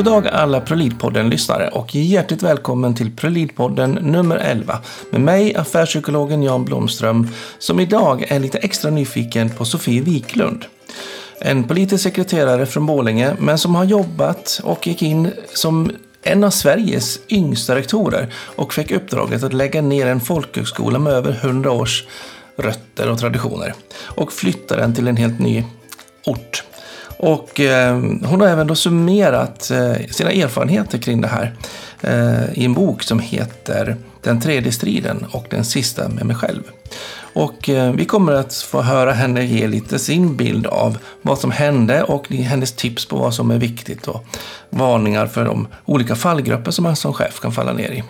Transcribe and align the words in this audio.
God 0.00 0.04
dag 0.06 0.26
alla 0.26 0.60
Prolidpodden-lyssnare 0.60 1.68
och 1.68 1.94
hjärtligt 1.94 2.42
välkommen 2.42 2.94
till 2.94 3.16
Prolidpodden 3.16 3.90
nummer 3.90 4.36
11 4.36 4.78
med 5.10 5.20
mig, 5.20 5.56
affärspsykologen 5.56 6.42
Jan 6.42 6.64
Blomström, 6.64 7.28
som 7.58 7.80
idag 7.80 8.24
är 8.28 8.38
lite 8.38 8.58
extra 8.58 8.90
nyfiken 8.90 9.50
på 9.50 9.64
Sofie 9.64 10.02
Wiklund. 10.02 10.64
En 11.40 11.64
politisk 11.64 12.02
sekreterare 12.02 12.66
från 12.66 12.86
Borlänge, 12.86 13.36
men 13.38 13.58
som 13.58 13.74
har 13.74 13.84
jobbat 13.84 14.60
och 14.64 14.86
gick 14.86 15.02
in 15.02 15.30
som 15.54 15.90
en 16.22 16.44
av 16.44 16.50
Sveriges 16.50 17.20
yngsta 17.28 17.74
rektorer 17.74 18.32
och 18.34 18.74
fick 18.74 18.90
uppdraget 18.90 19.42
att 19.42 19.52
lägga 19.52 19.82
ner 19.82 20.06
en 20.06 20.20
folkhögskola 20.20 20.98
med 20.98 21.12
över 21.12 21.40
100 21.42 21.70
års 21.70 22.04
rötter 22.56 23.10
och 23.10 23.18
traditioner 23.18 23.74
och 24.02 24.32
flytta 24.32 24.76
den 24.76 24.94
till 24.94 25.08
en 25.08 25.16
helt 25.16 25.38
ny 25.38 25.64
ort. 26.26 26.64
Och 27.22 27.60
eh, 27.60 27.94
hon 28.24 28.40
har 28.40 28.48
även 28.48 28.66
då 28.66 28.74
summerat 28.74 29.70
eh, 29.70 30.06
sina 30.10 30.32
erfarenheter 30.32 30.98
kring 30.98 31.20
det 31.20 31.28
här 31.28 31.54
eh, 32.00 32.58
i 32.58 32.64
en 32.64 32.74
bok 32.74 33.02
som 33.02 33.18
heter 33.18 33.96
Den 34.22 34.40
tredje 34.40 34.72
striden 34.72 35.26
och 35.32 35.46
den 35.50 35.64
sista 35.64 36.08
med 36.08 36.26
mig 36.26 36.36
själv. 36.36 36.62
Och 37.34 37.68
eh, 37.68 37.92
vi 37.92 38.04
kommer 38.04 38.32
att 38.32 38.54
få 38.54 38.82
höra 38.82 39.12
henne 39.12 39.44
ge 39.44 39.66
lite 39.66 39.98
sin 39.98 40.36
bild 40.36 40.66
av 40.66 40.98
vad 41.22 41.38
som 41.38 41.50
hände 41.50 42.02
och 42.02 42.28
hennes 42.28 42.72
tips 42.72 43.06
på 43.06 43.16
vad 43.16 43.34
som 43.34 43.50
är 43.50 43.58
viktigt 43.58 44.08
och 44.08 44.24
varningar 44.70 45.26
för 45.26 45.44
de 45.44 45.66
olika 45.84 46.14
fallgrupper 46.14 46.70
som 46.70 46.82
man 46.82 46.96
som 46.96 47.12
chef 47.12 47.40
kan 47.40 47.52
falla 47.52 47.72
ner 47.72 47.90
i. 47.90 48.02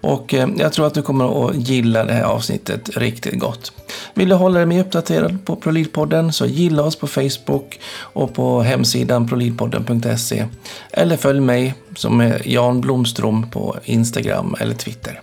Och 0.00 0.34
eh, 0.34 0.48
jag 0.56 0.72
tror 0.72 0.86
att 0.86 0.94
du 0.94 1.02
kommer 1.02 1.48
att 1.48 1.68
gilla 1.68 2.04
det 2.04 2.12
här 2.12 2.24
avsnittet 2.24 2.96
riktigt 2.96 3.38
gott. 3.38 3.72
Vill 4.14 4.28
du 4.28 4.34
hålla 4.34 4.58
dig 4.58 4.66
mer 4.66 4.80
uppdaterad 4.80 5.44
på 5.44 5.56
Prolidpodden 5.56 6.32
så 6.32 6.46
gilla 6.46 6.82
oss 6.82 6.96
på 6.96 7.06
Facebook 7.06 7.80
och 7.96 8.34
på 8.34 8.62
hemsidan 8.62 9.28
prolidpodden.se. 9.28 10.46
Eller 10.90 11.16
följ 11.16 11.40
mig 11.40 11.74
som 11.96 12.20
är 12.20 12.42
Jan 12.44 12.80
Blomström 12.80 13.50
på 13.50 13.76
Instagram 13.84 14.56
eller 14.60 14.74
Twitter. 14.74 15.20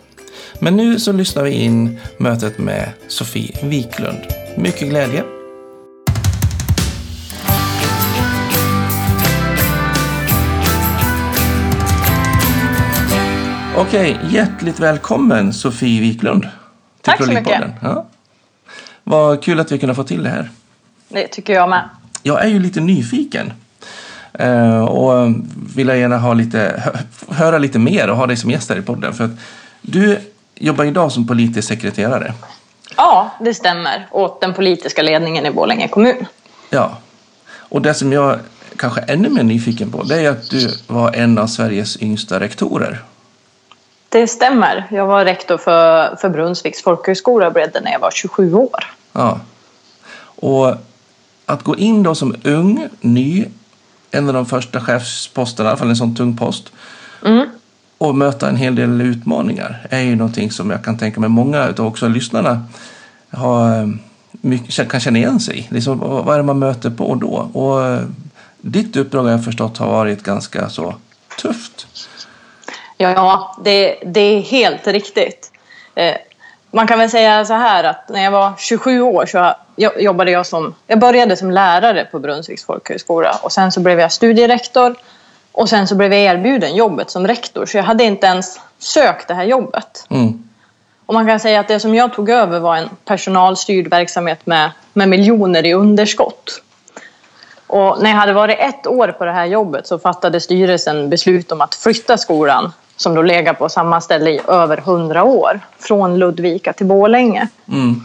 Men 0.59 0.77
nu 0.77 0.99
så 0.99 1.11
lyssnar 1.11 1.43
vi 1.43 1.51
in 1.51 1.99
mötet 2.17 2.57
med 2.57 2.89
Sofie 3.07 3.55
Wiklund. 3.63 4.21
Mycket 4.57 4.89
glädje! 4.89 5.36
Okej, 13.77 14.19
hjärtligt 14.29 14.79
välkommen 14.79 15.53
Sofie 15.53 16.01
Wiklund. 16.01 16.41
till 16.41 16.49
Tack 17.01 17.25
så 17.25 17.31
mycket. 17.31 17.61
Ja. 17.81 18.05
Vad 19.03 19.43
kul 19.43 19.59
att 19.59 19.71
vi 19.71 19.79
kunde 19.79 19.95
få 19.95 20.03
till 20.03 20.23
det 20.23 20.29
här. 20.29 20.49
Det 21.09 21.27
tycker 21.27 21.53
jag 21.53 21.69
med. 21.69 21.89
Jag 22.23 22.43
är 22.43 22.47
ju 22.47 22.59
lite 22.59 22.79
nyfiken. 22.79 23.53
Eh, 24.33 24.79
och 24.85 25.33
vill 25.75 25.87
jag 25.87 25.97
gärna 25.97 26.17
ha 26.17 26.33
lite, 26.33 26.81
hö- 26.85 27.35
höra 27.35 27.57
lite 27.57 27.79
mer 27.79 28.09
och 28.09 28.17
ha 28.17 28.27
dig 28.27 28.37
som 28.37 28.51
gäst 28.51 28.69
här 28.69 28.77
i 28.77 28.81
podden. 28.81 29.13
För 29.13 29.23
att 29.25 29.31
du 29.81 30.19
jobbar 30.55 30.85
idag 30.85 31.11
som 31.11 31.27
politisk 31.27 31.67
sekreterare. 31.67 32.33
Ja, 32.97 33.31
det 33.39 33.53
stämmer. 33.53 34.07
Åt 34.11 34.41
den 34.41 34.53
politiska 34.53 35.01
ledningen 35.01 35.45
i 35.45 35.51
Borlänge 35.51 35.87
kommun. 35.87 36.25
Ja. 36.69 36.97
Och 37.49 37.81
det 37.81 37.93
som 37.93 38.13
jag 38.13 38.39
kanske 38.77 39.01
är 39.01 39.13
ännu 39.13 39.29
mer 39.29 39.43
nyfiken 39.43 39.91
på 39.91 40.03
det 40.03 40.19
är 40.25 40.29
att 40.31 40.49
du 40.49 40.69
var 40.87 41.13
en 41.13 41.37
av 41.37 41.47
Sveriges 41.47 42.01
yngsta 42.01 42.39
rektorer. 42.39 43.01
Det 44.09 44.27
stämmer. 44.27 44.87
Jag 44.91 45.05
var 45.05 45.25
rektor 45.25 45.57
för, 45.57 46.15
för 46.15 46.29
Brunnsviks 46.29 46.81
folkhögskola 46.81 47.47
och 47.47 47.53
bredde 47.53 47.81
när 47.81 47.91
jag 47.91 47.99
var 47.99 48.11
27 48.11 48.53
år. 48.53 48.83
Ja. 49.13 49.39
Och 50.39 50.75
att 51.45 51.63
gå 51.63 51.75
in 51.75 52.03
då 52.03 52.15
som 52.15 52.35
ung, 52.43 52.87
ny, 53.01 53.45
en 54.11 54.27
av 54.27 54.33
de 54.33 54.45
första 54.45 54.81
chefsposterna, 54.81 55.69
i 55.69 55.71
alla 55.71 55.77
fall 55.77 55.89
en 55.89 55.95
sån 55.95 56.15
tung 56.15 56.37
post, 56.37 56.71
Mm. 57.25 57.49
och 57.97 58.15
möta 58.15 58.49
en 58.49 58.55
hel 58.55 58.75
del 58.75 59.01
utmaningar 59.01 59.87
är 59.89 60.01
ju 60.01 60.15
någonting 60.15 60.51
som 60.51 60.69
jag 60.69 60.83
kan 60.83 60.97
tänka 60.97 61.19
mig 61.19 61.29
många 61.29 61.73
av 61.77 61.85
också 61.87 62.07
lyssnarna 62.07 62.63
har, 63.31 63.81
eh, 63.81 63.87
mycket, 64.31 64.89
kan 64.89 64.99
känna 64.99 65.17
igen 65.19 65.39
sig 65.39 65.59
i. 65.59 65.67
Liksom, 65.73 65.99
vad 65.99 66.25
vad 66.25 66.33
är 66.33 66.37
det 66.37 66.43
man 66.43 66.59
möter 66.59 66.89
på 66.89 67.15
då? 67.15 67.49
Och 67.53 67.85
eh, 67.85 68.01
ditt 68.61 68.95
uppdrag 68.95 69.23
har 69.23 69.31
jag 69.31 69.43
förstått 69.45 69.77
har 69.77 69.87
varit 69.87 70.23
ganska 70.23 70.69
så 70.69 70.95
tufft. 71.41 71.87
Ja, 72.97 73.55
det, 73.63 73.97
det 74.05 74.19
är 74.19 74.41
helt 74.41 74.87
riktigt. 74.87 75.51
Eh, 75.95 76.15
man 76.71 76.87
kan 76.87 76.99
väl 76.99 77.09
säga 77.09 77.45
så 77.45 77.53
här 77.53 77.83
att 77.83 78.09
när 78.09 78.23
jag 78.23 78.31
var 78.31 78.53
27 78.57 79.01
år 79.01 79.25
så 79.25 79.55
jo- 79.75 79.99
jobbade 79.99 80.31
jag 80.31 80.45
som... 80.45 80.75
Jag 80.87 80.99
började 80.99 81.37
som 81.37 81.51
lärare 81.51 82.05
på 82.11 82.19
Brunnsviks 82.19 82.65
folkhögskola 82.65 83.39
och 83.41 83.51
sen 83.51 83.71
så 83.71 83.79
blev 83.79 83.99
jag 83.99 84.11
studierektor 84.11 84.95
och 85.51 85.69
sen 85.69 85.87
så 85.87 85.95
blev 85.95 86.13
jag 86.13 86.21
erbjuden 86.21 86.75
jobbet 86.75 87.09
som 87.09 87.27
rektor 87.27 87.65
så 87.65 87.77
jag 87.77 87.83
hade 87.83 88.03
inte 88.03 88.27
ens 88.27 88.59
sökt 88.79 89.27
det 89.27 89.33
här 89.33 89.43
jobbet. 89.43 90.05
Mm. 90.09 90.49
Och 91.05 91.13
man 91.13 91.27
kan 91.27 91.39
säga 91.39 91.59
att 91.59 91.67
det 91.67 91.79
som 91.79 91.95
jag 91.95 92.13
tog 92.13 92.29
över 92.29 92.59
var 92.59 92.75
en 92.75 92.89
personalstyrd 93.05 93.87
verksamhet 93.87 94.45
med, 94.45 94.71
med 94.93 95.09
miljoner 95.09 95.65
i 95.65 95.73
underskott. 95.73 96.61
Och 97.67 98.01
när 98.01 98.09
jag 98.09 98.17
hade 98.17 98.33
varit 98.33 98.59
ett 98.59 98.87
år 98.87 99.07
på 99.07 99.25
det 99.25 99.31
här 99.31 99.45
jobbet 99.45 99.87
så 99.87 99.99
fattade 99.99 100.41
styrelsen 100.41 101.09
beslut 101.09 101.51
om 101.51 101.61
att 101.61 101.75
flytta 101.75 102.17
skolan 102.17 102.71
som 102.97 103.15
då 103.15 103.21
legat 103.21 103.59
på 103.59 103.69
samma 103.69 104.01
ställe 104.01 104.29
i 104.29 104.41
över 104.47 104.77
hundra 104.77 105.23
år 105.23 105.59
från 105.79 106.19
Ludvika 106.19 106.73
till 106.73 106.85
Borlänge. 106.85 107.47
Mm. 107.71 108.03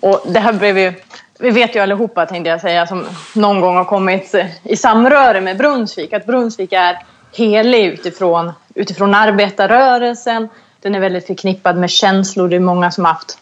Och 0.00 0.22
det 0.26 0.40
här 0.40 0.52
blev 0.52 0.78
ju, 0.78 0.92
vi 1.38 1.50
vet 1.50 1.76
ju 1.76 1.80
allihopa 1.80 2.26
tänkte 2.26 2.50
jag 2.50 2.60
säga, 2.60 2.86
som 2.86 3.06
någon 3.34 3.60
gång 3.60 3.76
har 3.76 3.84
kommit 3.84 4.34
i 4.62 4.76
samröre 4.76 5.40
med 5.40 5.56
Brunnsvik, 5.56 6.12
att 6.12 6.26
Brunnsvik 6.26 6.72
är 6.72 6.98
helig 7.32 7.84
utifrån, 7.84 8.52
utifrån 8.74 9.14
arbetarrörelsen. 9.14 10.48
Den 10.80 10.94
är 10.94 11.00
väldigt 11.00 11.26
förknippad 11.26 11.76
med 11.76 11.90
känslor. 11.90 12.48
Det 12.48 12.56
är 12.56 12.60
många 12.60 12.90
som 12.90 13.04
har 13.04 13.12
haft 13.12 13.38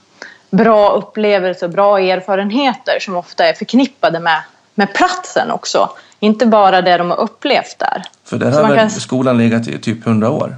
bra 0.50 0.90
upplevelser 0.90 1.66
och 1.66 1.72
bra 1.72 2.00
erfarenheter 2.00 2.98
som 3.00 3.16
ofta 3.16 3.46
är 3.46 3.52
förknippade 3.52 4.20
med, 4.20 4.42
med 4.74 4.94
platsen 4.94 5.50
också. 5.50 5.90
Inte 6.24 6.46
bara 6.46 6.82
det 6.82 6.96
de 6.96 7.10
har 7.10 7.20
upplevt 7.20 7.78
där. 7.78 8.02
För 8.24 8.36
där 8.36 8.50
har 8.50 8.74
kan- 8.74 8.90
skolan 8.90 9.38
legat 9.38 9.68
i 9.68 9.78
typ 9.78 10.06
100 10.06 10.30
år? 10.30 10.56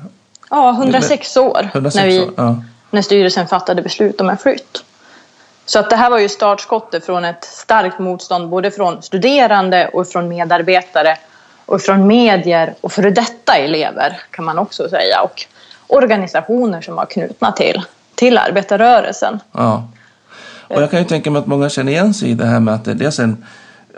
Ja, 0.51 0.71
106 0.71 1.37
år 1.37 1.71
106 1.73 1.97
när, 1.97 2.07
vi, 2.07 2.21
år, 2.21 2.31
ja. 2.37 2.63
när 2.91 3.03
styrelsen 3.03 3.49
fattade 3.49 3.83
beslut 3.83 4.21
om 4.21 4.31
en 4.31 4.37
flytt. 4.37 4.85
Så 5.67 5.79
att 5.79 5.91
det 5.91 5.97
här 5.97 6.11
var 6.11 6.19
ju 6.19 6.29
startskottet 6.29 7.07
från 7.07 7.25
ett 7.25 7.45
starkt 7.45 7.99
motstånd 7.99 8.49
både 8.49 8.71
från 8.71 9.03
studerande 9.03 9.89
och 9.89 10.09
från 10.09 10.29
medarbetare 10.29 11.17
och 11.67 11.81
från 11.81 12.07
medier 12.07 12.75
och 12.81 12.93
före 12.93 13.11
detta 13.11 13.57
elever 13.57 14.21
kan 14.31 14.45
man 14.45 14.59
också 14.59 14.89
säga 14.89 15.21
och 15.23 15.47
organisationer 15.87 16.81
som 16.81 16.95
var 16.95 17.07
knutna 17.07 17.53
till, 17.53 17.83
till 18.15 18.39
arbetarrörelsen. 18.39 19.41
Ja. 19.53 19.89
Och 20.69 20.83
jag 20.83 20.91
kan 20.91 20.99
ju 20.99 21.05
tänka 21.05 21.31
mig 21.31 21.41
att 21.41 21.47
många 21.47 21.69
känner 21.69 21.93
igen 21.93 22.15
sig 22.15 22.31
i 22.31 22.35
det 22.35 22.47
här 22.47 22.61
med 22.61 22.75
att 22.75 22.85
det 22.85 22.91
är 22.91 22.95
dels 22.95 23.19
en, 23.19 23.45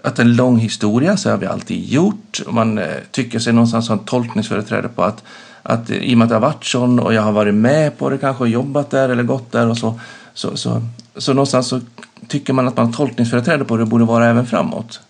att 0.03 0.19
en 0.19 0.37
lång 0.37 0.59
historia, 0.59 1.17
så 1.17 1.31
har 1.31 1.37
vi 1.37 1.47
alltid 1.47 1.85
gjort. 1.85 2.41
Man 2.47 2.79
eh, 2.79 2.87
tycker 3.11 3.39
sig 3.39 3.53
någonstans 3.53 3.89
ha 3.89 3.97
en 3.97 4.05
tolkningsföreträde 4.05 4.89
på 4.89 5.03
att, 5.03 5.25
att 5.63 5.91
i 5.91 6.15
och 6.15 6.19
med 6.19 6.25
att 6.25 6.29
det 6.29 6.35
har 6.35 6.41
varit 6.41 6.65
sån 6.65 7.01
och 7.01 7.15
jag 7.15 7.23
har 7.23 7.33
varit 7.33 7.55
med 7.55 7.99
på 7.99 8.11
det 8.11 8.19
kanske 8.19 8.43
och 8.43 8.49
jobbat 8.49 8.91
där 8.91 9.09
eller 9.09 9.23
gått 9.23 9.53
där 9.53 9.71
och 9.71 9.79
så, 9.79 10.01
så, 10.35 10.57
så, 10.57 10.83
så 11.17 11.33
någonstans 11.33 11.69
så 11.69 11.81
tycker 12.29 12.53
man 12.53 12.69
att 12.69 12.77
man 12.77 12.87
har 12.87 12.93
tolkningsföreträde 12.93 13.65
på 13.65 13.77
det 13.77 13.83
och 13.83 13.89
borde 13.89 14.05
vara 14.05 14.27
även 14.27 14.47
framåt. 14.47 15.01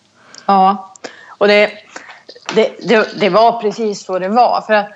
Ja, 0.46 0.92
och 1.28 1.48
det, 1.48 1.70
det, 2.54 2.88
det, 2.88 3.08
det 3.20 3.30
var 3.30 3.60
precis 3.60 4.04
så 4.04 4.18
det 4.18 4.28
var. 4.28 4.64
För 4.66 4.74
att 4.74 4.88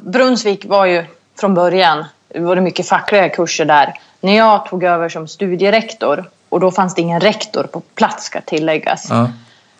Brunnsvik 0.00 0.64
var 0.64 0.86
ju 0.86 1.04
från 1.40 1.54
början, 1.54 2.04
det 2.28 2.40
var 2.40 2.56
mycket 2.56 2.88
fackliga 2.88 3.28
kurser 3.28 3.64
där. 3.64 3.94
När 4.20 4.36
jag 4.36 4.66
tog 4.66 4.84
över 4.84 5.08
som 5.08 5.28
studierektor, 5.28 6.24
och 6.52 6.60
då 6.60 6.70
fanns 6.70 6.94
det 6.94 7.00
ingen 7.02 7.20
rektor 7.20 7.62
på 7.72 7.80
plats 7.80 8.24
ska 8.24 8.40
tilläggas, 8.40 9.06
Ja. 9.10 9.28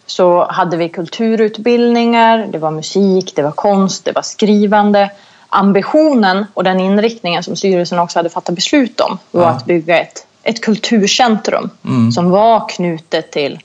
så 0.07 0.47
hade 0.51 0.77
vi 0.77 0.89
kulturutbildningar, 0.89 2.47
det 2.53 2.59
var 2.59 2.71
musik, 2.71 3.33
det 3.37 3.43
var 3.43 3.51
konst, 3.53 4.05
det 4.05 4.13
var 4.13 4.23
skrivande. 4.23 5.11
Ambitionen 5.49 6.47
och 6.55 6.65
den 6.65 6.81
inriktningen 6.81 7.43
som 7.43 7.57
styrelsen 7.57 7.99
också 7.99 8.19
hade 8.19 8.31
fattat 8.31 8.55
beslut 8.55 9.01
om 9.01 9.19
var 9.31 9.43
Ja. 9.43 9.49
att 9.49 9.65
bygga 9.65 10.01
ett, 10.01 10.27
ett 10.43 10.61
kulturcentrum 10.61 11.71
Mm. 11.85 12.13
som 12.13 12.31
var 12.31 12.69
knutet 12.69 13.31
till 13.33 13.59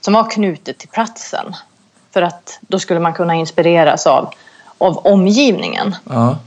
som 0.00 0.14
var 0.14 0.30
knutet 0.30 0.78
till 0.78 0.88
platsen. 0.88 1.56
För 2.12 2.22
att 2.22 2.58
då 2.60 2.78
skulle 2.78 3.00
man 3.00 3.12
kunna 3.14 3.34
inspireras 3.34 4.06
av, 4.06 4.32
av 4.78 4.98
omgivningen. 4.98 5.96
Ja. 6.10 6.38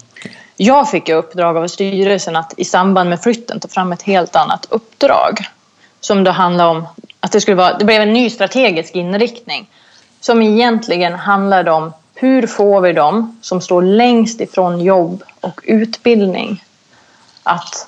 Jag 0.58 0.90
fick 0.90 1.10
i 1.10 1.14
uppdrag 1.14 1.58
av 1.58 1.68
styrelsen 1.68 2.36
att 2.36 2.54
i 2.58 2.66
samband 2.66 3.10
med 3.10 3.22
flytten 3.22 3.60
ta 3.60 3.68
fram 3.68 3.92
ett 3.92 4.02
helt 4.02 4.36
annat 4.36 4.66
uppdrag. 4.70 5.40
Som 6.02 6.24
då 6.24 6.32
handlade 6.32 6.70
om 6.70 6.88
att 7.20 7.32
det 7.32 7.42
skulle 7.42 7.58
vara, 7.58 7.78
det 7.78 7.86
blev 7.86 8.02
en 8.02 8.14
ny 8.14 8.30
strategisk 8.30 8.96
inriktning. 8.96 9.70
Som 10.20 10.42
egentligen 10.42 11.14
handlade 11.14 11.72
om 11.72 11.94
hur 12.16 12.48
får 12.48 12.82
vi 12.82 12.94
dem 12.94 13.40
som 13.42 13.62
står 13.62 13.82
längst 13.82 14.42
ifrån 14.42 14.82
jobb 14.82 15.24
och 15.42 15.62
utbildning 15.64 16.64
att 17.44 17.88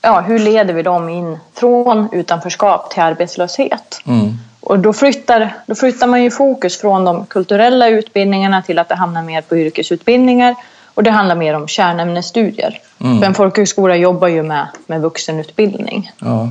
ja, 0.00 0.20
hur 0.20 0.38
leder 0.38 0.74
vi 0.74 0.82
dem 0.82 1.08
in 1.08 1.38
från 1.54 2.08
utanförskap 2.12 2.90
till 2.90 3.02
arbetslöshet? 3.02 4.00
Mm. 4.06 4.38
Och 4.60 4.70
Och 4.72 4.78
då 4.78 4.92
flyttar, 4.92 5.56
då 5.66 5.74
flyttar 5.74 6.06
man 6.06 6.22
ju 6.22 6.30
fokus 6.30 6.80
från 6.80 7.04
de 7.04 7.26
kulturella 7.26 7.88
utbildningarna 7.88 8.62
till 8.62 8.78
att 8.78 8.88
det 8.88 8.94
hamnar 8.94 9.22
mer 9.22 9.42
på 9.42 9.56
yrkesutbildningar 9.56 10.54
och 10.94 11.02
det 11.02 11.10
handlar 11.10 11.34
mer 11.34 11.54
om 11.54 11.68
kärnämnesstudier. 11.68 12.80
Mm. 13.00 13.18
För 13.18 13.26
en 13.26 13.34
folkhögskola 13.34 13.96
jobbar 13.96 14.28
ju 14.28 14.42
med, 14.42 14.66
med 14.86 15.00
vuxenutbildning. 15.00 16.10
Ja. 16.18 16.48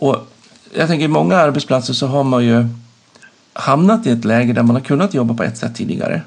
Och 0.00 0.16
jag 0.74 0.88
tänker, 0.88 1.08
många 1.08 1.36
arbetsplatser 1.36 1.94
så 1.94 2.06
har 2.06 2.24
man 2.24 2.44
ju 2.44 2.66
hamnat 3.52 4.06
i 4.06 4.10
ett 4.10 4.24
läge 4.24 4.52
där 4.52 4.62
man 4.62 4.76
har 4.76 4.82
kunnat 4.82 5.14
jobba 5.14 5.34
på 5.34 5.42
ett 5.42 5.58
sätt 5.58 5.74
tidigare. 5.74 6.22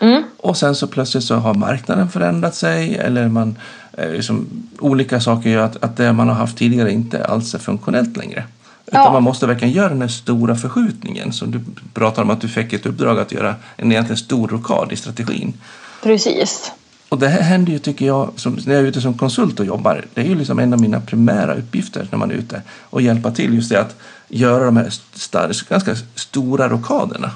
Mm. 0.00 0.22
Och 0.36 0.56
sen 0.56 0.74
så 0.74 0.86
plötsligt 0.86 1.24
så 1.24 1.34
har 1.34 1.54
marknaden 1.54 2.08
förändrat 2.08 2.54
sig 2.54 2.96
eller 2.96 3.28
man, 3.28 3.56
liksom, 3.96 4.46
olika 4.78 5.20
saker 5.20 5.50
gör 5.50 5.62
att, 5.62 5.84
att 5.84 5.96
det 5.96 6.12
man 6.12 6.28
har 6.28 6.34
haft 6.34 6.58
tidigare 6.58 6.92
inte 6.92 7.24
alls 7.24 7.54
är 7.54 7.58
funktionellt 7.58 8.16
längre. 8.16 8.44
Utan 8.86 9.04
ja. 9.04 9.12
man 9.12 9.22
måste 9.22 9.46
verkligen 9.46 9.74
göra 9.74 9.88
den 9.88 10.00
här 10.00 10.08
stora 10.08 10.56
förskjutningen. 10.56 11.32
Som 11.32 11.50
du 11.50 11.60
pratar 11.94 12.22
om 12.22 12.30
att 12.30 12.40
du 12.40 12.48
fick 12.48 12.72
ett 12.72 12.86
uppdrag 12.86 13.18
att 13.18 13.32
göra 13.32 13.54
en 13.76 13.92
egentligen 13.92 14.16
stor 14.16 14.48
rokad 14.48 14.92
i 14.92 14.96
strategin. 14.96 15.54
Precis. 16.02 16.72
Och 17.08 17.18
det 17.18 17.28
här 17.28 17.42
händer 17.42 17.72
ju, 17.72 17.78
tycker 17.78 18.06
jag, 18.06 18.30
som, 18.36 18.58
när 18.66 18.74
jag 18.74 18.82
är 18.82 18.86
ute 18.86 19.00
som 19.00 19.18
konsult 19.18 19.60
och 19.60 19.66
jobbar. 19.66 20.04
Det 20.14 20.20
är 20.20 20.24
ju 20.24 20.34
liksom 20.34 20.58
en 20.58 20.72
av 20.72 20.80
mina 20.80 21.00
primära 21.00 21.54
uppgifter 21.54 22.08
när 22.10 22.18
man 22.18 22.30
är 22.30 22.34
ute 22.34 22.62
och 22.90 23.02
hjälpa 23.02 23.30
till 23.30 23.54
just 23.54 23.70
det 23.70 23.80
att 23.80 23.96
göra 24.28 24.64
de 24.64 24.76
här 24.76 24.90
star, 25.14 25.70
ganska 25.70 25.94
stora 26.14 26.68
rokaderna 26.68 27.30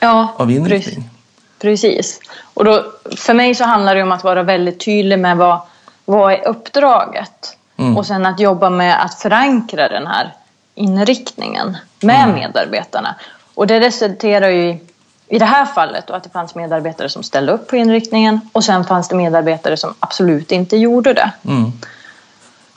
ja, 0.00 0.34
av 0.36 0.50
inriktning. 0.50 1.10
Precis. 1.58 2.20
Och 2.54 2.64
då, 2.64 2.92
för 3.16 3.34
mig 3.34 3.54
så 3.54 3.64
handlar 3.64 3.94
det 3.94 4.02
om 4.02 4.12
att 4.12 4.24
vara 4.24 4.42
väldigt 4.42 4.84
tydlig 4.84 5.18
med 5.18 5.36
vad, 5.36 5.60
vad 6.04 6.32
är 6.32 6.48
uppdraget? 6.48 7.56
Mm. 7.76 7.96
Och 7.96 8.06
sen 8.06 8.26
att 8.26 8.40
jobba 8.40 8.70
med 8.70 9.04
att 9.04 9.14
förankra 9.14 9.88
den 9.88 10.06
här 10.06 10.32
inriktningen 10.74 11.76
med 12.00 12.24
mm. 12.24 12.34
medarbetarna. 12.34 13.14
Och 13.54 13.66
det 13.66 13.80
resulterar 13.80 14.48
ju 14.48 14.70
i, 14.70 14.80
i 15.28 15.38
det 15.38 15.44
här 15.44 15.64
fallet 15.64 16.10
att 16.10 16.24
det 16.24 16.30
fanns 16.30 16.54
medarbetare 16.54 17.08
som 17.08 17.22
ställde 17.22 17.52
upp 17.52 17.68
på 17.68 17.76
inriktningen 17.76 18.40
och 18.52 18.64
sen 18.64 18.84
fanns 18.84 19.08
det 19.08 19.16
medarbetare 19.16 19.76
som 19.76 19.94
absolut 20.00 20.52
inte 20.52 20.76
gjorde 20.76 21.12
det. 21.12 21.30
Mm. 21.44 21.72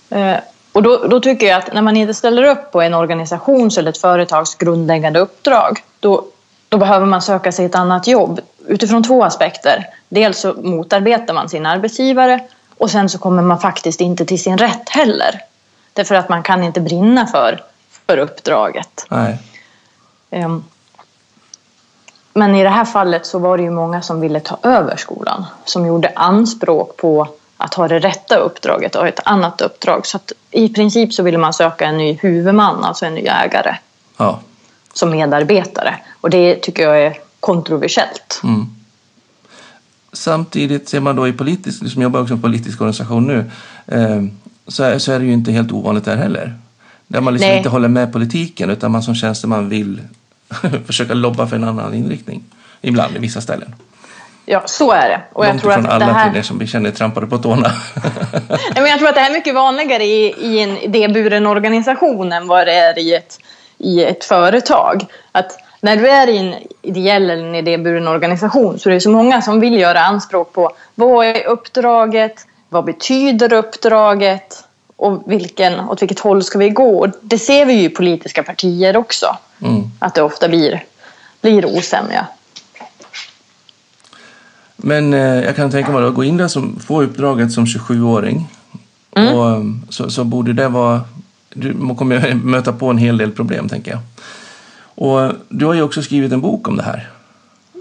Eh, 0.09 0.39
och 0.71 0.83
då, 0.83 0.97
då, 1.07 1.19
tycker 1.19 1.47
jag 1.47 1.57
att 1.57 1.73
när 1.73 1.81
man 1.81 1.97
inte 1.97 2.13
ställer 2.13 2.43
upp 2.43 2.71
på 2.71 2.81
en 2.81 2.93
organisations 2.93 3.77
eller 3.77 3.89
ett 3.89 3.97
företags 3.97 4.55
grundläggande 4.55 5.19
uppdrag 5.19 5.83
då, 5.99 6.25
då 6.69 6.77
behöver 6.77 7.05
man 7.05 7.21
söka 7.21 7.51
sig 7.51 7.65
ett 7.65 7.75
annat 7.75 8.07
jobb 8.07 8.39
utifrån 8.67 9.03
två 9.03 9.23
aspekter. 9.23 9.87
Dels 10.09 10.39
så 10.39 10.53
motarbetar 10.53 11.33
man 11.33 11.49
sin 11.49 11.65
arbetsgivare 11.65 12.39
och 12.77 12.91
sen 12.91 13.09
så 13.09 13.17
kommer 13.17 13.41
man 13.41 13.59
faktiskt 13.59 14.01
inte 14.01 14.25
till 14.25 14.41
sin 14.41 14.57
rätt 14.57 14.89
heller. 14.89 15.41
Därför 15.93 16.15
att 16.15 16.29
man 16.29 16.43
kan 16.43 16.63
inte 16.63 16.81
brinna 16.81 17.27
för 17.27 17.63
för 18.07 18.17
uppdraget. 18.17 19.05
Nej. 19.09 19.37
Um, 20.29 20.63
men 22.39 22.55
i 22.55 22.63
det 22.63 22.69
här 22.69 22.85
fallet 22.85 23.25
så 23.25 23.39
var 23.39 23.57
det 23.57 23.63
ju 23.63 23.69
många 23.69 24.01
som 24.01 24.21
ville 24.21 24.39
ta 24.39 24.57
över 24.63 24.97
skolan. 24.97 25.45
Som 25.65 25.85
gjorde 25.85 26.11
anspråk 26.15 26.97
på 26.97 27.27
att 27.57 27.73
ha 27.73 27.87
det 27.87 27.99
rätta 27.99 28.37
uppdraget 28.37 28.95
och 28.95 29.07
ett 29.07 29.19
annat 29.25 29.61
uppdrag. 29.61 30.05
Så 30.07 30.17
att 30.17 30.31
i 30.51 30.69
princip 30.69 31.13
så 31.13 31.23
ville 31.23 31.37
man 31.37 31.53
söka 31.53 31.85
en 31.85 31.97
ny 31.97 32.17
huvudman, 32.21 32.83
alltså 32.83 33.05
en 33.05 33.15
ny 33.15 33.21
ägare. 33.21 33.75
Ja. 34.17 34.39
Som 34.93 35.09
medarbetare. 35.09 35.95
Och 36.21 36.29
det 36.29 36.55
tycker 36.55 36.83
jag 36.83 37.01
är 37.01 37.17
kontroversiellt. 37.39 38.41
Mm. 38.43 38.65
Samtidigt 40.13 40.89
ser 40.89 40.99
man 40.99 41.15
då 41.15 41.27
i 41.27 41.33
politisk, 41.33 41.91
som 41.91 42.01
jobbar 42.01 42.21
också 42.21 42.33
i 42.33 42.35
en 42.35 42.41
politisk 42.41 42.81
organisation 42.81 43.27
nu, 43.27 43.51
eh, 43.87 44.23
så, 44.67 44.83
är, 44.83 44.99
så 44.99 45.11
är 45.11 45.19
det 45.19 45.25
ju 45.25 45.33
inte 45.33 45.51
helt 45.51 45.71
ovanligt 45.71 46.05
där 46.05 46.17
heller. 46.17 46.55
Där 47.07 47.21
man 47.21 47.33
liksom 47.33 47.51
inte 47.51 47.69
håller 47.69 47.87
med 47.87 48.13
politiken 48.13 48.69
utan 48.69 48.91
man 48.91 49.03
som 49.03 49.15
tjänsteman 49.15 49.69
vill 49.69 50.01
försöka 50.87 51.13
lobba 51.13 51.47
för 51.47 51.55
en 51.55 51.63
annan 51.63 51.93
inriktning. 51.93 52.43
Ibland 52.81 53.15
i 53.15 53.19
vissa 53.19 53.41
ställen. 53.41 53.75
Ja, 54.45 54.61
så 54.65 54.91
är 54.91 55.09
det. 55.09 55.21
Och 55.33 55.45
Långt 55.45 55.53
jag 55.53 55.61
tror 55.61 55.85
att 55.85 55.93
alla 55.93 56.05
det 56.05 56.13
här... 56.13 56.29
till 56.29 56.39
er 56.39 56.43
som 56.43 56.67
känner 56.67 56.91
trampade 56.91 57.27
på 57.27 57.37
tårna. 57.37 57.71
Nej, 58.49 58.73
men 58.75 58.85
jag 58.85 58.99
tror 58.99 59.09
att 59.09 59.15
det 59.15 59.21
här 59.21 59.29
är 59.29 59.33
mycket 59.33 59.55
vanligare 59.55 60.03
i, 60.03 60.35
i 60.39 60.59
en 60.59 60.77
idéburen 60.77 61.47
organisation 61.47 62.31
än 62.31 62.47
vad 62.47 62.67
det 62.67 62.73
är 62.73 62.99
i 62.99 63.15
ett, 63.15 63.39
i 63.77 64.03
ett 64.03 64.25
företag. 64.25 65.05
Att 65.31 65.57
när 65.81 65.97
du 65.97 66.07
är 66.07 66.27
i 66.27 66.37
en 66.37 66.55
ideell 66.81 67.29
eller 67.29 67.45
en 67.45 67.55
idéburen 67.55 68.07
organisation 68.07 68.79
så 68.79 68.89
är 68.89 68.93
det 68.93 69.01
så 69.01 69.09
många 69.09 69.41
som 69.41 69.59
vill 69.59 69.79
göra 69.79 69.99
anspråk 69.99 70.53
på 70.53 70.71
vad 70.95 71.25
är 71.25 71.47
uppdraget? 71.47 72.47
Vad 72.69 72.85
betyder 72.85 73.53
uppdraget? 73.53 74.63
Och 74.99 75.23
vilken, 75.25 75.79
åt 75.79 76.01
vilket 76.01 76.19
håll 76.19 76.43
ska 76.43 76.59
vi 76.59 76.69
gå? 76.69 76.99
Och 76.99 77.07
det 77.21 77.37
ser 77.37 77.65
vi 77.65 77.73
ju 77.73 77.83
i 77.83 77.89
politiska 77.89 78.43
partier 78.43 78.97
också. 78.97 79.37
Mm. 79.61 79.83
Att 79.99 80.15
det 80.15 80.21
ofta 80.21 80.47
blir, 80.47 80.83
blir 81.41 81.65
osämja. 81.65 82.27
Men 84.75 85.13
eh, 85.13 85.19
jag 85.19 85.55
kan 85.55 85.71
tänka 85.71 85.91
mig 85.91 86.03
att 86.03 86.13
gå 86.13 86.23
in 86.23 86.37
där 86.37 86.47
som 86.47 86.79
få 86.79 87.01
uppdraget 87.01 87.51
som 87.51 87.65
27-åring. 87.65 88.47
Mm. 89.15 89.33
Och, 89.33 89.49
eh, 89.49 89.63
så, 89.89 90.09
så 90.09 90.23
borde 90.23 90.53
det 90.53 90.67
vara... 90.67 91.01
Du 91.49 91.95
kommer 91.95 92.33
möta 92.43 92.73
på 92.73 92.89
en 92.89 92.97
hel 92.97 93.17
del 93.17 93.31
problem, 93.31 93.69
tänker 93.69 93.91
jag. 93.91 93.99
Och 94.81 95.31
du 95.49 95.65
har 95.65 95.73
ju 95.73 95.81
också 95.81 96.01
skrivit 96.01 96.31
en 96.31 96.41
bok 96.41 96.67
om 96.67 96.77
det 96.77 96.83
här. 96.83 97.09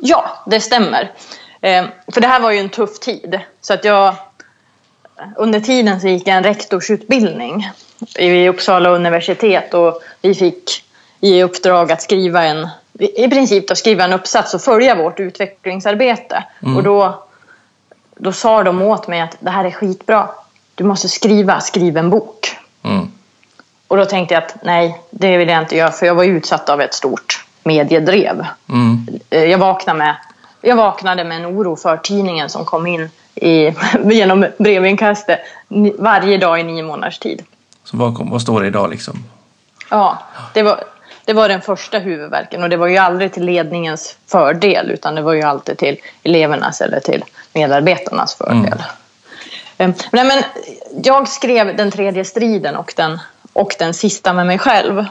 Ja, 0.03 0.45
det 0.47 0.61
stämmer. 0.61 1.13
Eh, 1.61 1.85
för 2.13 2.21
det 2.21 2.29
här 2.29 2.41
var 2.41 2.51
ju 2.51 2.59
en 2.59 2.69
tuff 2.69 2.99
tid. 2.99 3.41
Så 3.61 3.75
att 3.75 3.85
jag 3.85 4.15
under 5.37 5.61
tiden 5.61 6.01
så 6.01 6.09
gick 6.09 6.27
jag 6.27 6.37
en 6.37 6.45
rektorsutbildning 6.45 7.71
i 8.19 8.49
Uppsala 8.49 8.89
universitet 8.89 9.75
och 9.75 10.03
vi 10.23 10.35
fick 10.35 10.85
i 11.21 11.43
uppdrag 11.43 11.93
att 11.93 12.03
skriva 12.03 12.45
en, 12.45 12.69
i 12.99 13.29
princip 13.29 13.69
då, 13.69 13.75
skriva 13.75 14.05
en 14.05 14.13
uppsats 14.13 14.55
och 14.55 14.63
följa 14.63 14.95
vårt 14.95 15.21
utvecklingsarbete. 15.21 16.45
Mm. 16.63 16.77
Och 16.77 16.83
då, 16.83 17.25
då 18.17 18.33
sa 18.33 18.63
de 18.63 18.83
åt 18.83 19.09
mig 19.09 19.21
att 19.21 19.37
det 19.41 19.51
här 19.51 19.65
är 19.65 19.71
skitbra. 19.71 20.29
Du 20.75 20.85
måste 20.85 21.09
skriva, 21.09 21.61
skriv 21.61 21.97
en 21.97 22.11
bok. 22.11 22.57
Mm. 22.83 23.13
Och 23.89 23.97
då 23.97 24.05
tänkte 24.05 24.35
jag 24.35 24.45
att 24.45 24.57
nej, 24.63 25.01
det 25.11 25.37
vill 25.37 25.49
jag 25.49 25.63
inte 25.63 25.77
göra 25.77 25.91
för 25.91 26.07
jag 26.07 26.15
var 26.15 26.25
utsatt 26.25 26.69
av 26.69 26.81
ett 26.81 26.95
stort 26.95 27.45
mediedrev. 27.65 28.47
Mm. 28.69 29.07
Jag, 29.31 29.59
vaknade 29.59 29.99
med, 29.99 30.17
jag 30.61 30.77
vaknade 30.77 31.25
med 31.25 31.37
en 31.37 31.47
oro 31.47 31.77
för 31.77 31.97
tidningen 31.97 32.51
som 32.51 32.65
kom 32.65 32.87
in 32.87 33.11
i, 33.35 33.75
genom 34.05 34.47
brevinkastet 34.59 35.41
varje 35.99 36.39
dag 36.39 36.61
i 36.61 36.63
nio 36.63 36.83
månaders 36.83 37.19
tid. 37.19 37.45
Så 37.85 37.97
vad, 37.97 38.31
vad 38.31 38.43
står 38.43 38.61
det 38.61 38.67
idag 38.67 38.91
liksom? 38.91 39.25
Ja, 39.91 40.19
det 40.55 40.63
var, 40.63 40.85
det 41.25 41.33
var 41.33 41.49
den 41.49 41.61
första 41.61 41.99
huvudverken 41.99 42.63
och 42.63 42.69
det 42.69 42.77
var 42.77 42.87
ju 42.87 42.97
aldrig 42.97 43.33
till 43.33 43.45
ledningens 43.45 44.17
fördel 44.27 44.91
utan 44.91 45.15
det 45.15 45.23
var 45.23 45.33
ju 45.33 45.43
alltid 45.43 45.79
till 45.79 45.97
elevernas 46.23 46.81
eller 46.81 47.01
till 47.01 47.25
medarbetarnas 47.53 48.35
fördel. 48.35 48.83
Mm. 49.79 49.95
Nej, 50.13 50.25
men 50.25 50.43
jag 51.05 51.29
skrev 51.29 51.77
den 51.77 51.91
tredje 51.91 52.25
striden 52.25 52.77
och 52.77 52.93
den, 52.97 53.19
och 53.53 53.75
den 53.79 53.95
sista 53.95 54.33
med 54.33 54.47
mig 54.47 54.59
själv. 54.59 55.05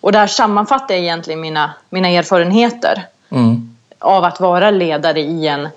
Och 0.00 0.12
där 0.12 0.26
sammanfattar 0.26 0.94
jag 0.94 1.02
egentligen 1.02 1.40
mina, 1.40 1.74
mina 1.90 2.08
erfarenheter 2.08 3.06
mm. 3.30 3.73
Av 4.04 4.24
att 4.24 4.40
vara 4.40 4.70
ledare 4.70 5.20
i 5.20 5.46
en, 5.46 5.68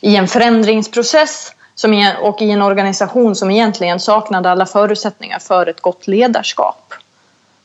i 0.00 0.16
en 0.16 0.28
förändringsprocess 0.28 1.52
som, 1.74 2.12
och 2.20 2.42
i 2.42 2.50
en 2.50 2.62
organisation 2.62 3.36
som 3.36 3.50
egentligen 3.50 4.00
saknade 4.00 4.50
alla 4.50 4.66
förutsättningar 4.66 5.38
för 5.38 5.66
ett 5.66 5.80
gott 5.80 6.06
ledarskap. 6.06 6.94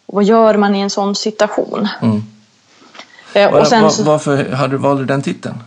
Och 0.05 0.13
vad 0.13 0.23
gör 0.23 0.57
man 0.57 0.75
i 0.75 0.79
en 0.79 0.89
sån 0.89 1.15
situation? 1.15 1.87
Mm. 2.01 2.23
Eh, 3.33 3.53
och 3.53 3.67
sen, 3.67 3.83
var, 3.83 4.03
varför 4.03 4.51
har 4.51 4.67
du 4.67 4.77
valt 4.77 5.07
den 5.07 5.21
titeln? 5.21 5.63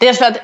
Dels 0.00 0.18
för 0.18 0.26
att 0.26 0.36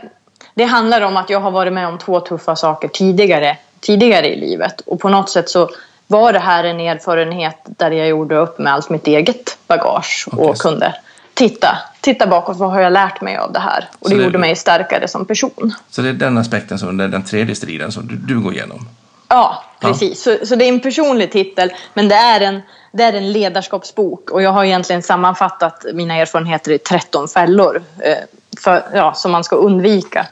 det 0.55 0.65
handlar 0.65 1.01
om 1.01 1.17
att 1.17 1.31
jag 1.31 1.41
har 1.41 1.51
varit 1.51 1.73
med 1.73 1.89
om 1.89 1.99
två 1.99 2.21
tuffa 2.21 2.57
saker 2.57 2.89
tidigare, 2.89 3.59
tidigare 3.81 4.29
i 4.29 4.41
livet. 4.41 4.81
Och 4.81 5.01
på 5.01 5.09
något 5.09 5.31
sätt 5.31 5.51
så 5.51 5.71
var 6.07 6.33
det 6.33 6.39
här 6.39 6.65
en 6.65 6.81
erfarenhet 6.81 7.59
där 7.65 7.91
jag 7.91 8.09
gjorde 8.09 8.37
upp 8.37 8.59
med 8.59 8.73
allt 8.73 8.91
mitt 8.91 9.07
eget 9.07 9.59
bagage 9.67 10.29
okay. 10.33 10.45
och 10.45 10.57
kunde 10.57 10.95
titta, 11.37 11.79
titta 12.01 12.27
bakåt. 12.27 12.57
Vad 12.57 12.71
har 12.71 12.81
jag 12.81 12.93
lärt 12.93 13.21
mig 13.21 13.37
av 13.37 13.53
det 13.53 13.59
här? 13.59 13.89
Och 13.99 14.11
det, 14.11 14.17
det 14.17 14.25
gjorde 14.25 14.39
mig 14.39 14.57
starkare 14.57 15.09
som 15.09 15.25
person. 15.25 15.75
Så 15.91 16.03
det 16.03 16.09
är 16.09 16.13
den 16.13 16.39
aspekten, 16.39 16.79
som 16.79 16.97
den 16.97 17.25
tredje 17.25 17.55
striden 17.55 17.93
som 17.93 18.07
du, 18.07 18.17
du 18.17 18.41
går 18.41 18.53
igenom? 18.53 18.89
Ja, 19.29 19.65
precis. 19.81 20.27
Ja. 20.27 20.37
Så, 20.39 20.47
så 20.47 20.57
det 20.57 20.65
är 20.65 20.69
en 20.69 20.81
personlig 20.81 21.33
titel, 21.33 21.73
men 21.95 22.09
det 22.09 22.15
är 22.15 22.41
en, 22.41 22.61
det 22.93 23.03
är 23.03 23.13
en 23.13 23.33
ledarskapsbok. 23.33 24.31
Och 24.31 24.43
jag 24.43 24.51
har 24.51 24.65
egentligen 24.65 25.03
sammanfattat 25.03 25.87
mina 25.95 26.15
erfarenheter 26.15 26.73
i 26.73 26.79
13 26.79 27.29
fällor 27.29 27.83
eh, 27.99 28.17
för, 28.61 28.83
ja, 28.95 29.15
som 29.15 29.33
man 29.33 29.45
ska 29.45 29.57
undvika. 29.57 30.27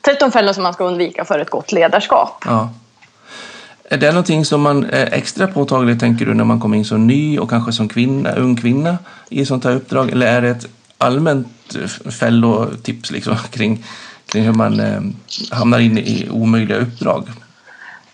13 0.00 0.32
fällor 0.32 0.52
som 0.52 0.62
man 0.62 0.72
ska 0.72 0.84
undvika 0.84 1.24
för 1.24 1.38
ett 1.38 1.50
gott 1.50 1.72
ledarskap. 1.72 2.44
Ja. 2.46 2.70
Är 3.90 3.96
det 3.96 4.10
någonting 4.10 4.44
som 4.44 4.60
man 4.60 4.84
är 4.84 5.12
extra 5.12 5.46
påtagligt, 5.46 6.00
tänker 6.00 6.26
du, 6.26 6.34
när 6.34 6.44
man 6.44 6.60
kommer 6.60 6.76
in 6.76 6.84
som 6.84 7.06
ny 7.06 7.38
och 7.38 7.50
kanske 7.50 7.72
som 7.72 7.88
kvinna, 7.88 8.32
ung 8.32 8.56
kvinna 8.56 8.98
i 9.28 9.46
sånt 9.46 9.64
här 9.64 9.72
uppdrag? 9.72 10.10
Eller 10.10 10.26
är 10.26 10.42
det 10.42 10.48
ett 10.48 10.66
allmänt 10.98 11.76
eh, 11.76 12.10
fällotips 12.10 13.10
liksom, 13.10 13.36
kring, 13.50 13.84
kring 14.26 14.44
hur 14.44 14.52
man 14.52 14.80
eh, 14.80 15.00
hamnar 15.50 15.78
in 15.78 15.98
i 15.98 16.28
omöjliga 16.30 16.78
uppdrag? 16.78 17.28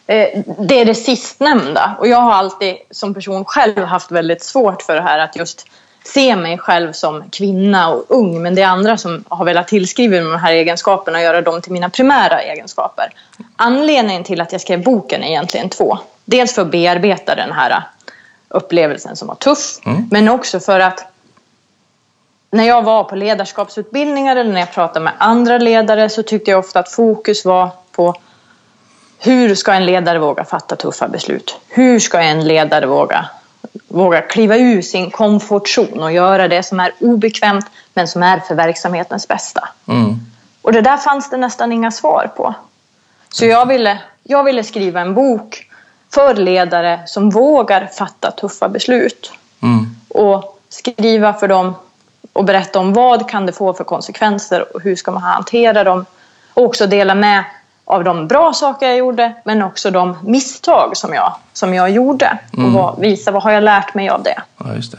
Eh, 0.07 0.43
det 0.59 0.81
är 0.81 0.85
det 0.85 0.95
sistnämnda. 0.95 1.97
Och 1.99 2.09
jag 2.09 2.21
har 2.21 2.33
alltid 2.33 2.77
som 2.91 3.15
person 3.15 3.45
själv 3.45 3.85
haft 3.85 4.11
väldigt 4.11 4.43
svårt 4.43 4.83
för 4.83 4.95
det 4.95 5.03
här 5.03 5.19
att 5.19 5.37
just 5.37 5.67
se 6.05 6.37
mig 6.37 6.59
själv 6.59 6.93
som 6.93 7.25
kvinna 7.31 7.89
och 7.89 8.05
ung. 8.09 8.43
Men 8.43 8.55
det 8.55 8.63
är 8.63 8.67
andra 8.67 8.97
som 8.97 9.25
har 9.29 9.45
velat 9.45 9.69
tillskriva 9.69 10.11
mig 10.11 10.33
de 10.33 10.39
här 10.39 10.53
egenskaperna 10.53 11.19
och 11.19 11.25
göra 11.25 11.41
dem 11.41 11.61
till 11.61 11.73
mina 11.73 11.91
primära 11.91 12.41
egenskaper. 12.41 13.13
Anledningen 13.57 14.25
till 14.25 14.41
att 14.41 14.53
jag 14.53 14.61
skrev 14.61 14.83
boken 14.83 15.23
är 15.23 15.29
egentligen 15.29 15.69
två. 15.69 15.99
Dels 16.25 16.55
för 16.55 16.63
att 16.63 16.71
bearbeta 16.71 17.35
den 17.35 17.53
här 17.53 17.83
upplevelsen 18.49 19.17
som 19.17 19.29
var 19.29 19.35
tuff. 19.35 19.79
Mm. 19.87 20.09
Men 20.11 20.29
också 20.29 20.61
för 20.61 20.81
att 20.81 21.05
när 22.51 22.65
jag 22.65 22.83
var 22.83 23.05
på 23.05 23.17
ledarskapsutbildningar 23.17 24.37
eller 24.37 24.53
när 24.53 24.61
jag 24.61 24.73
pratade 24.73 25.05
med 25.05 25.13
andra 25.19 25.59
ledare 25.59 26.09
så 26.09 26.23
tyckte 26.23 26.51
jag 26.51 26.61
ofta 26.61 26.79
att 26.79 26.93
fokus 26.93 27.45
var 27.45 27.71
på 27.93 28.15
hur 29.19 29.55
ska 29.55 29.73
en 29.73 29.87
ledare 29.87 30.19
våga 30.19 30.45
fatta 30.45 30.77
tuffa 30.77 31.09
beslut? 31.09 31.57
Hur 31.69 31.99
ska 31.99 32.21
en 32.21 32.45
ledare 32.45 32.87
våga, 32.87 33.29
våga 33.89 34.21
kliva 34.21 34.57
ur 34.57 34.83
sin 34.83 35.11
komfortzon 35.11 36.03
och 36.03 36.13
göra 36.13 36.49
det 36.49 36.63
som 36.63 36.81
är 36.81 36.93
obekvämt 36.99 37.67
men 37.95 38.09
som 38.09 38.23
är 38.23 38.41
för 38.41 38.55
verksamhetens 38.55 39.29
bästa? 39.29 39.69
Mm. 39.89 40.17
Och 40.63 40.73
det 40.73 40.81
där 40.81 40.97
fanns 40.97 41.31
det 41.31 41.37
nästan 41.37 41.73
inga 41.73 41.91
svar 41.91 42.31
på. 42.37 42.55
Så 43.29 43.47
jag 43.47 43.67
ville, 43.67 43.99
jag 44.23 44.45
ville 44.45 44.65
skriva 44.65 45.01
en 45.01 45.15
bok 45.15 45.67
för 46.15 46.35
ledare 46.35 47.03
som 47.07 47.31
vågar 47.31 47.87
fatta 47.87 48.31
tuffa 48.31 48.69
beslut. 48.69 49.33
Mm. 49.63 49.97
Och 50.09 50.61
skriva 50.69 51.33
för 51.33 51.49
dem 51.49 51.75
och 52.33 52.45
berätta 52.45 52.79
om 52.79 52.93
vad 52.93 53.29
kan 53.29 53.47
det 53.47 53.53
få 53.53 53.75
för 53.75 53.85
konsekvenser 53.85 54.77
och 54.77 54.83
hur 54.83 54.97
ska 54.97 55.11
man 55.11 55.23
hantera 55.23 55.85
dem. 55.85 56.07
Och 56.55 56.65
också 56.65 56.87
dela 56.87 57.15
med 57.15 57.45
av 57.85 58.05
de 58.05 58.29
bra 58.29 58.53
saker 58.53 58.87
jag 58.87 58.97
gjorde 58.97 59.35
men 59.45 59.63
också 59.63 59.91
de 59.91 60.17
misstag 60.23 60.97
som 60.97 61.15
jag, 61.15 61.35
som 61.53 61.75
jag 61.75 61.91
gjorde. 61.91 62.39
Mm. 62.53 62.67
Och 62.67 62.73
vad, 62.73 63.01
visa 63.01 63.31
vad 63.31 63.43
har 63.43 63.51
jag 63.51 63.65
lärt 63.65 63.95
mig 63.95 64.09
av 64.09 64.23
det. 64.23 64.43
Ja, 64.59 64.75
just 64.75 64.93
det. 64.93 64.99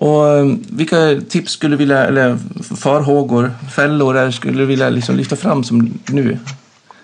Och 0.00 0.22
um, 0.22 0.64
vilka 0.70 0.96
tips 1.28 1.52
skulle 1.52 1.72
du 1.72 1.76
vilja, 1.76 2.04
eller 2.04 2.38
farhågor, 2.76 3.52
fällor, 3.74 4.30
skulle 4.30 4.58
du 4.58 4.66
vilja 4.66 4.88
liksom 4.88 5.16
lyfta 5.16 5.36
fram 5.36 5.64
som 5.64 6.00
nu 6.08 6.38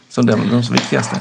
som 0.09 0.27
de, 0.27 0.51
de 0.51 0.73
viktigaste? 0.73 1.17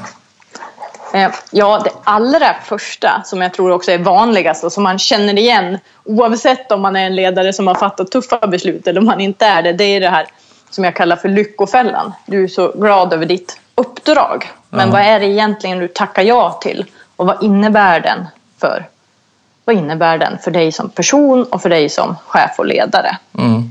Eh, 1.14 1.30
ja, 1.50 1.80
det 1.84 1.90
allra 2.04 2.54
första 2.64 3.22
som 3.24 3.42
jag 3.42 3.54
tror 3.54 3.70
också 3.70 3.90
är 3.90 3.98
vanligast 3.98 4.64
och 4.64 4.72
som 4.72 4.82
man 4.82 4.98
känner 4.98 5.38
igen 5.38 5.78
oavsett 6.04 6.72
om 6.72 6.80
man 6.80 6.96
är 6.96 7.06
en 7.06 7.16
ledare 7.16 7.52
som 7.52 7.66
har 7.66 7.74
fattat 7.74 8.10
tuffa 8.10 8.46
beslut 8.46 8.86
eller 8.86 9.00
om 9.00 9.06
man 9.06 9.20
inte 9.20 9.46
är 9.46 9.62
det, 9.62 9.72
det 9.72 9.84
är 9.84 10.00
det 10.00 10.08
här 10.08 10.26
som 10.74 10.84
jag 10.84 10.96
kallar 10.96 11.16
för 11.16 11.28
lyckofällan. 11.28 12.12
Du 12.26 12.44
är 12.44 12.48
så 12.48 12.72
glad 12.72 13.12
över 13.12 13.26
ditt 13.26 13.60
uppdrag. 13.74 14.50
Men 14.70 14.88
ja. 14.88 14.92
vad 14.92 15.02
är 15.02 15.20
det 15.20 15.26
egentligen 15.26 15.78
du 15.78 15.88
tackar 15.88 16.22
ja 16.22 16.58
till? 16.62 16.84
Och 17.16 17.26
vad 17.26 17.42
innebär 17.42 18.00
den 18.00 18.26
för 18.58 18.86
vad 19.64 19.76
innebär 19.76 20.18
den 20.18 20.38
för 20.38 20.50
dig 20.50 20.72
som 20.72 20.88
person 20.90 21.44
och 21.44 21.62
för 21.62 21.68
dig 21.68 21.88
som 21.88 22.16
chef 22.26 22.58
och 22.58 22.66
ledare? 22.66 23.18
Mm. 23.38 23.70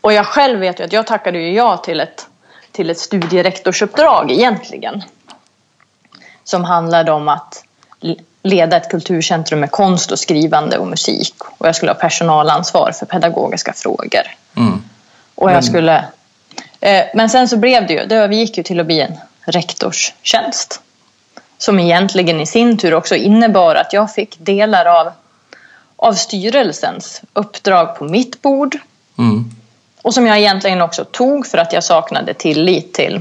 Och 0.00 0.12
jag 0.12 0.26
själv 0.26 0.60
vet 0.60 0.80
ju 0.80 0.84
att 0.84 0.92
jag 0.92 1.06
tackade 1.06 1.38
ju 1.38 1.52
ja 1.52 1.76
till 1.76 2.00
ett, 2.00 2.26
till 2.72 2.90
ett 2.90 2.98
studierektorsuppdrag 2.98 4.30
egentligen 4.30 5.02
som 6.44 6.64
handlade 6.64 7.12
om 7.12 7.28
att 7.28 7.64
leda 8.42 8.76
ett 8.76 8.90
kulturcentrum 8.90 9.60
med 9.60 9.70
konst 9.70 10.12
och 10.12 10.18
skrivande 10.18 10.78
och 10.78 10.86
musik. 10.86 11.34
Och 11.58 11.68
jag 11.68 11.76
skulle 11.76 11.92
ha 11.92 11.96
personalansvar 11.96 12.92
för 12.92 13.06
pedagogiska 13.06 13.72
frågor. 13.72 14.22
Mm. 14.56 14.82
Och 15.34 15.50
jag 15.50 15.64
skulle... 15.64 16.04
Eh, 16.86 17.04
men 17.14 17.30
sen 17.30 17.48
så 17.48 17.56
blev 17.56 17.86
det 17.86 17.92
ju, 17.92 18.06
det 18.06 18.16
övergick 18.16 18.58
ju 18.58 18.62
till 18.62 18.80
att 18.80 18.86
bli 18.86 19.00
en 19.00 19.18
rektorstjänst. 19.44 20.80
Som 21.58 21.78
egentligen 21.78 22.40
i 22.40 22.46
sin 22.46 22.78
tur 22.78 22.94
också 22.94 23.14
innebar 23.16 23.74
att 23.74 23.92
jag 23.92 24.14
fick 24.14 24.36
delar 24.38 24.86
av, 24.86 25.12
av 25.96 26.12
styrelsens 26.12 27.22
uppdrag 27.32 27.96
på 27.96 28.04
mitt 28.04 28.42
bord. 28.42 28.78
Mm. 29.18 29.50
Och 30.02 30.14
som 30.14 30.26
jag 30.26 30.38
egentligen 30.38 30.82
också 30.82 31.04
tog 31.04 31.46
för 31.46 31.58
att 31.58 31.72
jag 31.72 31.84
saknade 31.84 32.34
tillit 32.34 32.94
till, 32.94 33.20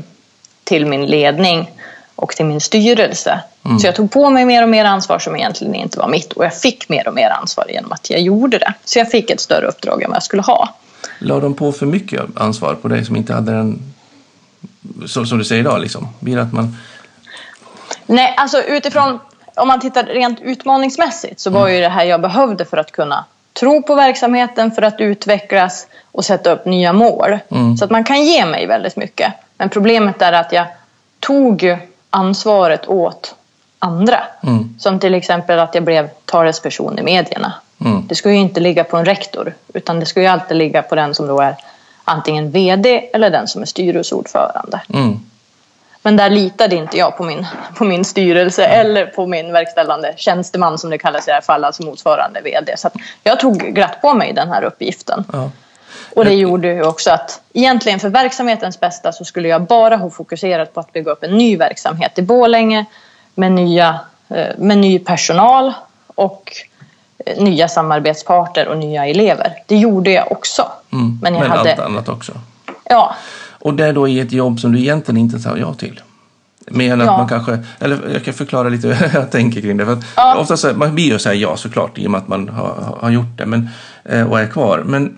till 0.63 0.85
min 0.85 1.05
ledning 1.05 1.71
och 2.15 2.35
till 2.35 2.45
min 2.45 2.61
styrelse. 2.61 3.39
Mm. 3.65 3.79
Så 3.79 3.87
jag 3.87 3.95
tog 3.95 4.11
på 4.11 4.29
mig 4.29 4.45
mer 4.45 4.63
och 4.63 4.69
mer 4.69 4.85
ansvar 4.85 5.19
som 5.19 5.35
egentligen 5.35 5.75
inte 5.75 5.99
var 5.99 6.07
mitt 6.07 6.33
och 6.33 6.45
jag 6.45 6.57
fick 6.57 6.89
mer 6.89 7.07
och 7.07 7.13
mer 7.13 7.29
ansvar 7.29 7.65
genom 7.69 7.91
att 7.91 8.09
jag 8.09 8.19
gjorde 8.19 8.57
det. 8.57 8.73
Så 8.83 8.99
jag 8.99 9.11
fick 9.11 9.29
ett 9.29 9.41
större 9.41 9.67
uppdrag 9.67 10.03
än 10.03 10.09
vad 10.09 10.15
jag 10.15 10.23
skulle 10.23 10.41
ha. 10.41 10.69
La 11.19 11.39
de 11.39 11.53
på 11.53 11.71
för 11.71 11.85
mycket 11.85 12.21
ansvar 12.35 12.75
på 12.75 12.87
dig 12.87 13.05
som 13.05 13.15
inte 13.15 13.33
hade 13.33 13.51
den, 13.51 13.79
så, 15.07 15.25
som 15.25 15.37
du 15.37 15.43
säger 15.43 15.61
idag, 15.61 15.81
liksom? 15.81 16.07
Blir 16.19 16.37
att 16.37 16.53
man... 16.53 16.77
Nej, 18.05 18.33
alltså 18.37 18.61
utifrån, 18.61 19.19
om 19.55 19.67
man 19.67 19.79
tittar 19.79 20.03
rent 20.03 20.41
utmaningsmässigt 20.41 21.39
så 21.39 21.49
var 21.49 21.61
mm. 21.61 21.73
ju 21.73 21.81
det 21.81 21.89
här 21.89 22.03
jag 22.05 22.21
behövde 22.21 22.65
för 22.65 22.77
att 22.77 22.91
kunna 22.91 23.25
tro 23.59 23.83
på 23.83 23.95
verksamheten, 23.95 24.71
för 24.71 24.81
att 24.81 24.99
utvecklas 24.99 25.87
och 26.11 26.25
sätta 26.25 26.51
upp 26.51 26.65
nya 26.65 26.93
mål. 26.93 27.37
Mm. 27.49 27.77
Så 27.77 27.85
att 27.85 27.91
man 27.91 28.03
kan 28.03 28.23
ge 28.23 28.45
mig 28.45 28.67
väldigt 28.67 28.95
mycket. 28.95 29.33
Men 29.57 29.69
problemet 29.69 30.21
är 30.21 30.33
att 30.33 30.51
jag 30.51 30.67
tog 31.19 31.77
ansvaret 32.09 32.87
åt 32.87 33.35
andra. 33.79 34.23
Mm. 34.43 34.75
Som 34.79 34.99
till 34.99 35.13
exempel 35.13 35.59
att 35.59 35.75
jag 35.75 35.83
blev 35.83 36.09
talesperson 36.25 36.99
i 36.99 37.03
medierna. 37.03 37.53
Mm. 37.79 38.07
Det 38.07 38.15
ska 38.15 38.31
ju 38.31 38.37
inte 38.37 38.59
ligga 38.59 38.83
på 38.83 38.97
en 38.97 39.05
rektor 39.05 39.53
utan 39.73 39.99
det 39.99 40.05
ska 40.05 40.21
ju 40.21 40.27
alltid 40.27 40.57
ligga 40.57 40.81
på 40.81 40.95
den 40.95 41.15
som 41.15 41.27
då 41.27 41.39
är 41.39 41.55
antingen 42.03 42.51
VD 42.51 43.09
eller 43.13 43.29
den 43.29 43.47
som 43.47 43.61
är 43.61 43.65
styrelseordförande. 43.65 44.81
Mm. 44.93 45.19
Men 46.01 46.17
där 46.17 46.29
litade 46.29 46.75
inte 46.75 46.97
jag 46.97 47.17
på 47.17 47.23
min, 47.23 47.45
på 47.77 47.83
min 47.83 48.05
styrelse 48.05 48.65
eller 48.65 49.05
på 49.05 49.27
min 49.27 49.51
verkställande 49.51 50.13
tjänsteman 50.17 50.77
som 50.77 50.89
det 50.89 50.97
kallas 50.97 51.27
i 51.27 51.31
det 51.31 51.33
här 51.33 51.41
fallet, 51.41 51.67
alltså 51.67 51.83
motsvarande 51.83 52.41
VD. 52.41 52.77
Så 52.77 52.89
jag 53.23 53.39
tog 53.39 53.57
glatt 53.57 54.01
på 54.01 54.13
mig 54.13 54.33
den 54.33 54.49
här 54.49 54.63
uppgiften. 54.63 55.23
Ja. 55.33 55.51
Och 56.15 56.25
det 56.25 56.33
gjorde 56.33 56.67
ju 56.67 56.83
också 56.83 57.11
att 57.11 57.41
egentligen 57.53 57.99
för 57.99 58.09
verksamhetens 58.09 58.79
bästa 58.79 59.11
så 59.11 59.25
skulle 59.25 59.47
jag 59.47 59.61
bara 59.61 59.95
ha 59.95 60.09
fokuserat 60.09 60.73
på 60.73 60.79
att 60.79 60.93
bygga 60.93 61.11
upp 61.11 61.23
en 61.23 61.37
ny 61.37 61.57
verksamhet 61.57 62.19
i 62.19 62.21
Bålänge 62.21 62.85
med, 63.35 63.51
nya, 63.51 63.99
eh, 64.29 64.47
med 64.57 64.77
ny 64.77 64.99
personal 64.99 65.73
och 66.07 66.51
nya 67.37 67.67
samarbetspartner 67.67 68.67
och 68.67 68.77
nya 68.77 69.05
elever. 69.05 69.53
Det 69.65 69.77
gjorde 69.77 70.11
jag 70.11 70.31
också. 70.31 70.67
Mm, 70.93 71.19
men 71.21 71.33
jag 71.33 71.41
men 71.41 71.51
hade... 71.51 71.71
allt 71.71 71.79
annat 71.79 72.09
också? 72.09 72.31
Ja. 72.89 73.15
Och 73.59 73.73
det 73.73 73.85
är 73.85 73.93
då 73.93 74.07
i 74.07 74.19
ett 74.19 74.31
jobb 74.31 74.59
som 74.59 74.71
du 74.71 74.79
egentligen 74.79 75.17
inte 75.17 75.39
sa 75.39 75.57
ja 75.57 75.73
till? 75.73 76.01
Mer 76.67 76.93
än 76.93 77.01
att 77.01 77.07
ja. 77.07 77.17
man 77.17 77.27
kanske, 77.27 77.59
eller 77.79 77.99
jag 78.13 78.25
kan 78.25 78.33
förklara 78.33 78.69
lite 78.69 78.87
hur 78.93 79.19
jag 79.19 79.31
tänker 79.31 79.61
kring 79.61 79.77
det. 79.77 79.85
För 79.85 79.97
ja. 80.15 80.35
Ofta 80.35 80.57
så, 80.57 80.73
man 80.73 80.95
blir 80.95 81.05
ju 81.05 81.19
säga 81.19 81.35
ja 81.35 81.57
såklart 81.57 81.97
i 81.97 82.07
och 82.07 82.11
med 82.11 82.17
att 82.17 82.27
man 82.27 82.49
har, 82.49 82.97
har 83.01 83.09
gjort 83.09 83.37
det 83.37 83.45
men, 83.45 83.69
eh, 84.03 84.31
och 84.31 84.39
är 84.39 84.47
kvar. 84.47 84.83
Men 84.85 85.17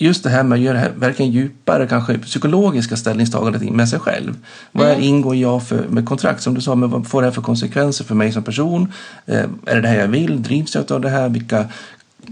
just 0.00 0.24
det 0.24 0.30
här 0.30 0.42
med 0.42 0.56
att 0.56 0.62
göra 0.62 0.78
här 0.78 0.92
verkligen 0.96 1.32
djupare, 1.32 1.86
kanske 1.86 2.18
psykologiska 2.18 2.96
ställningstagandet 2.96 3.62
med 3.62 3.88
sig 3.88 3.98
själv. 3.98 4.36
Vad 4.72 4.90
mm. 4.90 5.02
ingår 5.02 5.36
jag 5.36 5.62
för, 5.62 5.88
med 5.88 6.06
kontrakt? 6.06 6.42
Som 6.42 6.54
du 6.54 6.60
sa, 6.60 6.74
men 6.74 6.90
vad 6.90 7.06
får 7.06 7.22
det 7.22 7.26
här 7.26 7.32
för 7.32 7.42
konsekvenser 7.42 8.04
för 8.04 8.14
mig 8.14 8.32
som 8.32 8.42
person? 8.42 8.92
Eh, 9.26 9.44
är 9.66 9.74
det 9.74 9.80
det 9.80 9.88
här 9.88 9.98
jag 9.98 10.08
vill? 10.08 10.42
Drivs 10.42 10.74
jag 10.74 10.92
av 10.92 11.00
det 11.00 11.08
här? 11.08 11.28
Vilka, 11.28 11.66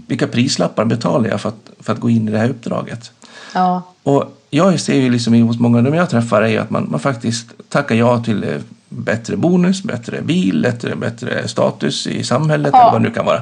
vilka 0.07 0.27
prislappar 0.27 0.85
betalar 0.85 1.29
jag 1.29 1.41
för 1.41 1.49
att, 1.49 1.69
för 1.79 1.93
att 1.93 1.99
gå 1.99 2.09
in 2.09 2.27
i 2.27 2.31
det 2.31 2.37
här 2.37 2.49
uppdraget? 2.49 3.11
Ja. 3.53 3.83
Och 4.03 4.39
jag 4.49 4.79
ser 4.79 4.95
ju 4.95 5.09
liksom 5.09 5.41
hos 5.41 5.59
många 5.59 5.77
av 5.77 5.83
dem 5.83 5.93
jag 5.93 6.09
träffar 6.09 6.41
är 6.41 6.59
att 6.59 6.69
man, 6.69 6.87
man 6.91 6.99
faktiskt 6.99 7.47
tackar 7.69 7.95
ja 7.95 8.23
till 8.23 8.43
eh, 8.43 8.49
bättre 8.89 9.37
bonus, 9.37 9.83
bättre 9.83 10.21
bil, 10.21 10.61
bättre, 10.61 10.95
bättre 10.95 11.47
status 11.47 12.07
i 12.07 12.23
samhället 12.23 12.69
ja. 12.73 12.81
eller 12.81 12.91
vad 12.91 13.01
det 13.01 13.07
nu 13.09 13.15
kan 13.15 13.25
vara. 13.25 13.41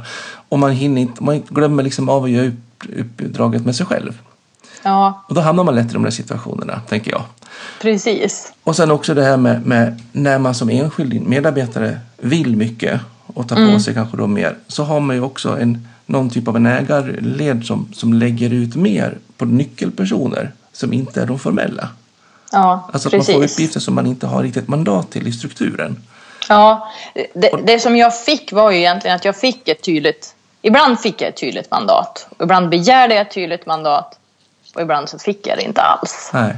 Och 0.49 0.59
man, 0.59 0.71
hinner 0.71 1.01
inte, 1.01 1.23
man 1.23 1.43
glömmer 1.49 1.83
liksom 1.83 2.09
av 2.09 2.23
att 2.23 2.29
göra 2.29 2.51
uppdraget 2.97 3.65
med 3.65 3.75
sig 3.75 3.85
själv. 3.85 4.21
Ja. 4.83 5.23
Och 5.27 5.35
då 5.35 5.41
hamnar 5.41 5.63
man 5.63 5.75
lätt 5.75 5.89
i 5.89 5.93
de 5.93 6.03
där 6.03 6.11
situationerna, 6.11 6.81
tänker 6.89 7.11
jag. 7.11 7.23
Precis. 7.81 8.53
Och 8.63 8.75
sen 8.75 8.91
också 8.91 9.13
det 9.13 9.23
här 9.23 9.37
med, 9.37 9.65
med 9.65 10.01
när 10.11 10.39
man 10.39 10.55
som 10.55 10.69
enskild 10.69 11.27
medarbetare 11.27 11.99
vill 12.17 12.55
mycket 12.55 13.01
och 13.27 13.47
tar 13.47 13.55
på 13.55 13.61
mm. 13.61 13.79
sig 13.79 13.93
kanske 13.93 14.17
då 14.17 14.27
mer, 14.27 14.57
så 14.67 14.83
har 14.83 14.99
man 14.99 15.15
ju 15.15 15.21
också 15.21 15.59
en, 15.59 15.87
någon 16.05 16.29
typ 16.29 16.47
av 16.47 16.55
en 16.55 16.65
ägarled 16.65 17.65
som, 17.65 17.89
som 17.93 18.13
lägger 18.13 18.53
ut 18.53 18.75
mer 18.75 19.17
på 19.37 19.45
nyckelpersoner 19.45 20.51
som 20.73 20.93
inte 20.93 21.21
är 21.21 21.25
de 21.25 21.39
formella. 21.39 21.89
Ja, 22.51 22.89
alltså 22.93 23.07
att 23.07 23.11
precis. 23.11 23.35
man 23.35 23.41
får 23.41 23.53
uppgifter 23.53 23.79
som 23.79 23.95
man 23.95 24.07
inte 24.07 24.27
har 24.27 24.43
riktigt 24.43 24.67
mandat 24.67 25.11
till 25.11 25.27
i 25.27 25.31
strukturen. 25.31 26.03
Ja, 26.49 26.91
det, 27.33 27.51
det 27.65 27.79
som 27.79 27.95
jag 27.95 28.19
fick 28.19 28.51
var 28.51 28.71
ju 28.71 28.77
egentligen 28.77 29.15
att 29.15 29.25
jag 29.25 29.35
fick 29.35 29.67
ett 29.67 29.83
tydligt 29.83 30.35
Ibland 30.67 30.99
fick 30.99 31.21
jag 31.21 31.29
ett 31.29 31.37
tydligt 31.37 31.71
mandat. 31.71 32.27
Och 32.37 32.43
ibland 32.43 32.69
begärde 32.69 33.13
jag 33.15 33.21
ett 33.21 33.31
tydligt 33.31 33.65
mandat. 33.65 34.19
Och 34.75 34.81
ibland 34.81 35.09
så 35.09 35.19
fick 35.19 35.47
jag 35.47 35.57
det 35.57 35.63
inte 35.63 35.81
alls. 35.81 36.29
Nej. 36.33 36.55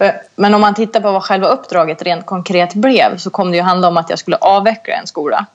Eh, 0.00 0.14
men 0.36 0.54
om 0.54 0.60
man 0.60 0.74
tittar 0.74 1.00
på 1.00 1.12
vad 1.12 1.22
själva 1.22 1.46
uppdraget 1.46 2.02
rent 2.02 2.26
konkret 2.26 2.74
blev 2.74 3.16
så 3.16 3.30
kom 3.30 3.50
det 3.50 3.56
ju 3.56 3.62
handla 3.62 3.88
om 3.88 3.96
att 3.96 4.10
jag 4.10 4.18
skulle 4.18 4.36
avveckla 4.36 4.94
en 4.94 5.06
skola. 5.06 5.46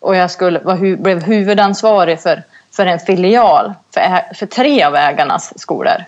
Och 0.00 0.16
jag 0.16 0.30
skulle, 0.30 0.58
var, 0.58 0.96
blev 0.96 1.22
huvudansvarig 1.22 2.20
för, 2.20 2.42
för 2.70 2.86
en 2.86 2.98
filial 2.98 3.72
för, 3.94 4.34
för 4.34 4.46
tre 4.46 4.82
av 4.82 4.96
ägarnas 4.96 5.58
skolor. 5.60 6.04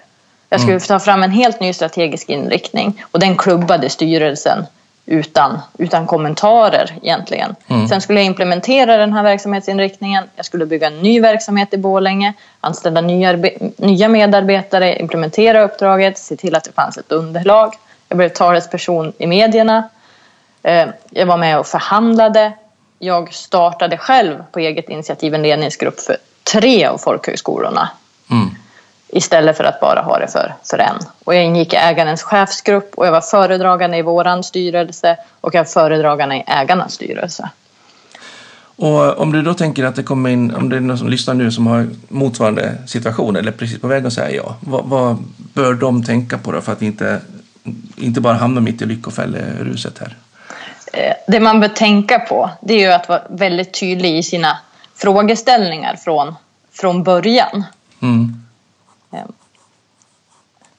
Jag 0.49 0.61
skulle 0.61 0.77
mm. 0.77 0.87
ta 0.87 0.99
fram 0.99 1.23
en 1.23 1.31
helt 1.31 1.61
ny 1.61 1.73
strategisk 1.73 2.29
inriktning 2.29 3.05
och 3.11 3.21
den 3.21 3.37
klubbade 3.37 3.91
styrelsen 3.91 4.67
utan, 5.07 5.59
utan 5.79 6.07
kommentarer 6.07 6.99
egentligen. 7.03 7.57
Mm. 7.69 7.89
Sen 7.89 8.01
skulle 8.01 8.21
jag 8.21 8.27
implementera 8.27 8.97
den 8.97 9.13
här 9.13 9.23
verksamhetsinriktningen. 9.23 10.25
Jag 10.37 10.47
skulle 10.47 10.67
bygga 10.67 10.87
en 10.87 11.01
ny 11.03 11.21
verksamhet 11.21 11.75
i 11.75 11.79
Borlänge, 11.79 12.33
anställa 12.61 13.01
nya, 13.01 13.39
nya 13.77 14.09
medarbetare, 14.09 14.99
implementera 14.99 15.63
uppdraget, 15.63 16.19
se 16.19 16.37
till 16.37 16.55
att 16.55 16.65
det 16.65 16.73
fanns 16.73 16.99
ett 16.99 17.13
underlag. 17.13 17.75
Jag 18.09 18.19
blev 18.19 18.29
talesperson 18.29 19.13
i 19.19 19.27
medierna. 19.27 19.89
Eh, 20.63 20.87
Jag 21.11 21.27
var 21.27 21.37
med 21.37 21.59
och 21.59 21.67
förhandlade. 21.67 22.53
Jag 22.99 23.35
startade 23.35 23.97
själv 23.99 24.45
på 24.53 24.59
eget 24.59 24.89
initiativ 24.89 25.35
en 25.35 25.43
ledningsgrupp 25.43 26.01
för 26.01 26.17
tre 26.53 26.87
av 26.87 26.99
folkhögskolorna 26.99 27.89
Mm. 28.31 28.51
Istället 29.15 29.57
för 29.57 29.65
att 29.65 29.81
bara 29.81 30.01
ha 30.01 30.19
det 30.19 30.29
för, 30.29 30.55
för 30.71 30.79
en. 30.79 30.97
Och 31.25 31.35
jag 31.35 31.45
ingick 31.45 31.73
i 31.73 31.77
ägarens 31.77 32.23
chefsgrupp 32.23 32.95
och 32.95 33.07
jag 33.07 33.13
var 33.13 33.21
föredragande 33.21 33.97
i 33.97 34.03
våran 34.03 34.45
styrelse 34.45 35.17
och 35.41 35.55
jag 35.55 35.61
var 35.61 35.65
föredragande 35.65 36.37
i 36.37 36.45
ägarnas 36.47 36.93
styrelse. 36.93 37.51
Och 38.77 39.19
om 39.19 39.33
du 39.33 39.43
då 39.43 39.55
tänker 39.55 39.85
att 39.85 39.97
det 39.97 40.03
kommer 40.03 40.31
in, 40.31 40.55
om 40.55 40.69
det 40.69 40.77
är 40.77 40.81
någon 40.81 40.99
som 40.99 41.09
lyssnar 41.09 41.35
nu 41.35 41.51
som 41.53 41.67
har 41.67 41.89
motsvarande 42.09 42.75
situation 42.87 43.37
eller 43.37 43.53
precis 43.53 43.81
på 43.81 43.89
väg 43.89 44.07
att 44.07 44.13
säga 44.13 44.43
ja, 44.45 44.57
vad, 44.61 44.85
vad 44.85 45.17
bör 45.37 45.75
de 45.75 46.05
tänka 46.05 46.39
på 46.39 46.53
då 46.53 46.61
för 46.61 46.73
att 46.73 46.83
inte, 46.83 47.21
inte 47.97 48.21
bara 48.21 48.35
hamna 48.35 48.61
mitt 48.61 48.83
i 48.83 48.87
lyckofälleruset 48.87 49.99
här? 49.99 50.17
Eh, 50.93 51.15
Det 51.29 51.41
man 51.41 51.61
bör 51.61 51.69
tänka 51.69 52.19
på 52.19 52.51
det 52.63 52.75
är 52.75 52.79
ju 52.79 52.93
att 52.93 53.09
vara 53.09 53.23
väldigt 53.31 53.81
tydlig 53.81 54.19
i 54.19 54.23
sina 54.23 54.59
frågeställningar 54.97 55.97
från, 55.97 56.35
från 56.73 57.03
början. 57.03 57.65
Mm. 58.03 58.44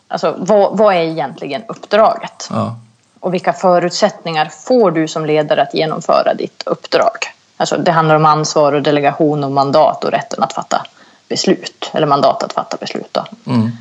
Alltså 0.07 0.35
vad, 0.37 0.77
vad 0.77 0.95
är 0.95 0.99
egentligen 0.99 1.63
uppdraget? 1.67 2.47
Ja. 2.49 2.75
Och 3.19 3.33
vilka 3.33 3.53
förutsättningar 3.53 4.45
får 4.45 4.91
du 4.91 5.07
som 5.07 5.25
ledare 5.25 5.61
att 5.61 5.73
genomföra 5.73 6.33
ditt 6.33 6.63
uppdrag? 6.65 7.17
Alltså 7.57 7.77
det 7.77 7.91
handlar 7.91 8.15
om 8.15 8.25
ansvar 8.25 8.73
och 8.73 8.81
delegation 8.81 9.43
och 9.43 9.51
mandat 9.51 10.03
och 10.03 10.11
rätten 10.11 10.43
att 10.43 10.53
fatta 10.53 10.85
beslut. 11.27 11.91
Eller 11.93 12.07
mandat 12.07 12.43
att 12.43 12.53
fatta 12.53 12.77
beslut. 12.77 13.17
Mm. 13.45 13.71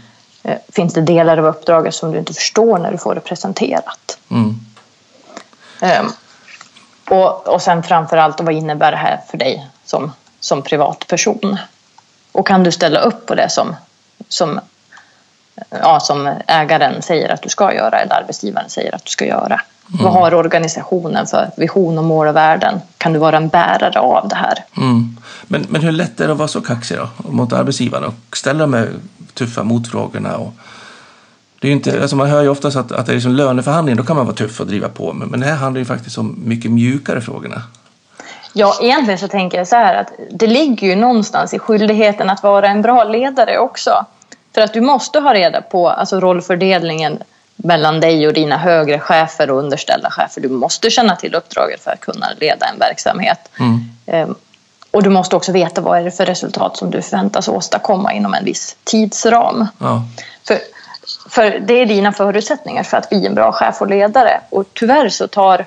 Eh, 0.42 0.58
Finns 0.72 0.94
det 0.94 1.00
delar 1.00 1.36
av 1.36 1.46
uppdraget 1.46 1.94
som 1.94 2.12
du 2.12 2.18
inte 2.18 2.34
förstår 2.34 2.78
när 2.78 2.92
du 2.92 2.98
får 2.98 3.14
det 3.14 3.20
presenterat? 3.20 4.18
Mm. 4.30 4.54
Ehm, 5.80 6.12
och, 7.10 7.48
och 7.48 7.62
sen 7.62 7.82
framför 7.82 8.16
allt, 8.16 8.40
vad 8.40 8.54
innebär 8.54 8.90
det 8.90 8.96
här 8.96 9.20
för 9.30 9.38
dig 9.38 9.68
som, 9.84 10.12
som 10.40 10.62
privatperson? 10.62 11.56
Och 12.32 12.46
kan 12.46 12.62
du 12.62 12.72
ställa 12.72 13.00
upp 13.00 13.26
på 13.26 13.34
det 13.34 13.50
som, 13.50 13.76
som, 14.34 14.60
ja, 15.70 16.00
som 16.00 16.34
ägaren 16.46 17.02
säger 17.02 17.28
att 17.28 17.42
du 17.42 17.48
ska 17.48 17.74
göra 17.74 18.00
eller 18.00 18.14
arbetsgivaren 18.14 18.70
säger 18.70 18.94
att 18.94 19.04
du 19.04 19.10
ska 19.10 19.24
göra? 19.26 19.60
Vad 19.86 20.12
har 20.12 20.34
organisationen 20.34 21.26
för 21.26 21.50
vision 21.56 21.98
och 21.98 22.04
mål 22.04 22.26
och 22.26 22.36
värden? 22.36 22.80
Kan 22.98 23.12
du 23.12 23.18
vara 23.18 23.36
en 23.36 23.48
bärare 23.48 24.00
av 24.00 24.28
det 24.28 24.36
här? 24.36 24.64
Mm. 24.76 25.16
Men, 25.42 25.66
men 25.68 25.82
hur 25.82 25.92
lätt 25.92 26.20
är 26.20 26.26
det 26.26 26.32
att 26.32 26.38
vara 26.38 26.48
så 26.48 26.60
kaxig 26.60 26.98
då 26.98 27.08
mot 27.30 27.52
arbetsgivaren 27.52 28.04
och 28.04 28.36
ställa 28.36 28.58
de 28.58 28.74
här 28.74 28.90
tuffa 29.34 29.62
motfrågorna? 29.62 30.36
Och 30.36 30.52
det 31.60 31.68
är 31.68 31.72
inte, 31.72 32.02
alltså 32.02 32.16
man 32.16 32.30
hör 32.30 32.42
ju 32.42 32.48
oftast 32.48 32.76
att, 32.76 32.92
att 32.92 33.06
det 33.06 33.12
är 33.12 33.14
liksom 33.14 33.32
löneförhandling, 33.32 33.96
då 33.96 34.02
kan 34.02 34.16
man 34.16 34.26
vara 34.26 34.36
tuff 34.36 34.60
och 34.60 34.66
driva 34.66 34.88
på. 34.88 35.12
Men, 35.12 35.28
men 35.28 35.40
det 35.40 35.46
här 35.46 35.56
handlar 35.56 35.78
ju 35.78 35.84
faktiskt 35.84 36.18
om 36.18 36.40
mycket 36.44 36.70
mjukare 36.70 37.20
frågorna. 37.20 37.62
Ja, 38.52 38.78
egentligen 38.82 39.18
så 39.18 39.28
tänker 39.28 39.58
jag 39.58 39.68
så 39.68 39.76
här 39.76 39.94
att 39.94 40.12
det 40.30 40.46
ligger 40.46 40.86
ju 40.86 40.96
någonstans 40.96 41.54
i 41.54 41.58
skyldigheten 41.58 42.30
att 42.30 42.42
vara 42.42 42.68
en 42.68 42.82
bra 42.82 43.04
ledare 43.04 43.58
också. 43.58 44.06
För 44.54 44.60
att 44.60 44.72
du 44.72 44.80
måste 44.80 45.20
ha 45.20 45.34
reda 45.34 45.62
på 45.62 45.88
alltså 45.88 46.20
rollfördelningen 46.20 47.22
mellan 47.56 48.00
dig 48.00 48.26
och 48.26 48.32
dina 48.32 48.56
högre 48.56 49.00
chefer 49.00 49.50
och 49.50 49.58
underställda 49.58 50.10
chefer. 50.10 50.40
Du 50.40 50.48
måste 50.48 50.90
känna 50.90 51.16
till 51.16 51.34
uppdraget 51.34 51.80
för 51.80 51.90
att 51.90 52.00
kunna 52.00 52.26
leda 52.40 52.66
en 52.66 52.78
verksamhet. 52.78 53.50
Mm. 53.60 53.80
Ehm, 54.06 54.34
Och 54.90 55.02
du 55.02 55.10
måste 55.10 55.36
också 55.36 55.52
veta 55.52 55.80
vad 55.80 55.98
är 55.98 56.04
det 56.04 56.10
för 56.10 56.26
resultat 56.26 56.76
som 56.76 56.90
du 56.90 57.02
förväntas 57.02 57.48
åstadkomma 57.48 58.12
inom 58.12 58.34
en 58.34 58.44
viss 58.44 58.76
tidsram. 58.84 59.66
Ja. 59.78 60.02
För, 60.46 60.58
för 61.30 61.58
det 61.58 61.74
är 61.74 61.86
dina 61.86 62.12
förutsättningar 62.12 62.82
för 62.82 62.96
att 62.96 63.08
bli 63.08 63.26
en 63.26 63.34
bra 63.34 63.52
chef 63.52 63.80
och 63.80 63.88
ledare. 63.88 64.40
Och 64.50 64.64
tyvärr 64.74 65.08
så 65.08 65.28
tar, 65.28 65.66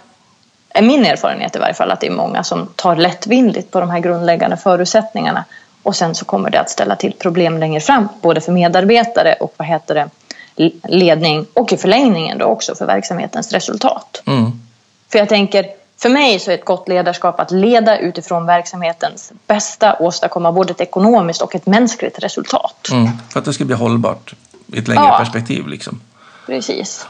är 0.69 0.81
min 0.81 1.05
erfarenhet 1.05 1.55
i 1.55 1.59
varje 1.59 1.73
fall, 1.73 1.91
att 1.91 1.99
det 1.99 2.07
är 2.07 2.11
många 2.11 2.43
som 2.43 2.67
tar 2.75 2.95
lättvindigt 2.95 3.71
på 3.71 3.79
de 3.79 3.89
här 3.89 3.99
grundläggande 3.99 4.57
förutsättningarna. 4.57 5.45
Och 5.87 5.95
sen 5.95 6.15
så 6.15 6.25
kommer 6.25 6.49
det 6.49 6.59
att 6.59 6.69
ställa 6.69 6.95
till 6.95 7.13
problem 7.13 7.57
längre 7.57 7.79
fram, 7.79 8.07
både 8.21 8.41
för 8.41 8.51
medarbetare 8.51 9.33
och 9.33 9.53
vad 9.57 9.67
heter 9.67 9.95
det, 9.95 10.09
ledning 10.87 11.45
och 11.53 11.73
i 11.73 11.77
förlängningen 11.77 12.37
då 12.37 12.45
också 12.45 12.75
för 12.75 12.85
verksamhetens 12.85 13.53
resultat. 13.53 14.23
Mm. 14.25 14.51
För 15.11 15.19
jag 15.19 15.29
tänker, 15.29 15.65
för 15.97 16.09
mig 16.09 16.39
så 16.39 16.51
är 16.51 16.55
ett 16.55 16.65
gott 16.65 16.87
ledarskap 16.87 17.39
att 17.39 17.51
leda 17.51 17.99
utifrån 17.99 18.45
verksamhetens 18.45 19.31
bästa, 19.47 19.95
åstadkomma 19.99 20.51
både 20.51 20.71
ett 20.71 20.81
ekonomiskt 20.81 21.41
och 21.41 21.55
ett 21.55 21.65
mänskligt 21.65 22.23
resultat. 22.23 22.87
Mm. 22.91 23.09
För 23.29 23.39
att 23.39 23.45
det 23.45 23.53
ska 23.53 23.65
bli 23.65 23.75
hållbart 23.75 24.33
i 24.73 24.79
ett 24.79 24.87
längre 24.87 25.03
Ja. 25.03 25.17
perspektiv. 25.17 25.67
Liksom. 25.67 26.01
Precis. 26.45 27.05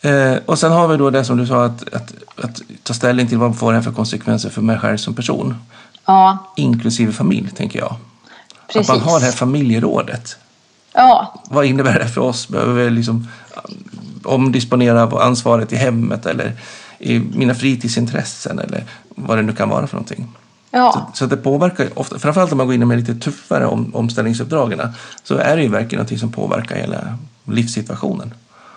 Eh, 0.00 0.36
och 0.46 0.58
sen 0.58 0.72
har 0.72 0.88
vi 0.88 0.96
då 0.96 1.10
det 1.10 1.24
som 1.24 1.36
du 1.36 1.46
sa, 1.46 1.64
att, 1.64 1.94
att, 1.94 2.12
att 2.44 2.60
ta 2.82 2.94
ställning 2.94 3.28
till 3.28 3.38
vad 3.38 3.58
får 3.58 3.72
det 3.72 3.78
här 3.78 3.84
för 3.84 3.92
konsekvenser 3.92 4.50
för 4.50 4.62
mig 4.62 4.78
själv 4.78 4.96
som 4.96 5.14
person. 5.14 5.56
Ja, 6.06 6.38
Inklusive 6.56 7.12
familj, 7.12 7.50
tänker 7.50 7.78
jag. 7.78 7.94
precis. 8.66 8.90
Att 8.90 8.96
man 8.96 9.08
har 9.08 9.20
det 9.20 9.24
här 9.26 9.32
familjerådet. 9.32 10.36
Ja, 10.92 11.34
Vad 11.50 11.64
innebär 11.64 11.98
det 11.98 12.08
för 12.08 12.20
oss? 12.20 12.48
Behöver 12.48 12.84
vi 12.84 12.90
liksom 12.90 13.28
um, 13.64 13.84
omdisponera 14.24 15.22
ansvaret 15.22 15.72
i 15.72 15.76
hemmet 15.76 16.26
eller 16.26 16.52
i 16.98 17.18
mina 17.18 17.54
fritidsintressen 17.54 18.58
eller 18.58 18.84
vad 19.08 19.38
det 19.38 19.42
nu 19.42 19.52
kan 19.52 19.68
vara 19.68 19.86
för 19.86 19.96
någonting. 19.96 20.28
ja. 20.70 20.92
Så, 20.92 21.18
så 21.18 21.26
det 21.26 21.36
påverkar 21.36 21.98
ofta, 21.98 22.18
framförallt 22.18 22.52
om 22.52 22.58
man 22.58 22.66
går 22.66 22.74
in 22.74 22.88
med 22.88 22.98
lite 22.98 23.14
tuffare 23.14 23.66
om, 23.66 23.94
omställningsuppdragen, 23.94 24.80
så 25.24 25.36
är 25.36 25.56
det 25.56 25.62
ju 25.62 25.68
verkligen 25.68 25.98
någonting 25.98 26.18
som 26.18 26.32
påverkar 26.32 26.76
hela 26.76 27.18
livssituationen. 27.44 28.34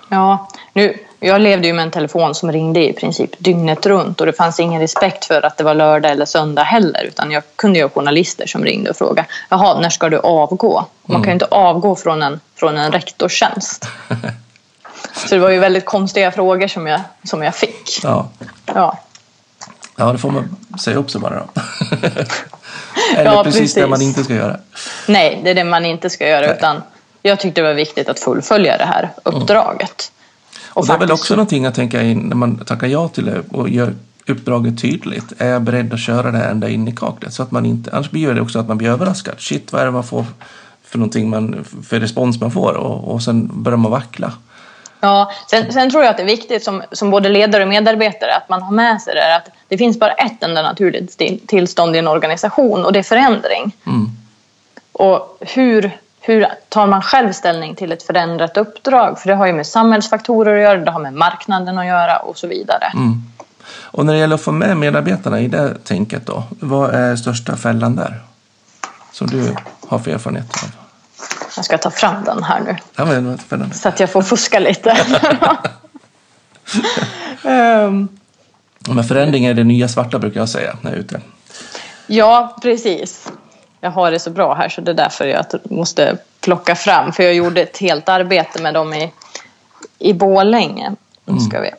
Ja, 0.09 0.49
nu, 0.73 0.97
jag 1.19 1.41
levde 1.41 1.67
ju 1.67 1.73
med 1.73 1.83
en 1.83 1.91
telefon 1.91 2.35
som 2.35 2.51
ringde 2.51 2.89
i 2.89 2.93
princip 2.93 3.31
dygnet 3.37 3.85
runt 3.85 4.19
och 4.19 4.25
det 4.25 4.33
fanns 4.33 4.59
ingen 4.59 4.81
respekt 4.81 5.25
för 5.25 5.45
att 5.45 5.57
det 5.57 5.63
var 5.63 5.73
lördag 5.73 6.11
eller 6.11 6.25
söndag 6.25 6.63
heller 6.63 7.03
utan 7.03 7.31
jag 7.31 7.43
kunde 7.55 7.81
ha 7.81 7.89
journalister 7.89 8.47
som 8.47 8.63
ringde 8.63 8.89
och 8.89 8.95
frågade 8.97 9.27
Jaha, 9.49 9.79
när 9.79 9.89
ska 9.89 10.09
du 10.09 10.19
avgå? 10.19 10.85
Man 11.05 11.21
kan 11.21 11.29
ju 11.29 11.33
inte 11.33 11.45
avgå 11.45 11.95
från 11.95 12.23
en, 12.23 12.39
från 12.55 12.77
en 12.77 12.91
rektorstjänst. 12.91 13.87
Så 15.13 15.35
det 15.35 15.41
var 15.41 15.49
ju 15.49 15.59
väldigt 15.59 15.85
konstiga 15.85 16.31
frågor 16.31 16.67
som 16.67 16.87
jag, 16.87 17.01
som 17.23 17.43
jag 17.43 17.55
fick. 17.55 17.99
Ja, 18.03 18.29
Ja, 18.65 18.97
ja 19.95 20.11
det 20.11 20.17
får 20.17 20.31
man 20.31 20.55
säga 20.79 20.97
upp 20.97 21.11
sig 21.11 21.21
bara 21.21 21.35
då. 21.35 21.61
eller 23.15 23.31
Ja, 23.33 23.43
precis, 23.43 23.73
det 23.73 23.81
precis. 23.81 23.89
man 23.89 24.01
inte 24.01 24.23
ska 24.23 24.33
göra. 24.33 24.57
nej, 25.07 25.41
det 25.43 25.49
är 25.49 25.55
det 25.55 25.63
man 25.63 25.85
inte 25.85 26.09
ska 26.09 26.27
göra 26.27 26.55
utan 26.55 26.81
jag 27.21 27.39
tyckte 27.39 27.61
det 27.61 27.67
var 27.67 27.73
viktigt 27.73 28.09
att 28.09 28.19
fullfölja 28.19 28.77
det 28.77 28.85
här 28.85 29.09
uppdraget. 29.23 30.11
Och 30.77 30.87
det 30.87 30.93
är 30.93 30.97
väl 30.97 31.11
också 31.11 31.35
någonting 31.35 31.65
att 31.65 31.75
tänka 31.75 32.03
in 32.03 32.19
när 32.19 32.35
man 32.35 32.57
tackar 32.57 32.87
ja 32.87 33.07
till 33.07 33.25
det 33.25 33.43
och 33.51 33.69
gör 33.69 33.93
uppdraget 34.27 34.81
tydligt. 34.81 35.33
Är 35.37 35.49
jag 35.49 35.61
beredd 35.61 35.93
att 35.93 35.99
köra 35.99 36.31
det 36.31 36.37
här 36.37 36.51
ända 36.51 36.69
in 36.69 36.87
i 36.87 36.91
kaklet? 36.91 37.33
Så 37.33 37.43
att 37.43 37.51
man 37.51 37.65
inte, 37.65 37.91
annars 37.91 38.11
blir 38.11 38.33
det 38.33 38.41
också 38.41 38.59
att 38.59 38.67
man 38.67 38.77
blir 38.77 38.89
överraskad. 38.89 39.35
Shit, 39.37 39.71
vad 39.71 39.81
är 39.81 39.85
det 39.85 39.91
man 39.91 40.03
får 40.03 40.25
för 40.83 40.97
någonting 40.97 41.29
man, 41.29 41.65
för 41.83 41.99
respons 41.99 42.41
man 42.41 42.51
får? 42.51 42.73
Och, 42.73 43.13
och 43.13 43.21
sen 43.21 43.63
börjar 43.63 43.77
man 43.77 43.91
vackla. 43.91 44.33
Ja, 44.99 45.31
sen, 45.49 45.73
sen 45.73 45.91
tror 45.91 46.03
jag 46.03 46.11
att 46.11 46.17
det 46.17 46.23
är 46.23 46.27
viktigt 46.27 46.63
som, 46.63 46.83
som 46.91 47.09
både 47.09 47.29
ledare 47.29 47.63
och 47.63 47.69
medarbetare 47.69 48.35
att 48.35 48.49
man 48.49 48.61
har 48.61 48.71
med 48.71 49.01
sig 49.01 49.15
det 49.15 49.21
här 49.21 49.37
att 49.37 49.49
det 49.67 49.77
finns 49.77 49.99
bara 49.99 50.11
ett 50.11 50.43
enda 50.43 50.61
naturligt 50.61 51.21
tillstånd 51.47 51.95
i 51.95 51.99
en 51.99 52.07
organisation 52.07 52.85
och 52.85 52.93
det 52.93 52.99
är 52.99 53.03
förändring. 53.03 53.75
Mm. 53.85 54.09
Och 54.91 55.37
hur, 55.39 55.91
hur 56.27 56.47
tar 56.69 56.87
man 56.87 57.01
själv 57.01 57.31
ställning 57.31 57.75
till 57.75 57.91
ett 57.91 58.03
förändrat 58.03 58.57
uppdrag? 58.57 59.19
För 59.19 59.29
det 59.29 59.35
har 59.35 59.45
ju 59.47 59.53
med 59.53 59.67
samhällsfaktorer 59.67 60.55
att 60.55 60.61
göra, 60.61 60.79
det 60.79 60.91
har 60.91 60.99
med 60.99 61.13
marknaden 61.13 61.77
att 61.77 61.85
göra 61.85 62.17
och 62.17 62.37
så 62.37 62.47
vidare. 62.47 62.91
Mm. 62.93 63.23
Och 63.69 64.05
när 64.05 64.13
det 64.13 64.19
gäller 64.19 64.35
att 64.35 64.41
få 64.41 64.51
med 64.51 64.77
medarbetarna 64.77 65.39
i 65.39 65.47
det 65.47 65.83
tänket 65.83 66.25
då, 66.25 66.43
vad 66.49 66.95
är 66.95 67.15
största 67.15 67.55
fällan 67.57 67.95
där? 67.95 68.21
Som 69.11 69.27
du 69.27 69.55
har 69.87 69.99
för 69.99 70.11
erfarenhet 70.11 70.63
av? 70.63 70.69
Jag 71.55 71.65
ska 71.65 71.77
ta 71.77 71.91
fram 71.91 72.23
den 72.23 72.43
här 72.43 72.59
nu 72.59 72.75
Ja, 72.95 73.05
men 73.05 73.37
spännande. 73.37 73.75
så 73.75 73.89
att 73.89 73.99
jag 73.99 74.09
får 74.09 74.21
fuska 74.21 74.59
lite. 74.59 74.97
Ehm, 77.43 78.07
Men 78.89 79.03
förändring 79.03 79.45
är 79.45 79.53
det 79.53 79.63
nya 79.63 79.87
svarta 79.87 80.19
brukar 80.19 80.39
jag 80.39 80.49
säga 80.49 80.77
när 80.81 80.91
jag 80.91 80.97
är 80.97 81.01
ute. 81.01 81.21
Ja, 82.07 82.57
precis. 82.61 83.31
Jag 83.81 83.91
har 83.91 84.11
det 84.11 84.19
så 84.19 84.29
bra 84.29 84.53
här 84.53 84.69
så 84.69 84.81
det 84.81 84.91
är 84.91 84.95
därför 84.95 85.25
jag 85.25 85.45
måste 85.63 86.17
plocka 86.39 86.75
fram. 86.75 87.13
För 87.13 87.23
jag 87.23 87.33
gjorde 87.33 87.61
ett 87.61 87.77
helt 87.77 88.09
arbete 88.09 88.61
med 88.61 88.73
dem 88.73 88.93
i, 88.93 89.11
i 89.99 90.13
Borlänge. 90.13 90.95
Nu 91.25 91.39
ska 91.39 91.59
vi. 91.59 91.71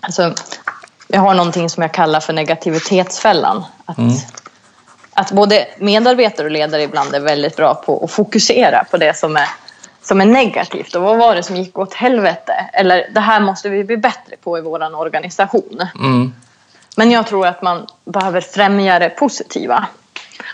Alltså, 0.00 0.34
jag 1.08 1.20
har 1.20 1.34
någonting 1.34 1.70
som 1.70 1.82
jag 1.82 1.92
kallar 1.92 2.20
för 2.20 2.32
negativitetsfällan. 2.32 3.64
Att, 3.84 3.98
att 5.12 5.32
både 5.32 5.68
medarbetare 5.78 6.46
och 6.46 6.50
ledare 6.50 6.82
ibland 6.82 7.14
är 7.14 7.20
väldigt 7.20 7.56
bra 7.56 7.74
på 7.74 8.04
att 8.04 8.10
fokusera 8.10 8.84
på 8.90 8.96
det 8.96 9.16
som 9.16 9.36
är, 9.36 9.48
som 10.02 10.20
är 10.20 10.26
negativt 10.26 10.94
och 10.94 11.02
vad 11.02 11.18
var 11.18 11.34
det 11.34 11.42
som 11.42 11.56
gick 11.56 11.78
åt 11.78 11.94
helvete? 11.94 12.70
Eller 12.72 13.10
det 13.14 13.20
här 13.20 13.40
måste 13.40 13.68
vi 13.68 13.84
bli 13.84 13.96
bättre 13.96 14.36
på 14.42 14.58
i 14.58 14.60
vår 14.60 14.94
organisation. 14.94 15.88
Mm. 15.94 16.32
Men 16.98 17.10
jag 17.10 17.26
tror 17.26 17.46
att 17.46 17.62
man 17.62 17.86
behöver 18.04 18.40
främja 18.40 18.98
det 18.98 19.10
positiva. 19.10 19.86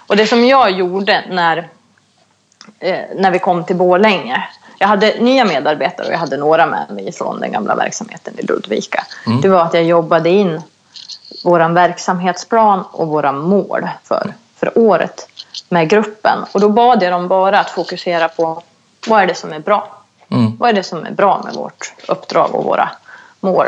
Och 0.07 0.17
det 0.17 0.27
som 0.27 0.45
jag 0.45 0.71
gjorde 0.71 1.25
när, 1.29 1.69
eh, 2.79 2.99
när 3.17 3.31
vi 3.31 3.39
kom 3.39 3.65
till 3.65 3.77
Borlänge. 3.77 4.49
Jag 4.79 4.89
hade 4.89 5.15
nya 5.21 5.45
medarbetare 5.45 6.07
och 6.07 6.13
jag 6.13 6.19
hade 6.19 6.37
några 6.37 6.67
med 6.67 6.91
mig 6.91 7.13
från 7.13 7.41
den 7.41 7.53
gamla 7.53 7.75
verksamheten 7.75 8.35
i 8.39 8.43
Ludvika. 8.43 9.07
Mm. 9.27 9.41
Det 9.41 9.49
var 9.49 9.63
att 9.63 9.75
jag 9.75 9.85
jobbade 9.85 10.31
in 10.31 10.63
vår 11.45 11.75
verksamhetsplan 11.75 12.85
och 12.93 13.09
våra 13.09 13.33
mål 13.33 13.89
för, 14.03 14.35
för 14.57 14.79
året 14.79 15.29
med 15.69 15.89
gruppen. 15.89 16.45
Och 16.53 16.61
då 16.61 16.69
bad 16.69 17.03
jag 17.03 17.13
dem 17.13 17.29
bara 17.29 17.59
att 17.61 17.71
fokusera 17.71 18.29
på 18.29 18.63
vad 19.09 19.23
är 19.23 19.27
det 19.27 19.35
som 19.35 19.53
är 19.53 19.61
bra? 19.61 19.99
Mm. 20.29 20.57
Vad 20.57 20.71
är 20.71 20.75
det 20.75 20.83
som 20.83 21.07
är 21.07 21.11
bra 21.11 21.43
med 21.45 21.55
vårt 21.55 21.93
uppdrag 22.09 22.55
och 22.55 22.65
våra 22.65 22.91
mål? 23.41 23.67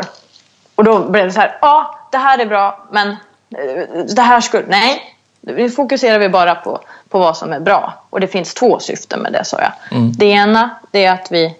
Och 0.75 0.83
då 0.83 0.99
blev 0.99 1.25
det 1.25 1.31
så 1.31 1.39
här, 1.39 1.57
ja, 1.61 1.96
det 2.11 2.17
här 2.17 2.39
är 2.39 2.45
bra, 2.45 2.85
men 2.91 3.07
eh, 3.09 4.05
det 4.15 4.21
här 4.21 4.41
skulle... 4.41 4.67
Nej, 4.67 5.15
nu 5.41 5.69
fokuserar 5.69 6.19
vi 6.19 6.29
bara 6.29 6.55
på, 6.55 6.79
på 7.09 7.19
vad 7.19 7.37
som 7.37 7.53
är 7.53 7.59
bra. 7.59 7.93
Och 8.09 8.19
det 8.19 8.27
finns 8.27 8.53
två 8.53 8.79
syften 8.79 9.19
med 9.19 9.33
det, 9.33 9.45
sa 9.45 9.57
jag. 9.61 9.97
Mm. 9.97 10.11
Det 10.11 10.25
ena 10.25 10.69
det 10.91 11.05
är 11.05 11.13
att 11.13 11.31
vi, 11.31 11.55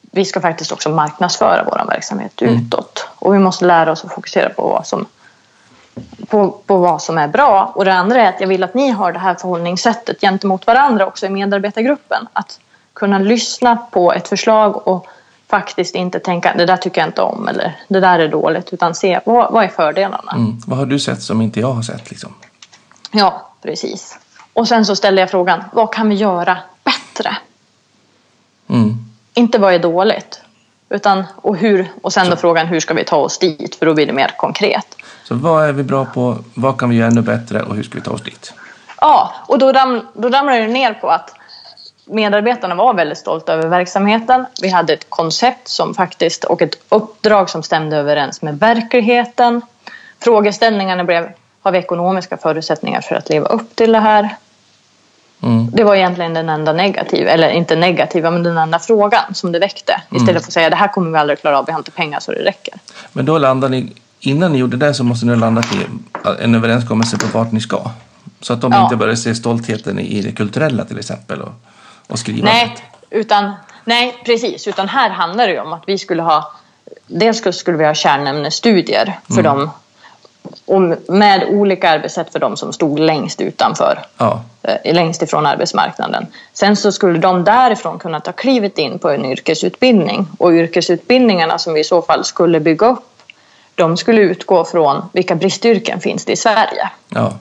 vi 0.00 0.24
ska 0.24 0.40
faktiskt 0.40 0.72
också 0.72 0.88
marknadsföra 0.88 1.64
vår 1.64 1.86
verksamhet 1.86 2.42
Mm. 2.42 2.54
utåt. 2.54 3.08
Och 3.16 3.34
vi 3.34 3.38
måste 3.38 3.64
lära 3.64 3.92
oss 3.92 4.04
att 4.04 4.14
fokusera 4.14 4.48
på 4.48 4.62
vad 4.68 4.86
som 4.86 5.06
på, 6.28 6.50
på 6.50 6.76
vad 6.76 7.02
som 7.02 7.18
är 7.18 7.28
bra. 7.28 7.72
Och 7.74 7.84
det 7.84 7.94
andra 7.94 8.22
är 8.22 8.28
att 8.28 8.40
jag 8.40 8.48
vill 8.48 8.64
att 8.64 8.74
ni 8.74 8.90
har 8.90 9.12
det 9.12 9.18
här 9.18 9.34
förhållningssättet 9.34 10.20
gentemot 10.20 10.66
varandra 10.66 11.06
också 11.06 11.26
i 11.26 11.28
medarbetargruppen. 11.28 12.28
Att 12.32 12.60
kunna 12.92 13.18
lyssna 13.18 13.76
på 13.76 14.12
ett 14.12 14.28
förslag 14.28 14.88
och 14.88 15.06
faktiskt 15.48 15.94
inte 15.94 16.20
tänka 16.20 16.54
det 16.54 16.66
där 16.66 16.76
tycker 16.76 17.00
jag 17.00 17.08
inte 17.08 17.22
om 17.22 17.48
eller 17.48 17.76
det 17.88 18.00
där 18.00 18.18
är 18.18 18.28
dåligt 18.28 18.72
utan 18.72 18.94
se 18.94 19.20
vad, 19.24 19.52
vad 19.52 19.64
är 19.64 19.68
fördelarna. 19.68 20.32
Mm. 20.32 20.58
Vad 20.66 20.78
har 20.78 20.86
du 20.86 20.98
sett 20.98 21.22
som 21.22 21.42
inte 21.42 21.60
jag 21.60 21.72
har 21.72 21.82
sett? 21.82 22.10
Liksom? 22.10 22.34
Ja, 23.10 23.50
precis. 23.62 24.18
Och 24.52 24.68
sen 24.68 24.86
så 24.86 24.96
ställde 24.96 25.20
jag 25.20 25.30
frågan 25.30 25.64
vad 25.72 25.94
kan 25.94 26.08
vi 26.08 26.14
göra 26.14 26.58
bättre? 26.84 27.36
Mm. 28.68 28.96
Inte 29.34 29.58
vad 29.58 29.74
är 29.74 29.78
dåligt. 29.78 30.40
Utan, 30.88 31.24
och, 31.36 31.56
hur, 31.56 31.92
och 32.02 32.12
sen 32.12 32.30
då 32.30 32.36
frågan 32.36 32.66
hur 32.66 32.80
ska 32.80 32.94
vi 32.94 33.04
ta 33.04 33.16
oss 33.16 33.38
dit 33.38 33.74
för 33.74 33.86
då 33.86 33.94
blir 33.94 34.06
det 34.06 34.12
mer 34.12 34.34
konkret. 34.36 34.96
Så 35.24 35.34
vad 35.34 35.68
är 35.68 35.72
vi 35.72 35.82
bra 35.82 36.04
på? 36.04 36.38
Vad 36.54 36.78
kan 36.78 36.90
vi 36.90 36.96
göra 36.96 37.08
ännu 37.08 37.22
bättre? 37.22 37.62
Och 37.62 37.74
hur 37.74 37.82
ska 37.82 37.94
vi 37.94 38.00
ta 38.00 38.10
oss 38.10 38.22
dit? 38.22 38.52
Ja, 39.00 39.34
och 39.46 39.58
då, 39.58 39.72
ram, 39.72 40.06
då 40.14 40.28
ramlade 40.28 40.60
det 40.60 40.66
ner 40.66 40.94
på 40.94 41.08
att 41.08 41.34
medarbetarna 42.06 42.74
var 42.74 42.94
väldigt 42.94 43.18
stolta 43.18 43.52
över 43.52 43.68
verksamheten. 43.68 44.46
Vi 44.62 44.68
hade 44.68 44.92
ett 44.92 45.06
koncept 45.10 45.68
som 45.68 45.94
faktiskt 45.94 46.44
och 46.44 46.62
ett 46.62 46.74
uppdrag 46.88 47.50
som 47.50 47.62
stämde 47.62 47.96
överens 47.96 48.42
med 48.42 48.58
verkligheten. 48.58 49.60
Frågeställningarna 50.20 51.04
blev, 51.04 51.28
har 51.62 51.72
vi 51.72 51.78
ekonomiska 51.78 52.36
förutsättningar 52.36 53.00
för 53.00 53.14
att 53.14 53.28
leva 53.28 53.46
upp 53.46 53.76
till 53.76 53.92
det 53.92 53.98
här? 53.98 54.36
Mm. 55.42 55.70
Det 55.70 55.84
var 55.84 55.94
egentligen 55.94 56.34
den 56.34 56.48
enda 56.48 56.72
negativa, 56.72 57.30
eller 57.30 57.48
inte 57.50 57.76
negativa, 57.76 58.30
men 58.30 58.42
den 58.42 58.58
enda 58.58 58.78
frågan 58.78 59.34
som 59.34 59.52
det 59.52 59.58
väckte. 59.58 60.02
Istället 60.10 60.42
för 60.42 60.48
att 60.48 60.52
säga 60.52 60.70
det 60.70 60.76
här 60.76 60.88
kommer 60.88 61.10
vi 61.10 61.18
aldrig 61.18 61.40
klara 61.40 61.58
av, 61.58 61.66
vi 61.66 61.72
har 61.72 61.78
inte 61.80 61.90
pengar 61.90 62.20
så 62.20 62.32
det 62.32 62.44
räcker. 62.44 62.74
Men 63.12 63.24
då 63.26 63.38
landade 63.38 63.76
ni, 63.76 63.92
innan 64.20 64.52
ni 64.52 64.58
gjorde 64.58 64.76
det 64.76 64.94
så 64.94 65.04
måste 65.04 65.26
ni 65.26 65.32
ha 65.32 65.40
landat 65.40 65.66
i 65.74 65.78
en 66.40 66.54
överenskommelse 66.54 67.18
på 67.18 67.38
vart 67.38 67.52
ni 67.52 67.60
ska. 67.60 67.90
Så 68.40 68.52
att 68.52 68.60
de 68.60 68.72
Ja. 68.72 68.82
inte 68.82 68.96
börjar 68.96 69.14
se 69.14 69.34
stoltheten 69.34 69.98
i 69.98 70.22
det 70.22 70.32
kulturella 70.32 70.84
till 70.84 70.98
exempel 70.98 71.40
och, 71.42 71.52
och 72.06 72.18
skrivandet. 72.18 72.54
Nej, 72.54 72.76
utan, 73.10 73.52
nej, 73.84 74.16
precis. 74.24 74.68
Utan 74.68 74.88
här 74.88 75.10
handlar 75.10 75.48
det 75.48 75.60
om 75.60 75.72
att 75.72 75.82
vi 75.86 75.98
skulle 75.98 76.22
ha... 76.22 76.52
Dels 77.06 77.56
skulle- 77.56 77.78
vi 77.78 77.84
ha 77.84 77.94
kärnämnesstudier 77.94 79.18
för 79.34 79.42
dem. 79.42 79.70
Och 80.64 80.82
med 81.08 81.44
olika 81.48 81.90
arbetssätt 81.90 82.32
för 82.32 82.38
dem 82.38 82.56
som 82.56 82.72
stod 82.72 82.98
längst 82.98 83.40
utanför. 83.40 83.98
Ja, 84.18 84.42
eh, 84.62 84.94
Längst 84.94 85.22
ifrån 85.22 85.46
arbetsmarknaden. 85.46 86.26
Sen 86.52 86.76
så 86.76 86.92
skulle 86.92 87.18
de 87.18 87.44
därifrån 87.44 87.98
kunna 87.98 88.20
ta 88.20 88.32
klivet 88.32 88.78
in 88.78 88.98
på 88.98 89.10
en 89.10 89.24
yrkesutbildning. 89.24 90.26
Och 90.38 90.50
yrkesutbildningarna 90.52 91.58
som 91.58 91.74
vi 91.74 91.80
i 91.80 91.84
så 91.84 92.02
fall 92.02 92.24
skulle 92.24 92.60
bygga 92.60 92.86
upp. 92.86 93.04
De 93.74 93.96
skulle 93.96 94.20
utgå 94.20 94.64
från 94.64 95.08
vilka 95.12 95.34
bristyrken 95.34 96.00
finns 96.00 96.24
det 96.24 96.32
i 96.32 96.36
Sverige. 96.36 96.90
ja, 97.08 97.32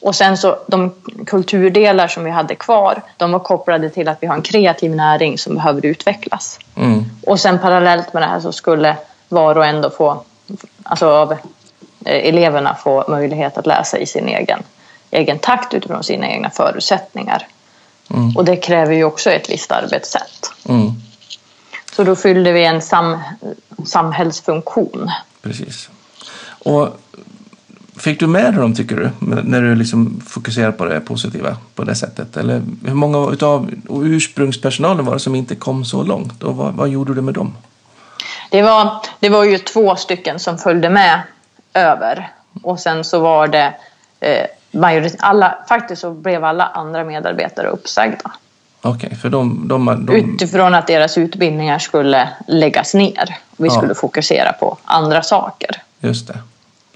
Och 0.00 0.14
sen 0.14 0.36
så 0.36 0.58
de 0.66 0.94
kulturdelar 1.26 2.08
som 2.08 2.24
vi 2.24 2.30
hade 2.30 2.54
kvar, 2.54 3.02
de 3.16 3.32
var 3.32 3.38
kopplade 3.38 3.90
till 3.90 4.08
att 4.08 4.18
vi 4.20 4.26
har 4.26 4.34
en 4.34 4.42
kreativ 4.42 4.96
näring 4.96 5.38
som 5.38 5.54
behöver 5.54 5.86
utvecklas. 5.86 6.58
mm. 6.76 7.04
Och 7.26 7.40
sen 7.40 7.58
parallellt 7.58 8.12
med 8.12 8.22
det 8.22 8.26
här 8.26 8.40
så 8.40 8.52
skulle 8.52 8.96
var 9.28 9.58
och 9.58 9.66
en 9.66 9.82
då 9.82 9.90
få, 9.90 10.24
alltså 10.82 11.08
av 11.08 11.32
eh, 11.32 11.38
eleverna 12.04 12.74
få 12.74 13.04
möjlighet 13.08 13.58
att 13.58 13.66
läsa 13.66 13.98
i 13.98 14.06
sin 14.06 14.28
egen, 14.28 14.62
egen 15.10 15.38
takt 15.38 15.74
utifrån 15.74 16.04
sina 16.04 16.28
egna 16.28 16.50
förutsättningar. 16.50 17.46
Mm. 18.10 18.36
Och 18.36 18.44
det 18.44 18.56
kräver 18.56 18.94
ju 18.94 19.04
också 19.04 19.30
ett 19.30 19.50
visst 19.50 19.72
arbetssätt. 19.72 20.52
Mm. 20.68 20.92
Så 21.96 22.04
då 22.04 22.16
fyllde 22.16 22.52
vi 22.52 22.64
en 22.64 22.82
sam, 22.82 23.18
samhällsfunktion. 23.84 25.10
precis. 25.42 25.88
Och 26.64 26.88
fick 28.00 28.20
du 28.20 28.26
med 28.26 28.44
dig 28.44 28.52
dem 28.60 28.74
tycker 28.74 28.96
du? 28.96 29.10
När 29.42 29.62
du 29.62 29.74
liksom 29.74 30.20
fokuserar 30.26 30.72
på 30.72 30.84
det 30.84 31.00
positiva 31.00 31.56
på 31.74 31.84
det 31.84 31.94
sättet? 31.94 32.36
Eller 32.36 32.62
hur 32.86 32.94
många 32.94 33.30
utav 33.32 33.70
ursprungspersonalen 33.90 35.04
var 35.04 35.12
det 35.14 35.20
som 35.20 35.34
inte 35.34 35.54
kom 35.56 35.84
så 35.84 36.02
långt? 36.02 36.42
Och 36.42 36.56
vad, 36.56 36.74
vad 36.74 36.88
gjorde 36.88 37.14
du 37.14 37.20
med 37.22 37.34
dem? 37.34 37.54
Det 38.50 38.62
var, 38.62 38.96
det 39.20 39.28
var 39.28 39.44
ju 39.44 39.58
två 39.58 39.96
stycken 39.96 40.38
som 40.38 40.58
följde 40.58 40.90
med 40.90 41.20
över. 41.74 42.28
Och 42.62 42.80
sen 42.80 43.04
så 43.04 43.18
var 43.20 43.48
det 43.48 43.74
eh, 44.20 44.46
majorit- 44.72 45.16
alla, 45.18 45.58
faktiskt 45.68 46.00
så 46.02 46.10
blev 46.10 46.44
alla 46.44 46.66
andra 46.66 47.04
medarbetare 47.04 47.66
uppsagda. 47.68 48.30
Okej, 48.82 49.16
för 49.22 49.28
de, 49.28 49.68
de, 49.68 50.06
de, 50.06 50.16
Utifrån 50.16 50.74
att 50.74 50.86
deras 50.86 51.18
utbildningar 51.18 51.78
skulle 51.78 52.28
läggas 52.48 52.94
ner. 52.94 53.36
Vi 53.56 53.68
Ja. 53.68 53.74
skulle 53.74 53.94
fokusera 53.94 54.52
på 54.52 54.78
andra 54.84 55.22
saker. 55.22 55.70
Just 56.00 56.26
det. 56.28 56.38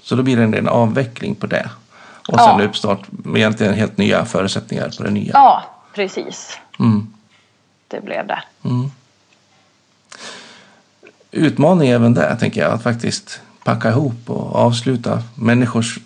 Så 0.05 0.15
då 0.15 0.23
blir 0.23 0.37
det 0.37 0.57
en 0.57 0.67
avveckling 0.67 1.35
på 1.35 1.47
det. 1.47 1.69
Och 2.27 2.39
Ja. 2.39 2.57
sen 2.57 2.67
uppstart 2.67 2.99
med 3.09 3.39
egentligen 3.39 3.73
helt 3.73 3.97
nya 3.97 4.25
förutsättningar 4.25 4.91
på 4.97 5.03
det 5.03 5.11
nya. 5.11 5.31
Ja, 5.33 5.63
precis. 5.93 6.59
Mm. 6.79 7.13
Det 7.87 8.01
blev 8.01 8.27
det. 8.27 8.43
Mm. 8.63 8.91
Utmaning 11.31 11.89
även 11.89 12.13
där, 12.13 12.35
tänker 12.35 12.61
jag, 12.61 12.71
att 12.71 12.83
faktiskt 12.83 13.41
packa 13.63 13.89
ihop 13.89 14.29
och 14.29 14.55
avsluta 14.55 15.23
människors 15.35 15.97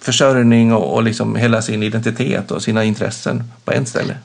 försörjning 0.00 0.72
och, 0.72 0.94
och 0.94 1.02
liksom 1.02 1.36
hela 1.36 1.62
sin 1.62 1.82
identitet 1.82 2.50
och 2.50 2.62
sina 2.62 2.84
intressen 2.84 3.52
på 3.64 3.72
en 3.72 3.86
ställe. 3.86 4.16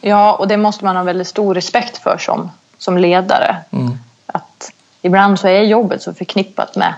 Ja, 0.00 0.34
och 0.34 0.48
det 0.48 0.56
måste 0.56 0.84
man 0.84 0.96
ha 0.96 1.02
väldigt 1.02 1.28
stor 1.28 1.54
respekt 1.54 1.98
för 1.98 2.18
som, 2.18 2.50
som 2.78 2.98
ledare. 2.98 3.56
Mm. 3.70 3.98
Att 4.26 4.72
ibland 5.02 5.38
så 5.40 5.48
är 5.48 5.62
jobbet 5.62 6.02
så 6.02 6.14
förknippat 6.14 6.76
med, 6.76 6.94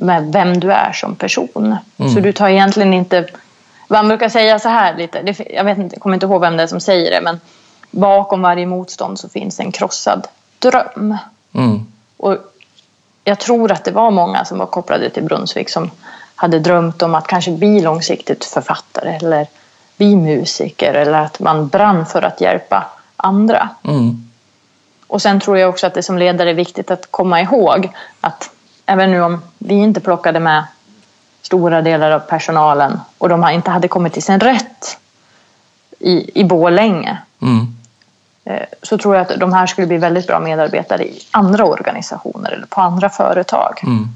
med 0.00 0.32
vem 0.32 0.60
du 0.60 0.72
är 0.72 0.92
som 0.92 1.16
person. 1.16 1.76
Mm. 1.96 2.14
Så 2.14 2.20
du 2.20 2.32
tar 2.32 2.48
egentligen 2.48 2.94
inte... 2.94 3.26
Man 3.88 4.08
brukar 4.08 4.28
säga 4.28 4.58
så 4.58 4.68
här 4.68 4.96
lite, 4.96 5.22
det, 5.22 5.40
jag 5.50 5.64
vet 5.64 5.78
inte, 5.78 6.00
kommer 6.00 6.14
inte 6.14 6.26
ihåg 6.26 6.40
vem 6.40 6.56
det 6.56 6.62
är 6.62 6.66
som 6.66 6.80
säger 6.80 7.10
det, 7.10 7.20
men 7.20 7.40
bakom 7.90 8.42
varje 8.42 8.66
motstånd 8.66 9.18
så 9.18 9.28
finns 9.28 9.60
en 9.60 9.72
krossad 9.72 10.26
dröm. 10.58 11.16
Mm. 11.52 11.86
Och 12.16 12.36
jag 13.24 13.38
tror 13.38 13.72
att 13.72 13.84
det 13.84 13.90
var 13.90 14.10
många 14.10 14.44
som 14.44 14.58
var 14.58 14.66
kopplade 14.66 15.10
till 15.10 15.24
Brunnsvik 15.24 15.68
som 15.68 15.90
hade 16.34 16.58
drömt 16.58 17.02
om 17.02 17.14
att 17.14 17.26
kanske 17.26 17.50
bli 17.50 17.80
långsiktigt 17.80 18.44
författare 18.44 19.16
eller 19.16 19.46
bli 19.96 20.16
musiker 20.16 20.94
eller 20.94 21.18
att 21.18 21.40
man 21.40 21.68
brann 21.68 22.06
för 22.06 22.22
att 22.22 22.40
hjälpa 22.40 22.86
andra. 23.16 23.68
Mm. 23.84 24.30
Och 25.06 25.22
sen 25.22 25.40
tror 25.40 25.58
jag 25.58 25.68
också 25.68 25.86
att 25.86 25.94
det 25.94 26.02
som 26.02 26.18
ledare 26.18 26.50
är 26.50 26.54
viktigt 26.54 26.90
att 26.90 27.10
komma 27.10 27.40
ihåg 27.40 27.90
att 28.20 28.50
även 28.88 29.10
nu 29.10 29.22
om 29.22 29.42
vi 29.58 29.74
inte 29.74 30.00
plockade 30.00 30.40
med 30.40 30.64
stora 31.42 31.82
delar 31.82 32.10
av 32.10 32.18
personalen 32.20 33.00
och 33.18 33.28
de 33.28 33.48
inte 33.50 33.70
hade 33.70 33.88
kommit 33.88 34.12
till 34.12 34.22
sin 34.22 34.40
rätt 34.40 34.98
i, 35.98 36.40
i 36.40 36.44
Borlänge 36.44 37.18
Mm. 37.42 37.66
eh, 38.44 38.62
så 38.82 38.98
tror 38.98 39.14
jag 39.16 39.22
att 39.22 39.40
de 39.40 39.52
här 39.52 39.66
skulle 39.66 39.86
bli 39.86 39.96
väldigt 39.96 40.26
bra 40.26 40.40
medarbetare 40.40 41.04
i 41.04 41.20
andra 41.30 41.64
organisationer 41.64 42.50
eller 42.52 42.66
på 42.66 42.80
andra 42.80 43.08
företag. 43.08 43.80
Mm. 43.82 44.08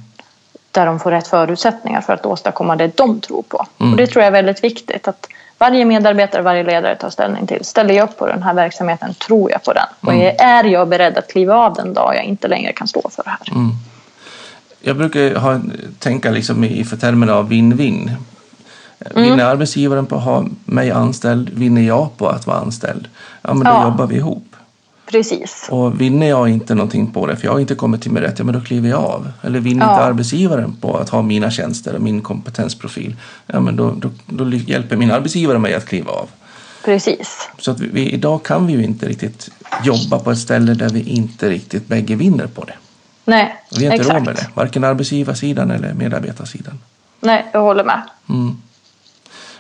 Där 0.70 0.86
de 0.86 1.00
får 1.00 1.10
rätt 1.10 1.28
förutsättningar 1.28 2.00
för 2.00 2.12
att 2.12 2.26
åstadkomma 2.26 2.76
det 2.76 2.96
de 2.96 3.20
tror 3.20 3.42
på. 3.42 3.66
Mm. 3.78 3.92
Och 3.92 3.96
det 3.96 4.06
tror 4.06 4.22
jag 4.22 4.26
är 4.26 4.32
väldigt 4.42 4.64
viktigt. 4.64 5.08
Att 5.08 5.26
varje 5.58 5.84
medarbetare, 5.84 6.42
varje 6.42 6.62
ledare 6.62 6.96
tar 6.96 7.10
ställning 7.10 7.46
till. 7.46 7.64
Ställer 7.64 7.94
jag 7.94 8.04
upp 8.08 8.18
på 8.18 8.26
den 8.26 8.42
här 8.42 8.54
verksamheten, 8.54 9.14
tror 9.14 9.50
jag 9.50 9.62
på 9.62 9.72
den? 9.72 9.86
Och 10.00 10.12
Mm. 10.12 10.36
är 10.38 10.64
jag 10.64 10.88
beredd 10.88 11.18
att 11.18 11.28
kliva 11.32 11.54
av 11.54 11.74
den 11.74 11.94
dag 11.94 12.16
jag 12.16 12.24
inte 12.24 12.48
längre 12.48 12.72
kan 12.72 12.88
stå 12.88 13.10
för 13.10 13.22
det 13.22 13.30
här? 13.30 13.40
Mm. 14.82 14.88
Jag 14.88 14.96
brukar 14.96 15.40
ha, 15.40 15.60
tänka 15.98 16.30
liksom 16.30 16.64
i 16.64 16.84
för 16.84 16.96
termerna 16.96 17.34
av 17.34 17.50
win-win. 17.52 18.10
Vinner 19.14 19.44
arbetsgivaren 19.44 20.06
på 20.06 20.16
att 20.16 20.24
ha 20.24 20.46
mig 20.64 20.90
anställd, 20.90 21.50
vinner 21.54 21.82
jag 21.82 22.16
på 22.16 22.28
att 22.28 22.46
vara 22.46 22.58
anställd, 22.58 23.08
ja 23.42 23.54
men 23.54 23.64
då 23.64 23.70
Ja. 23.70 23.84
jobbar 23.84 24.06
vi 24.06 24.16
ihop. 24.16 24.46
precis. 25.10 25.66
Och 25.70 26.00
vinner 26.00 26.26
jag 26.28 26.48
inte 26.48 26.74
någonting 26.74 27.06
på 27.12 27.26
det, 27.26 27.36
för 27.36 27.44
jag 27.46 27.52
har 27.52 27.60
inte 27.60 27.74
kommit 27.74 28.02
till 28.02 28.10
mig 28.10 28.22
rätt, 28.22 28.38
ja 28.38 28.44
men 28.44 28.54
då 28.54 28.60
kliver 28.60 28.88
jag 28.88 29.00
av. 29.04 29.32
Eller 29.42 29.60
vinner 29.60 29.86
Ja. 29.86 29.92
inte 29.92 30.04
arbetsgivaren 30.04 30.76
på 30.80 30.96
att 30.96 31.08
ha 31.08 31.22
mina 31.22 31.50
tjänster 31.50 31.94
och 31.94 32.02
min 32.02 32.20
kompetensprofil, 32.20 33.16
ja 33.46 33.60
men 33.60 33.76
då, 33.76 33.90
då, 33.90 34.10
då 34.26 34.50
hjälper 34.50 34.96
min 34.96 35.10
arbetsgivare 35.10 35.58
mig 35.58 35.74
att 35.74 35.86
kliva 35.86 36.10
av. 36.12 36.28
Precis. 36.84 37.48
Så 37.58 37.70
att 37.70 37.80
vi, 37.80 38.10
idag 38.10 38.42
kan 38.42 38.66
vi 38.66 38.72
ju 38.72 38.84
inte 38.84 39.08
riktigt 39.08 39.50
jobba 39.84 40.18
på 40.18 40.30
ett 40.30 40.38
ställe 40.38 40.74
där 40.74 40.88
vi 40.88 41.00
inte 41.00 41.50
riktigt 41.50 41.86
bägge 41.88 42.14
vinner 42.14 42.46
på 42.46 42.64
det. 42.64 42.74
Nej, 43.24 43.56
Vi 43.78 43.86
har 43.86 43.92
inte 43.92 44.02
exakt. 44.02 44.14
råd 44.14 44.24
med 44.26 44.34
det, 44.34 44.48
varken 44.54 44.84
arbetsgivarsidan 44.84 45.70
eller 45.70 45.94
medarbetarsidan. 45.94 46.78
Nej, 47.20 47.46
jag 47.52 47.60
håller 47.60 47.84
med. 47.84 48.02
Mm. 48.28 48.56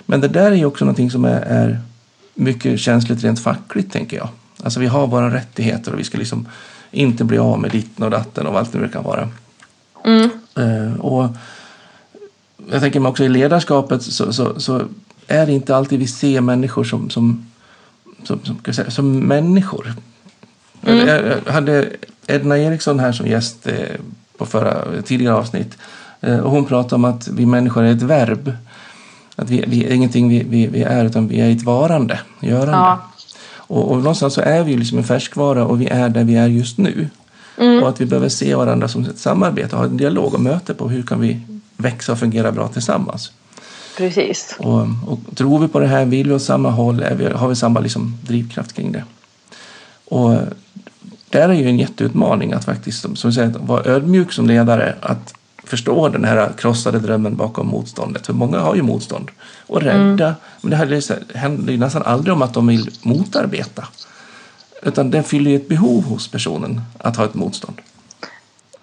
Men 0.06 0.20
det 0.20 0.28
där 0.28 0.50
är 0.50 0.56
ju 0.56 0.64
också 0.64 0.84
någonting 0.84 1.10
som 1.10 1.24
är, 1.24 1.40
är 1.40 1.80
mycket 2.34 2.80
känsligt 2.80 3.24
rent 3.24 3.40
fackligt, 3.40 3.92
tänker 3.92 4.16
jag. 4.16 4.28
Alltså 4.64 4.80
vi 4.80 4.86
har 4.86 5.06
våra 5.06 5.34
rättigheter 5.34 5.92
och 5.92 5.98
vi 5.98 6.04
ska 6.04 6.18
liksom 6.18 6.48
inte 6.90 7.24
bli 7.24 7.38
av 7.38 7.60
med 7.60 7.70
ditten 7.70 8.04
och 8.04 8.10
datten 8.10 8.46
och 8.46 8.58
allt 8.58 8.72
det 8.72 8.78
nu 8.78 8.88
kan 8.88 9.04
vara. 9.04 9.28
Mm. 10.04 10.30
Eh, 10.56 11.00
och 11.00 11.28
jag 12.70 12.80
tänker 12.80 13.00
mig 13.00 13.10
också 13.10 13.24
i 13.24 13.28
ledarskapet 13.28 14.02
så, 14.02 14.32
så, 14.32 14.60
så 14.60 14.82
är 15.26 15.46
det 15.46 15.52
inte 15.52 15.76
alltid 15.76 15.98
vi 15.98 16.06
ser 16.06 16.40
människor 16.40 16.84
som, 16.84 17.10
som, 17.10 17.50
som, 18.24 18.40
som, 18.44 18.90
som 18.90 19.18
människor. 19.18 19.94
Mm. 20.86 21.08
Jag, 21.08 21.24
jag 21.46 21.52
hade 21.52 21.88
Edna 22.26 22.58
Eriksson 22.58 22.98
här 22.98 23.12
som 23.12 23.26
gäst 23.26 23.66
eh, 23.66 23.74
på 24.38 24.46
förra, 24.46 25.02
tidigare 25.02 25.34
avsnitt. 25.34 25.78
Eh, 26.20 26.38
och 26.38 26.50
hon 26.50 26.64
pratade 26.64 26.94
om 26.94 27.04
att 27.04 27.28
vi 27.28 27.46
människor 27.46 27.82
är 27.82 27.92
ett 27.92 28.02
verb. 28.02 28.52
Att 29.36 29.50
vi, 29.50 29.64
vi 29.66 29.84
är 29.84 29.92
ingenting 29.92 30.28
vi, 30.28 30.42
vi, 30.48 30.66
vi 30.66 30.82
är 30.82 31.04
utan 31.04 31.28
vi 31.28 31.40
är 31.40 31.50
ett 31.50 31.62
varande, 31.62 32.20
görande. 32.40 32.72
Ja. 32.72 33.00
Och, 33.54 33.90
och 33.90 33.96
någonstans 33.96 34.34
så 34.34 34.40
är 34.40 34.62
vi 34.62 34.72
ju 34.72 34.78
liksom 34.78 34.98
en 34.98 35.04
färskvara 35.04 35.64
och 35.64 35.80
vi 35.80 35.86
är 35.86 36.08
där 36.08 36.24
vi 36.24 36.36
är 36.36 36.46
just 36.46 36.78
nu. 36.78 37.08
Mm. 37.58 37.82
Och 37.82 37.88
att 37.88 38.00
vi 38.00 38.06
behöver 38.06 38.28
se 38.28 38.54
varandra 38.54 38.88
som 38.88 39.04
ett 39.04 39.18
samarbete, 39.18 39.76
ha 39.76 39.84
en 39.84 39.96
dialog 39.96 40.34
och 40.34 40.40
möte 40.40 40.74
på 40.74 40.88
hur 40.88 41.02
kan 41.02 41.20
vi 41.20 41.40
växa 41.76 42.12
och 42.12 42.18
fungera 42.18 42.52
bra 42.52 42.68
tillsammans. 42.68 43.32
Precis. 43.96 44.56
Och, 44.58 44.80
och 45.06 45.18
tror 45.34 45.58
vi 45.58 45.68
på 45.68 45.80
det 45.80 45.86
här, 45.86 46.04
vill 46.04 46.28
vi 46.28 46.34
åt 46.34 46.42
samma 46.42 46.70
håll, 46.70 47.04
vi, 47.16 47.26
har 47.26 47.48
vi 47.48 47.56
samma 47.56 47.80
liksom 47.80 48.18
drivkraft 48.22 48.72
kring 48.72 48.92
det. 48.92 49.04
Och 50.04 50.36
där 51.32 51.48
är 51.48 51.52
ju 51.52 51.68
en 51.68 51.78
jätteutmaning 51.78 52.52
att 52.52 52.64
faktiskt, 52.64 53.18
som 53.18 53.30
vi 53.30 53.32
säger, 53.32 53.52
vara 53.58 53.84
ödmjuk 53.84 54.32
som 54.32 54.46
ledare, 54.46 54.94
att 55.00 55.34
förstå 55.64 56.08
den 56.08 56.24
här 56.24 56.50
krossade 56.58 56.98
drömmen 56.98 57.36
bakom 57.36 57.66
motståndet. 57.66 58.26
För 58.26 58.32
många 58.32 58.58
har 58.58 58.74
ju 58.74 58.82
motstånd 58.82 59.30
och 59.66 59.82
rädda. 59.82 60.34
Men 60.60 60.70
det 60.70 60.76
här 60.76 61.36
händer 61.38 61.72
ju 61.72 61.78
nästan 61.78 62.02
aldrig 62.02 62.34
om 62.34 62.42
att 62.42 62.54
de 62.54 62.66
vill 62.66 62.90
motarbeta. 63.02 63.88
Utan 64.82 65.10
det 65.10 65.22
fyller 65.22 65.50
ju 65.50 65.56
ett 65.56 65.68
behov 65.68 66.04
hos 66.04 66.28
personen 66.28 66.80
att 66.98 67.16
ha 67.16 67.24
ett 67.24 67.34
motstånd. 67.34 67.80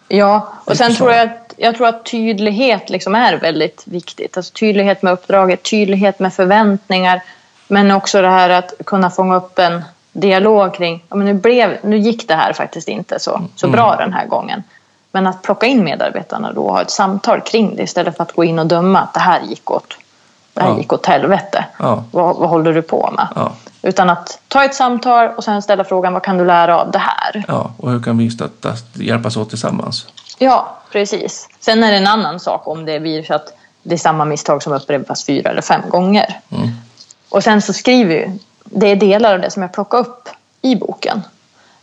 Ja, 0.07 0.53
och 0.65 0.77
sen 0.77 0.95
tror 0.95 1.11
jag. 1.11 1.19
jag 1.19 1.25
att, 1.27 1.53
jag 1.57 1.75
tror 1.75 1.87
att 1.87 2.05
tydlighet 2.05 2.89
liksom 2.89 3.15
är 3.15 3.37
väldigt 3.37 3.83
viktigt. 3.85 4.37
Alltså 4.37 4.53
tydlighet 4.53 5.01
med 5.03 5.13
uppdraget, 5.13 5.63
tydlighet 5.63 6.19
med 6.19 6.33
förväntningar. 6.33 7.23
Men 7.67 7.91
också 7.91 8.21
det 8.21 8.29
här 8.29 8.49
att 8.49 8.73
kunna 8.85 9.09
fånga 9.09 9.35
upp 9.35 9.59
en 9.59 9.81
dialog 10.11 10.73
kring, 10.73 11.03
ja, 11.09 11.15
men 11.15 11.25
nu, 11.27 11.33
blev, 11.33 11.77
nu 11.83 11.97
gick 11.97 12.27
det 12.27 12.35
här 12.35 12.53
faktiskt 12.53 12.87
inte 12.87 13.19
så, 13.19 13.41
så 13.55 13.65
Mm. 13.67 13.77
bra 13.77 13.95
den 13.95 14.13
här 14.13 14.25
gången. 14.25 14.63
Men 15.11 15.27
att 15.27 15.41
plocka 15.41 15.65
in 15.65 15.83
medarbetarna 15.83 16.51
då 16.53 16.61
och 16.61 16.73
ha 16.73 16.81
ett 16.81 16.91
samtal 16.91 17.41
kring 17.41 17.75
det 17.75 17.83
istället 17.83 18.17
för 18.17 18.23
att 18.23 18.31
gå 18.31 18.43
in 18.43 18.59
och 18.59 18.65
döma 18.65 18.99
att 18.99 19.13
det 19.13 19.19
här 19.19 19.41
gick 19.41 19.71
åt, 19.71 19.97
det 20.53 20.61
här 20.61 20.69
Ja. 20.69 20.77
gick 20.77 20.93
åt 20.93 21.05
helvete. 21.05 21.65
Ja. 21.79 22.03
Vad, 22.11 22.35
vad 22.37 22.49
håller 22.49 22.73
du 22.73 22.81
på 22.81 23.11
med? 23.15 23.27
Ja. 23.35 23.51
Utan 23.81 24.09
att 24.09 24.39
ta 24.47 24.63
ett 24.63 24.75
samtal 24.75 25.27
och 25.37 25.43
sen 25.43 25.61
ställa 25.61 25.83
frågan 25.83 26.13
vad 26.13 26.23
kan 26.23 26.37
du 26.37 26.45
lära 26.45 26.79
av 26.81 26.91
det 26.91 26.97
här? 26.99 27.43
Ja, 27.47 27.71
och 27.77 27.91
hur 27.91 28.01
kan 28.03 28.17
vi 28.17 28.31
stötta, 28.31 28.73
hjälpas 28.93 29.37
åt 29.37 29.49
tillsammans? 29.49 30.07
Ja, 30.39 30.77
precis. 30.91 31.49
Sen 31.59 31.83
är 31.83 31.91
det 31.91 31.97
en 31.97 32.07
annan 32.07 32.39
sak 32.39 32.67
om 32.67 32.85
det 32.85 32.99
blir 32.99 33.23
så 33.23 33.33
att 33.33 33.53
det 33.83 33.93
är 33.93 33.97
samma 33.99 34.25
misstag 34.25 34.63
som 34.63 34.73
upprepas 34.73 35.25
fyra 35.25 35.49
eller 35.49 35.61
fem 35.61 35.81
gånger. 35.89 36.39
Mm. 36.49 36.69
Och 37.29 37.43
sen 37.43 37.61
så 37.61 37.73
skriver 37.73 38.15
ju, 38.15 38.31
det 38.71 38.87
är 38.87 38.95
delar 38.95 39.33
av 39.33 39.39
det 39.41 39.51
som 39.51 39.61
jag 39.61 39.73
plockar 39.73 39.97
upp 39.97 40.29
i 40.61 40.75
boken. 40.75 41.21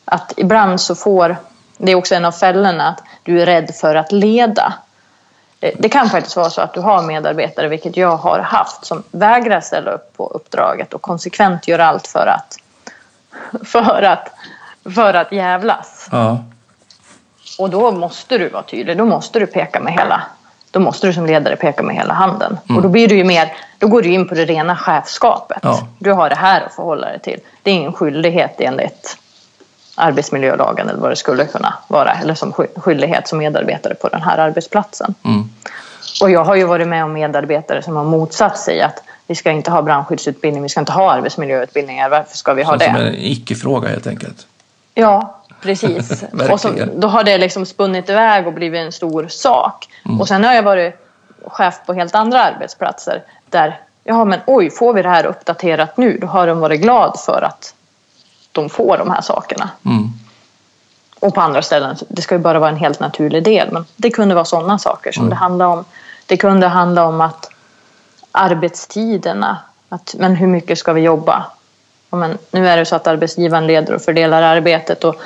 Att 0.04 0.32
ibland 0.36 0.80
så 0.80 0.94
får, 0.94 1.36
det 1.78 1.92
är 1.92 1.96
också 1.96 2.14
en 2.14 2.24
av 2.24 2.32
fällorna, 2.32 2.88
att 2.88 3.02
du 3.22 3.42
är 3.42 3.46
rädd 3.46 3.74
för 3.74 3.94
att 3.94 4.12
leda. 4.12 4.72
Det- 5.58 5.72
Det 5.78 5.88
kan 5.88 6.10
faktiskt 6.10 6.36
vara 6.36 6.50
så 6.50 6.60
att 6.60 6.74
du 6.74 6.80
har 6.80 7.02
medarbetare, 7.02 7.68
vilket 7.68 7.96
jag 7.96 8.16
har 8.16 8.38
haft, 8.38 8.84
som 8.86 9.02
vägrar 9.10 9.60
ställa 9.60 9.90
upp 9.90 10.16
på 10.16 10.26
uppdraget 10.26 10.94
och 10.94 11.02
konsekvent 11.02 11.68
gör 11.68 11.78
allt 11.78 12.06
för 12.06 12.26
att, 12.26 12.56
för 13.64 14.02
att, 14.02 14.28
för 14.94 15.14
att 15.14 15.32
jävlas. 15.32 16.08
Ja, 16.12 16.38
Och 17.58 17.70
då 17.70 17.90
måste 17.90 18.38
du 18.38 18.48
vara 18.48 18.62
tydlig. 18.62 18.98
Då 18.98 19.04
måste 19.04 19.38
du 19.38 19.46
peka 19.46 19.80
med 19.80 19.92
hela... 19.92 20.22
Då 20.76 20.80
måste 20.80 21.06
du 21.06 21.12
som 21.12 21.26
ledare 21.26 21.56
peka 21.56 21.82
med 21.82 21.96
hela 21.96 22.14
handen. 22.14 22.58
Och 22.68 22.82
då 22.82 22.88
blir 22.88 23.08
du 23.08 23.16
ju 23.16 23.24
mer... 23.24 23.52
Då 23.78 23.88
går 23.88 24.02
du 24.02 24.08
in 24.08 24.28
på 24.28 24.34
det 24.34 24.44
rena 24.44 24.76
chefskapet. 24.76 25.58
Ja. 25.62 25.86
Du 25.98 26.12
har 26.12 26.28
det 26.28 26.34
här 26.36 26.60
att 26.66 26.72
förhålla 26.74 27.06
dig 27.06 27.20
till. 27.20 27.40
Det 27.62 27.70
är 27.70 27.74
ingen 27.74 27.92
skyldighet 27.92 28.54
enligt 28.60 29.16
arbetsmiljölagen 29.94 30.88
eller 30.88 31.00
vad 31.00 31.10
det 31.10 31.16
skulle 31.16 31.44
kunna 31.44 31.74
vara. 31.88 32.12
Eller 32.12 32.34
som 32.34 32.52
sky- 32.52 32.66
skyldighet 32.76 33.28
som 33.28 33.38
medarbetare 33.38 33.94
på 33.94 34.08
den 34.08 34.22
här 34.22 34.38
arbetsplatsen. 34.38 35.14
mm. 35.24 35.50
Och 36.22 36.30
jag 36.30 36.44
har 36.44 36.54
ju 36.54 36.64
varit 36.64 36.88
med 36.88 37.04
om 37.04 37.12
medarbetare 37.12 37.82
som 37.82 37.96
har 37.96 38.04
motsatt 38.04 38.58
sig 38.58 38.80
att 38.82 39.02
vi 39.26 39.34
ska 39.34 39.50
inte 39.50 39.70
ha 39.70 39.82
brandskyddsutbildning, 39.82 40.62
vi 40.62 40.68
ska 40.68 40.80
inte 40.80 40.92
ha 40.92 41.12
arbetsmiljöutbildningar. 41.12 42.08
Varför 42.08 42.36
ska 42.36 42.54
vi 42.54 42.62
ha 42.62 42.70
Sånt 42.70 42.80
det? 42.80 42.86
som 42.86 42.96
en 42.96 43.14
icke-fråga 43.18 43.88
helt 43.88 44.06
enkelt. 44.06 44.46
Ja, 44.94 45.40
precis. 45.66 46.24
och 46.50 46.60
så, 46.60 46.72
då 46.96 47.08
har 47.08 47.24
det 47.24 47.38
liksom 47.38 47.66
spunnit 47.66 48.08
iväg 48.10 48.46
och 48.46 48.52
blivit 48.52 48.78
en 48.78 48.92
stor 48.92 49.28
sak. 49.28 49.88
Mm. 50.04 50.20
Och 50.20 50.28
sen 50.28 50.44
har 50.44 50.54
jag 50.54 50.62
varit 50.62 50.94
chef 51.46 51.80
på 51.86 51.92
helt 51.94 52.14
andra 52.14 52.42
arbetsplatser 52.42 53.22
där, 53.50 53.80
ja 54.04 54.24
men 54.24 54.40
oj, 54.46 54.70
får 54.70 54.92
vi 54.92 55.02
det 55.02 55.08
här 55.08 55.26
uppdaterat 55.26 55.96
nu? 55.96 56.18
Då 56.20 56.26
har 56.26 56.46
de 56.46 56.60
varit 56.60 56.80
glad 56.80 57.20
för 57.20 57.42
att 57.42 57.74
de 58.52 58.68
får 58.68 58.98
de 58.98 59.10
här 59.10 59.20
sakerna. 59.20 59.70
Mm. 59.84 60.08
Och 61.20 61.34
på 61.34 61.40
andra 61.40 61.62
ställen, 61.62 61.96
det 62.08 62.22
ska 62.22 62.34
ju 62.34 62.40
bara 62.40 62.58
vara 62.58 62.70
en 62.70 62.76
helt 62.76 63.00
naturlig 63.00 63.44
del. 63.44 63.72
Men 63.72 63.84
det 63.96 64.10
kunde 64.10 64.34
vara 64.34 64.44
sådana 64.44 64.78
saker 64.78 65.12
som 65.12 65.22
Mm. 65.22 65.30
det 65.30 65.36
handlade 65.36 65.72
om. 65.72 65.84
Det 66.26 66.36
kunde 66.36 66.66
handla 66.66 67.06
om 67.06 67.20
att 67.20 67.50
arbetstiderna, 68.32 69.58
att, 69.88 70.14
men 70.18 70.36
hur 70.36 70.46
mycket 70.46 70.78
ska 70.78 70.92
vi 70.92 71.00
jobba? 71.00 71.46
Men 72.10 72.38
nu 72.50 72.68
är 72.68 72.76
det 72.76 72.84
så 72.84 72.96
att 72.96 73.06
arbetsgivaren 73.06 73.66
leder 73.66 73.94
och 73.94 74.02
fördelar 74.02 74.42
arbetet 74.42 75.04
och 75.04 75.16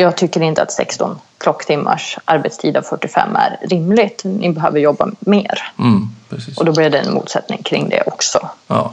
jag 0.00 0.16
tycker 0.16 0.40
inte 0.42 0.62
att 0.62 0.72
16 0.72 1.18
klocktimmars 1.38 2.18
arbetstid 2.24 2.76
av 2.76 2.82
45 2.82 3.36
är 3.36 3.56
rimligt. 3.60 4.22
Ni 4.24 4.50
behöver 4.52 4.80
jobba 4.80 5.08
mer. 5.20 5.72
Mm. 5.78 6.08
Och 6.56 6.64
då 6.64 6.72
blev 6.72 6.90
det 6.90 6.98
en 6.98 7.14
motsättning 7.14 7.62
kring 7.62 7.88
det 7.88 8.02
också. 8.06 8.48
Ja. 8.66 8.92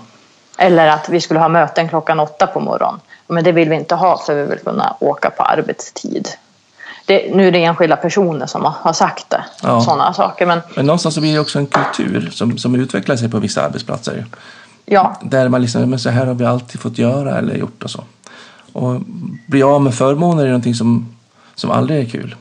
Eller 0.57 0.87
att 0.87 1.09
vi 1.09 1.21
skulle 1.21 1.39
ha 1.39 1.47
möten 1.49 1.89
klockan 1.89 2.19
åtta 2.19 2.47
på 2.47 2.59
morgonen. 2.59 2.99
Men 3.27 3.43
det 3.43 3.51
vill 3.51 3.69
vi 3.69 3.75
inte 3.75 3.95
ha 3.95 4.17
för 4.17 4.35
vi 4.35 4.43
vill 4.45 4.59
kunna 4.59 4.95
åka 4.99 5.29
på 5.29 5.43
arbetstid. 5.43 6.29
Det, 7.05 7.35
nu 7.35 7.47
är 7.47 7.51
det 7.51 7.63
enskilda 7.63 7.95
personer 7.95 8.45
som 8.45 8.63
har, 8.65 8.71
har 8.81 8.93
sagt 8.93 9.29
det, 9.29 9.45
Ja. 9.63 9.81
sådana 9.81 10.13
saker. 10.13 10.45
Men 10.45 10.61
Men 10.75 10.85
någonstans 10.85 11.15
så 11.15 11.21
blir 11.21 11.33
det 11.33 11.39
också 11.39 11.59
en 11.59 11.65
kultur 11.67 12.29
som, 12.33 12.57
som 12.57 12.75
utvecklar 12.75 13.15
sig 13.15 13.29
på 13.31 13.39
vissa 13.39 13.65
arbetsplatser. 13.65 14.25
ja, 14.85 15.15
Där 15.21 15.49
man 15.49 15.61
liksom, 15.61 15.89
men 15.89 15.99
så 15.99 16.09
här 16.09 16.25
har 16.25 16.33
vi 16.33 16.45
alltid 16.45 16.81
fått 16.81 16.97
göra 16.97 17.37
eller 17.37 17.55
gjort 17.55 17.83
och 17.83 17.89
så. 17.91 18.03
Och 18.75 19.01
bli 19.47 19.63
av 19.63 19.81
med 19.81 19.93
förmåner 19.93 20.43
är 20.43 20.47
någonting 20.47 20.75
som, 20.75 21.15
som 21.55 21.71
aldrig 21.71 21.99
är 21.99 22.09
kul. 22.09 22.35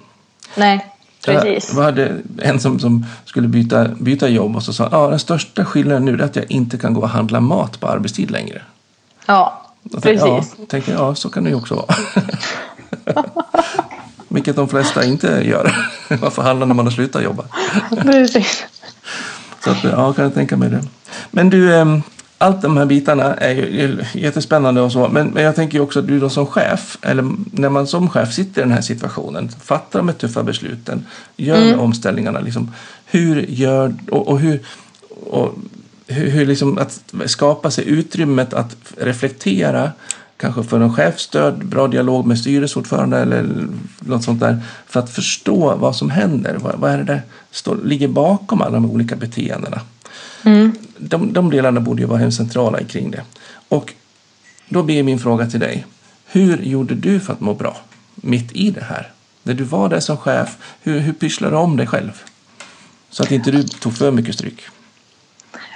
nej, 0.55 0.87
precis. 1.25 1.73
Jag 1.75 1.83
hade 1.83 2.17
en 2.43 2.61
som, 2.61 2.81
som 2.81 3.07
skulle 3.25 3.49
byta, 3.49 3.89
byta 3.89 4.29
jobb 4.29 4.57
och 4.57 4.63
så 4.63 4.73
sa 4.73 4.89
ja, 4.93 5.09
den 5.09 5.19
största 5.19 5.65
skillnaden 5.65 6.05
nu 6.05 6.15
är 6.15 6.23
att 6.23 6.37
jag 6.37 6.51
inte 6.51 6.79
kan 6.79 6.95
gå 6.95 7.01
och 7.01 7.09
handla 7.09 7.41
mat 7.41 7.81
på 7.81 7.89
arbetstid 7.89 8.31
längre. 8.31 8.63
Ja, 9.27 9.63
jag, 9.83 10.03
precis. 10.03 10.55
Ja, 10.59 10.67
tänkte 10.69 10.91
jag, 10.91 11.01
ja, 11.01 11.15
så 11.15 11.31
kan 11.31 11.45
det 11.45 11.51
ju 11.51 11.57
också 11.57 11.75
vara. 11.75 11.95
Vilket 14.29 14.57
de 14.57 14.69
flesta 14.69 15.05
inte 15.05 15.27
gör. 15.45 15.77
Varför 16.21 16.43
handla 16.43 16.67
när 16.67 16.75
man 16.75 16.87
har 16.87 16.93
slutat 16.93 17.23
jobba? 17.23 17.45
precis. 18.03 18.65
Så 19.65 19.71
att, 19.71 19.85
ja, 19.85 20.13
kan 20.13 20.25
jag 20.25 20.35
tänka 20.35 20.57
mig 20.57 20.71
det. 20.71 20.85
Men 21.31 21.51
du, 21.51 21.75
ehm, 21.75 22.03
allt 22.45 22.63
de 22.63 22.77
här 22.77 22.87
bitarna 22.87 23.35
är 23.35 23.55
ju 23.55 24.05
jättespännande 24.13 24.81
och 24.81 24.93
så. 24.93 25.09
Men, 25.09 25.29
men 25.29 25.43
jag 25.43 25.57
tänker 25.57 25.79
ju 25.79 25.85
också 25.85 25.99
att 25.99 26.07
du 26.07 26.21
då 26.21 26.29
som 26.29 26.47
chef, 26.47 26.99
eller 27.03 27.25
när 27.53 27.69
man 27.69 27.87
som 27.87 28.11
chef 28.11 28.33
sitter 28.33 28.61
i 28.61 28.65
den 28.65 28.73
här 28.73 28.81
situationen, 28.81 29.49
fattar 29.49 29.99
de 29.99 30.09
här 30.09 30.15
tuffa 30.15 30.43
besluten, 30.43 31.07
gör 31.37 31.63
Mm. 31.65 31.81
omställningarna, 31.81 32.41
liksom, 32.41 32.71
hur 33.07 33.43
gör, 33.43 33.95
och, 34.11 34.29
och 34.29 34.41
hur, 34.41 34.61
och 35.31 35.55
hur, 36.07 36.31
hur 36.31 36.47
liksom 36.47 36.79
att 36.79 37.15
skapa 37.27 37.71
sig 37.71 37.89
utrymmet 37.89 38.55
att 38.55 38.77
reflektera, 38.97 39.91
kanske 40.37 40.63
för 40.63 40.81
en 40.81 40.95
chefstöd, 40.95 41.67
bra 41.67 41.89
dialog 41.89 42.27
med 42.27 42.39
styrelseordförande 42.39 43.19
eller 43.19 43.47
något 43.99 44.25
sånt 44.25 44.41
där, 44.41 44.61
för 44.87 45.01
att 45.01 45.11
förstå 45.11 45.77
vad 45.77 45.97
som 45.97 46.11
händer. 46.11 46.57
Vad, 46.61 46.75
vad 46.79 46.91
är 46.91 46.99
det 46.99 47.05
där 47.05 47.23
står, 47.51 47.79
ligger 47.85 48.09
bakom 48.09 48.63
alla 48.63 48.75
de 48.75 48.91
olika 48.91 49.17
beteendena? 49.17 49.81
Mm. 50.43 50.73
De, 50.99 51.33
de 51.33 51.51
delarna 51.51 51.81
borde 51.81 52.03
ju 52.03 52.09
vara 52.09 52.19
helt 52.19 52.35
centrala 52.35 52.79
kring 52.85 53.11
det. 53.11 53.23
Och 53.69 53.95
då 54.69 54.83
blir 54.83 55.03
min 55.03 55.19
fråga 55.19 55.47
till 55.47 55.61
dig. 55.61 55.87
Hur 56.27 56.57
gjorde 56.63 56.95
du 56.95 57.21
för 57.21 57.33
att 57.33 57.41
må 57.41 57.55
bra 57.55 57.77
mitt 58.15 58.53
i 58.53 58.71
det 58.71 58.85
här? 58.85 59.11
När 59.43 59.55
du 59.55 59.65
var 59.65 59.89
där 59.89 60.01
som 60.01 60.17
chef, 60.17 60.57
hur, 60.83 61.01
hur 61.01 61.13
pysslade 61.13 61.55
du 61.55 61.59
om 61.59 61.77
dig 61.77 61.87
själv? 61.87 62.23
Så 63.11 63.23
att 63.23 63.31
inte 63.31 63.51
du 63.51 63.63
tog 63.63 63.97
för 63.97 64.11
mycket 64.11 64.35
stryk. 64.35 64.63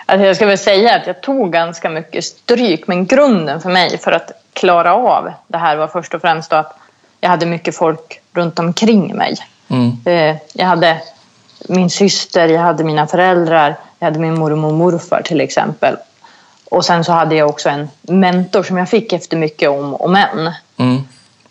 Alltså 0.07 0.27
jag 0.27 0.37
ska 0.37 0.47
väl 0.47 0.59
säga 0.59 0.97
att 0.97 1.07
jag 1.07 1.21
tog 1.21 1.53
ganska 1.53 1.91
mycket 1.91 2.25
stryk, 2.25 2.87
men 2.87 3.07
grunden 3.07 3.61
för 3.61 3.71
mig 3.71 3.99
för 3.99 4.13
att 4.13 4.31
klara 4.53 4.95
av 4.95 5.33
det 5.49 5.59
här 5.59 5.77
var 5.77 5.89
först 5.89 6.15
och 6.15 6.21
främst 6.21 6.53
att 6.53 6.79
jag 7.21 7.29
hade 7.29 7.47
mycket 7.47 7.77
folk 7.77 8.21
runt 8.33 8.59
omkring 8.59 9.17
mig. 9.17 9.37
Mm. 9.69 9.97
Eh, 10.05 10.37
Jag 10.53 10.67
hade 10.67 11.03
min 11.69 11.91
syster, 11.91 12.49
jag 12.49 12.61
hade 12.61 12.85
mina 12.85 13.07
föräldrar, 13.07 13.77
jag 13.99 14.07
hade 14.07 14.19
min 14.19 14.39
mormor 14.39 14.69
och 14.69 14.75
morfar 14.75 15.23
till 15.25 15.41
exempel. 15.41 15.97
Och 16.71 16.85
sen 16.85 17.05
så 17.05 17.13
hade 17.13 17.35
jag 17.35 17.49
också 17.49 17.69
en 17.69 17.89
mentor 18.03 18.63
som 18.63 18.77
jag 18.77 18.89
fick 18.89 19.13
efter 19.13 19.37
mycket 19.37 19.71
om 19.71 19.95
och 19.95 20.11
men. 20.11 20.53
Mm. 20.77 21.03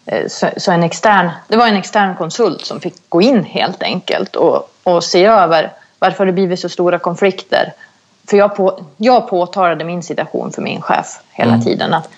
Eh, 0.06 0.28
Så, 0.28 0.50
så 0.58 0.72
en 0.72 0.84
extern, 0.84 1.30
det 1.48 1.58
var 1.58 1.68
en 1.68 1.76
extern 1.78 2.16
konsult 2.16 2.66
som 2.66 2.80
fick 2.80 3.10
gå 3.10 3.22
in 3.22 3.44
helt 3.44 3.84
enkelt 3.84 4.36
och, 4.36 4.70
och 4.84 5.04
se 5.04 5.26
över 5.26 5.72
varför 6.00 6.26
det 6.26 6.32
blivit 6.32 6.60
så 6.60 6.70
stora 6.70 7.00
konflikter. 7.00 7.74
För 8.30 8.38
jag, 8.38 8.56
på, 8.56 8.80
jag 8.98 9.30
påtalade 9.30 9.86
min 9.86 10.04
situation 10.04 10.52
för 10.52 10.62
min 10.62 10.82
chef 10.82 11.20
hela 11.32 11.54
Mm. 11.54 11.66
tiden. 11.66 11.94
att 11.94 12.10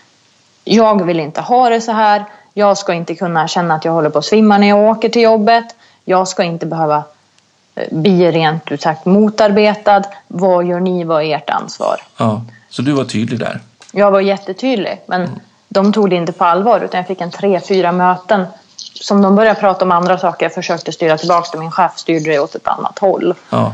Jag 0.64 1.06
vill 1.06 1.20
inte 1.20 1.42
ha 1.42 1.70
det 1.70 1.82
så 1.82 1.92
här. 1.92 2.26
Jag 2.54 2.78
ska 2.78 2.94
inte 2.94 3.16
kunna 3.16 3.48
känna 3.48 3.76
att 3.76 3.86
jag 3.86 3.92
håller 3.92 4.10
på 4.10 4.20
att 4.20 4.26
svimma 4.26 4.58
när 4.58 4.68
jag 4.70 4.80
åker 4.80 5.10
till 5.10 5.22
jobbet. 5.22 5.66
Jag 6.06 6.28
ska 6.28 6.44
inte 6.44 6.66
behöva 6.66 7.04
eh, 7.80 7.88
bli 7.92 8.32
rent 8.32 8.72
ut 8.72 8.82
sagt 8.82 9.06
motarbetad. 9.06 10.04
Vad 10.28 10.66
gör 10.66 10.80
ni? 10.80 11.04
Vad 11.04 11.24
är 11.24 11.36
ert 11.36 11.50
ansvar? 11.50 12.02
Ja. 12.18 12.42
Så 12.70 12.82
du 12.82 12.92
var 12.92 13.04
tydlig 13.04 13.40
där. 13.40 13.60
Jag 13.92 14.12
var 14.12 14.22
jättetydlig, 14.22 15.02
men 15.06 15.30
de 15.70 15.94
tog 15.94 16.10
det 16.10 16.16
inte 16.16 16.32
på 16.32 16.46
allvar. 16.46 16.82
Utan 16.82 16.98
jag 16.98 17.08
fick 17.08 17.22
en 17.22 17.32
tre, 17.32 17.60
fyra 17.60 17.92
möten 17.92 18.46
som 19.02 19.22
de 19.22 19.36
började 19.36 19.60
prata 19.60 19.86
om 19.86 19.92
andra 19.92 20.18
saker. 20.18 20.46
Jag 20.46 20.54
försökte 20.54 20.92
styra 20.92 21.18
tillbaka 21.18 21.50
till 21.50 21.60
min 21.60 21.72
chef 21.72 21.92
styrde 21.98 22.32
det 22.32 22.40
åt 22.40 22.56
ett 22.56 22.68
annat 22.68 23.00
håll. 23.00 23.34
Ja. 23.50 23.74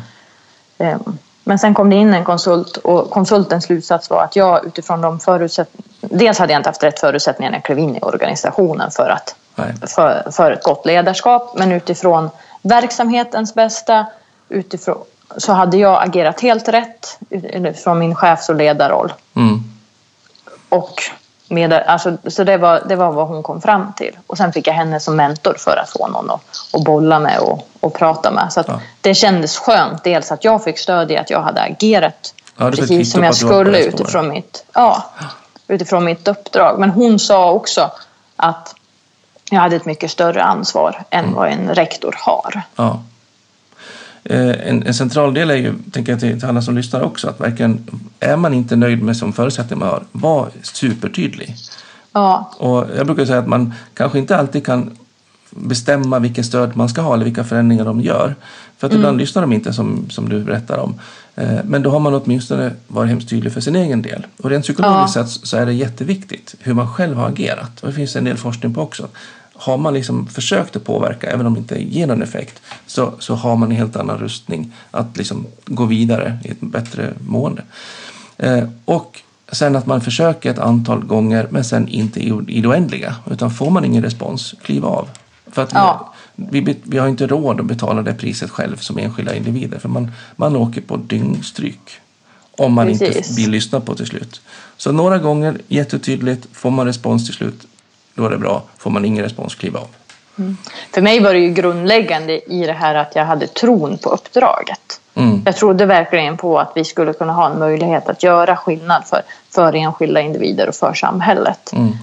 Ehm, 0.77 1.17
Men 1.43 1.59
sen 1.59 1.73
kom 1.73 1.89
det 1.89 1.95
in 1.95 2.13
en 2.13 2.23
konsult 2.23 2.77
och 2.77 3.09
konsultens 3.09 3.63
slutsats 3.63 4.09
var 4.09 4.23
att 4.23 4.35
jag 4.35 4.65
utifrån 4.65 5.01
de 5.01 5.19
förutsättningar... 5.19 5.85
Dels 6.01 6.39
hade 6.39 6.53
jag 6.53 6.59
inte 6.59 6.69
haft 6.69 6.83
rätt 6.83 6.99
förutsättningar 6.99 7.51
när 7.51 7.57
jag 7.57 7.65
klev 7.65 7.79
in 7.79 7.95
i 7.95 7.99
organisationen 7.99 8.91
för, 8.91 9.09
att, 9.09 9.35
för, 9.89 10.31
för 10.31 10.51
ett 10.51 10.63
gott 10.63 10.85
ledarskap. 10.85 11.53
Men 11.57 11.71
utifrån 11.71 12.29
verksamhetens 12.65 13.53
bästa 13.53 14.05
utifrån, 14.49 15.03
så 15.37 15.53
hade 15.53 15.77
jag 15.77 16.03
agerat 16.07 16.41
helt 16.41 16.67
rätt 16.67 17.19
utifrån 17.29 17.99
min 17.99 18.15
chefs 18.15 18.49
och 18.49 18.55
ledarroll. 18.55 19.13
Mm. 19.35 19.63
Och 20.69 21.01
med, 21.47 21.73
alltså, 21.73 22.17
så 22.27 22.43
det 22.43 22.57
var, 22.57 22.81
det 22.87 22.95
var 22.95 23.11
vad 23.11 23.27
hon 23.27 23.43
kom 23.43 23.61
fram 23.61 23.93
till. 23.93 24.17
Och 24.27 24.37
sen 24.37 24.53
fick 24.53 24.67
jag 24.67 24.73
henne 24.73 24.99
som 24.99 25.15
mentor 25.15 25.55
för 25.57 25.77
att 25.83 25.89
få 25.89 26.07
någon 26.07 26.31
att, 26.31 26.41
att 26.73 26.83
bolla 26.83 27.19
med 27.19 27.39
och, 27.39 27.67
och 27.79 27.93
prata 27.93 28.31
med. 28.31 28.53
Så 28.53 28.59
att 28.59 28.67
Ja. 28.67 28.79
det 29.01 29.13
kändes 29.13 29.57
skönt. 29.57 30.03
Dels 30.03 30.31
att 30.31 30.43
jag 30.43 30.63
fick 30.63 30.79
stöd 30.79 31.11
i 31.11 31.17
att 31.17 31.29
jag 31.29 31.41
hade 31.41 31.61
agerat 31.61 32.33
Ja, 32.57 32.71
precis 32.71 33.11
som 33.11 33.23
jag 33.23 33.35
skulle 33.35 33.83
utifrån 33.83 34.29
mitt, 34.29 34.65
ja, 34.73 35.03
utifrån 35.67 36.05
mitt 36.05 36.27
uppdrag. 36.27 36.79
Men 36.79 36.89
hon 36.89 37.19
sa 37.19 37.51
också 37.51 37.91
att 38.35 38.75
jag 39.51 39.59
hade 39.59 39.75
ett 39.75 39.85
mycket 39.85 40.11
större 40.11 40.43
ansvar 40.43 41.03
än 41.09 41.23
Mm. 41.23 41.35
vad 41.35 41.49
en 41.51 41.75
rektor 41.75 42.15
har. 42.19 42.61
Ja. 42.75 43.03
Eh, 44.23 44.49
En, 44.49 44.83
en 44.83 44.93
central 44.93 45.33
del 45.33 45.51
är 45.51 45.55
ju, 45.55 45.73
tänker 45.91 46.11
jag 46.11 46.19
till, 46.19 46.39
till 46.39 46.49
alla 46.49 46.61
som 46.61 46.75
lyssnar 46.75 47.01
också, 47.01 47.29
att 47.29 47.39
verkligen, 47.41 47.87
är 48.19 48.37
man 48.37 48.53
inte 48.53 48.75
nöjd 48.75 49.03
med 49.03 49.17
som 49.17 49.33
förutsättning 49.33 49.79
man 49.79 49.87
har, 49.87 50.03
var 50.11 50.49
supertydlig. 50.61 51.55
Ja, 52.11 52.51
Och 52.57 52.85
jag 52.97 53.05
brukar 53.05 53.25
säga 53.25 53.39
att 53.39 53.47
man 53.47 53.73
kanske 53.93 54.19
inte 54.19 54.37
alltid 54.37 54.65
kan 54.65 54.97
bestämma 55.49 56.19
vilken 56.19 56.43
stöd 56.43 56.75
man 56.77 56.89
ska 56.89 57.01
ha 57.01 57.13
eller 57.13 57.25
vilka 57.25 57.43
förändringar 57.43 57.85
de 57.85 58.01
gör. 58.01 58.35
För 58.77 58.87
att 58.87 58.93
ibland 58.93 59.17
lyssnar 59.17 59.41
de 59.41 59.53
inte 59.53 59.73
som, 59.73 60.09
som 60.09 60.29
du 60.29 60.43
berättar 60.43 60.77
om. 60.77 60.99
Eh, 61.35 61.59
Men 61.63 61.81
då 61.83 61.89
har 61.91 61.99
man 61.99 62.13
åtminstone 62.13 62.71
varit 62.87 63.09
hemskt 63.09 63.29
tydlig 63.29 63.53
för 63.53 63.61
sin 63.61 63.75
egen 63.75 64.01
del. 64.01 64.25
Och 64.43 64.49
rent 64.49 64.63
psykologiskt 64.63 65.15
Ja. 65.15 65.25
sett 65.25 65.47
så 65.47 65.57
är 65.57 65.65
det 65.65 65.73
jätteviktigt 65.73 66.55
hur 66.59 66.73
man 66.73 66.93
själv 66.93 67.17
har 67.17 67.27
agerat. 67.27 67.79
Och 67.81 67.87
det 67.87 67.93
finns 67.93 68.15
en 68.15 68.23
del 68.23 68.37
forskning 68.37 68.73
på 68.73 68.81
också. 68.81 69.07
Har 69.57 69.77
man 69.77 69.93
liksom 69.93 70.27
försökt 70.27 70.75
att 70.75 70.83
påverka, 70.83 71.27
även 71.31 71.45
om 71.45 71.53
det 71.53 71.59
inte 71.59 71.83
ger 71.83 72.07
någon 72.07 72.21
effekt, 72.21 72.61
så, 72.87 73.13
så 73.19 73.35
har 73.35 73.55
man 73.55 73.71
en 73.71 73.77
helt 73.77 73.95
annan 73.95 74.17
rustning 74.17 74.73
att 74.91 75.17
liksom 75.17 75.45
gå 75.65 75.85
vidare 75.85 76.37
i 76.43 76.49
ett 76.51 76.61
bättre 76.61 77.13
mående. 77.27 77.61
Eh, 78.37 78.63
och 78.85 79.21
sen 79.51 79.75
att 79.75 79.85
man 79.85 80.01
försöker 80.01 80.51
ett 80.51 80.59
antal 80.59 81.05
gånger, 81.05 81.47
men 81.49 81.63
sen 81.63 81.87
inte 81.87 82.19
i, 82.19 82.33
i 82.47 82.61
det 82.61 82.67
oändliga. 82.67 83.15
Utan 83.31 83.51
får 83.51 83.69
man 83.69 83.85
ingen 83.85 84.03
respons, 84.03 84.55
kliv 84.63 84.85
av. 84.85 85.07
För 85.51 85.63
att 85.63 85.73
Ja. 85.73 86.13
Vi, 86.35 86.77
vi, 86.83 86.97
har 86.97 87.07
inte 87.07 87.27
råd 87.27 87.59
att 87.59 87.65
betala 87.65 88.01
det 88.01 88.13
priset 88.13 88.51
själv 88.51 88.77
som 88.77 88.97
enskilda 88.97 89.35
individer. 89.35 89.79
För 89.79 89.89
man, 89.89 90.11
man 90.35 90.55
åker 90.55 90.81
på 90.81 90.97
dyngstryk. 90.97 91.99
Om 92.57 92.73
man 92.73 92.89
inte 92.89 93.05
Precis. 93.05 93.35
blir 93.35 93.47
lyssnad 93.47 93.85
på 93.85 93.95
till 93.95 94.05
slut. 94.05 94.41
Så 94.77 94.91
några 94.91 95.17
gånger, 95.17 95.57
jättetydligt. 95.67 96.47
Får 96.53 96.71
man 96.71 96.85
respons 96.85 97.25
till 97.25 97.33
slut, 97.33 97.67
då 98.13 98.25
är 98.25 98.29
det 98.29 98.37
bra. 98.37 98.63
Får 98.77 98.89
man 98.89 99.05
ingen 99.05 99.23
respons, 99.23 99.55
kliv 99.55 99.77
av. 99.77 99.87
för 100.93 101.01
mig 101.01 101.19
var 101.19 101.33
det 101.33 101.39
ju 101.39 101.53
grundläggande 101.53 102.53
i 102.53 102.65
det 102.65 102.73
här 102.73 102.95
att 102.95 103.15
jag 103.15 103.25
hade 103.25 103.47
tron 103.47 103.97
på 103.97 104.09
uppdraget. 104.09 105.01
Mm. 105.15 105.41
Jag 105.45 105.55
trodde 105.55 105.85
verkligen 105.85 106.37
på 106.37 106.59
att 106.59 106.71
vi 106.75 106.85
skulle 106.85 107.13
kunna 107.13 107.33
ha 107.33 107.51
en 107.51 107.59
möjlighet 107.59 108.09
att 108.09 108.23
göra 108.23 108.57
skillnad 108.57 109.03
för, 109.05 109.21
för 109.49 109.75
enskilda 109.75 110.21
individer 110.21 110.69
och 110.69 110.75
för 110.75 110.93
samhället. 110.93 111.73
Mm. 111.73 111.97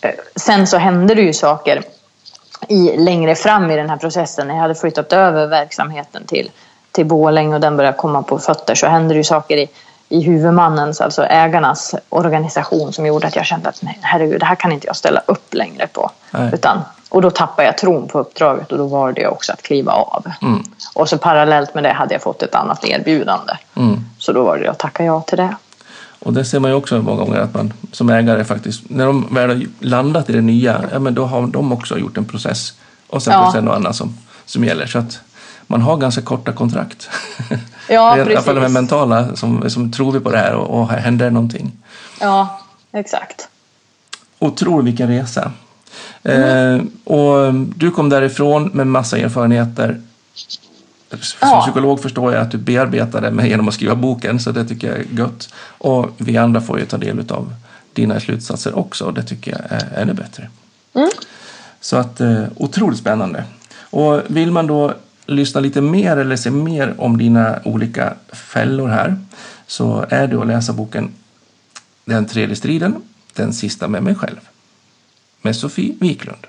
Eh, 0.00 0.10
Sen 0.36 0.66
så 0.66 0.78
hände 0.78 1.14
det 1.14 1.22
ju 1.22 1.32
saker 1.32 1.82
i, 2.70 2.96
längre 2.96 3.34
fram 3.34 3.70
i 3.70 3.76
den 3.76 3.90
här 3.90 3.96
processen. 3.96 4.48
När 4.48 4.54
jag 4.54 4.62
hade 4.62 4.74
flyttat 4.74 5.12
över 5.12 5.46
verksamheten 5.46 6.26
till, 6.26 6.50
till 6.92 7.06
Borlänge 7.06 7.54
och 7.54 7.60
den 7.60 7.76
började 7.76 7.96
komma 7.96 8.22
på 8.22 8.38
fötter 8.38 8.74
så 8.74 8.86
hände 8.86 9.14
det 9.14 9.18
ju 9.18 9.24
saker 9.24 9.56
i, 9.56 9.68
i 10.08 10.22
huvudmannens, 10.22 11.00
alltså 11.00 11.24
ägarnas 11.24 11.94
organisation 12.08 12.92
som 12.92 13.06
gjorde 13.06 13.26
att 13.26 13.36
jag 13.36 13.46
kände 13.46 13.68
att 13.68 13.82
nej, 13.82 13.98
herregud, 14.02 14.40
det 14.40 14.46
här 14.46 14.54
kan 14.54 14.72
inte 14.72 14.86
jag 14.86 14.96
ställa 14.96 15.22
upp 15.26 15.54
längre 15.54 15.86
på. 15.86 16.10
Nej. 16.30 16.50
Utan, 16.54 16.80
och 17.08 17.22
då 17.22 17.30
tappade 17.30 17.66
jag 17.66 17.78
tron 17.78 18.08
på 18.08 18.18
uppdraget 18.18 18.72
och 18.72 18.78
då 18.78 18.86
var 18.86 19.12
det 19.12 19.26
också 19.26 19.52
att 19.52 19.62
kliva 19.62 19.92
av. 19.92 20.26
Mm. 20.42 20.62
Och 20.94 21.08
så 21.08 21.18
parallellt 21.18 21.74
med 21.74 21.84
det 21.84 21.92
hade 21.92 22.14
jag 22.14 22.22
fått 22.22 22.42
ett 22.42 22.54
annat 22.54 22.84
erbjudande. 22.84 23.52
Mm. 23.76 24.04
Så 24.18 24.32
då 24.32 24.42
var 24.42 24.58
det 24.58 24.68
att 24.68 24.78
tacka 24.78 25.04
ja 25.04 25.20
till 25.20 25.38
det. 25.38 25.56
Och 26.20 26.32
det 26.32 26.44
ser 26.44 26.60
man 26.60 26.70
ju 26.70 26.76
också 26.76 27.02
många 27.02 27.24
gånger 27.24 27.40
att 27.40 27.54
man 27.54 27.72
som 27.92 28.10
ägare 28.10 28.44
faktiskt, 28.44 28.82
när 28.90 29.06
de 29.06 29.34
väl 29.34 29.48
har 29.48 29.66
landat 29.78 30.30
i 30.30 30.32
det 30.32 30.40
nya, 30.40 30.84
ja 30.92 30.98
men 30.98 31.14
då 31.14 31.24
har 31.24 31.46
de 31.46 31.72
också 31.72 31.98
gjort 31.98 32.16
en 32.16 32.24
process. 32.24 32.74
Och 33.06 33.22
sen 33.22 33.32
Ja. 33.32 33.52
det 33.54 33.60
något 33.60 33.76
annat 33.76 33.96
som, 33.96 34.14
som 34.44 34.64
gäller. 34.64 34.86
Så 34.86 34.98
att 34.98 35.20
man 35.66 35.82
har 35.82 35.96
ganska 35.96 36.22
korta 36.22 36.52
kontrakt. 36.52 37.08
Ja, 37.88 38.18
I 38.18 38.20
alla 38.20 38.40
fall 38.40 38.54
de 38.54 38.60
här 38.60 38.68
mentala 38.68 39.36
som, 39.36 39.70
som 39.70 39.92
tror 39.92 40.12
vi 40.12 40.20
på 40.20 40.30
det 40.30 40.38
här 40.38 40.54
och, 40.54 40.80
och 40.80 40.88
händer 40.88 41.24
det 41.24 41.30
någonting. 41.30 41.72
Ja, 42.20 42.60
exakt. 42.92 43.48
Otroligt 44.38 44.86
vilken 44.86 45.08
resa. 45.08 45.52
Mm. 46.22 46.80
Eh, 46.80 46.84
och 47.14 47.54
du 47.54 47.90
kom 47.90 48.08
därifrån 48.08 48.70
med 48.72 48.86
massa 48.86 49.18
erfarenheter. 49.18 50.00
Som 51.10 51.48
Ja. 51.48 51.62
psykolog 51.62 52.02
förstår 52.02 52.32
jag 52.32 52.42
att 52.42 52.50
du 52.50 52.58
bearbetar 52.58 53.20
det 53.20 53.30
med, 53.30 53.48
genom 53.48 53.68
att 53.68 53.74
skriva 53.74 53.94
boken, 53.94 54.40
så 54.40 54.52
det 54.52 54.64
tycker 54.64 54.88
jag 54.88 54.98
är 54.98 55.04
gött. 55.18 55.48
Och 55.78 56.10
vi 56.16 56.36
andra 56.36 56.60
får 56.60 56.78
ju 56.78 56.86
ta 56.86 56.96
del 56.96 57.30
av 57.30 57.54
dina 57.92 58.20
slutsatser 58.20 58.78
också, 58.78 59.04
och 59.04 59.14
det 59.14 59.22
tycker 59.22 59.50
jag 59.50 59.60
är 59.80 60.02
ännu 60.02 60.12
bättre. 60.12 60.48
Mm. 60.94 61.10
Så 61.80 61.96
att, 61.96 62.20
eh, 62.20 62.44
otroligt 62.56 62.98
spännande. 62.98 63.44
Och 63.80 64.22
vill 64.26 64.50
man 64.50 64.66
då 64.66 64.94
lyssna 65.26 65.60
lite 65.60 65.80
mer 65.80 66.16
eller 66.16 66.36
se 66.36 66.50
mer 66.50 66.94
om 66.98 67.18
dina 67.18 67.58
olika 67.64 68.14
fällor 68.32 68.88
här 68.88 69.16
så 69.66 70.06
är 70.10 70.26
det 70.26 70.40
att 70.40 70.46
läsa 70.46 70.72
boken 70.72 71.10
Den 72.04 72.26
tredje 72.26 72.56
striden, 72.56 72.94
Den 73.34 73.52
sista 73.52 73.88
med 73.88 74.02
mig 74.02 74.14
själv 74.14 74.40
med 75.42 75.56
Sofie 75.56 75.94
Wiklund. 76.00 76.46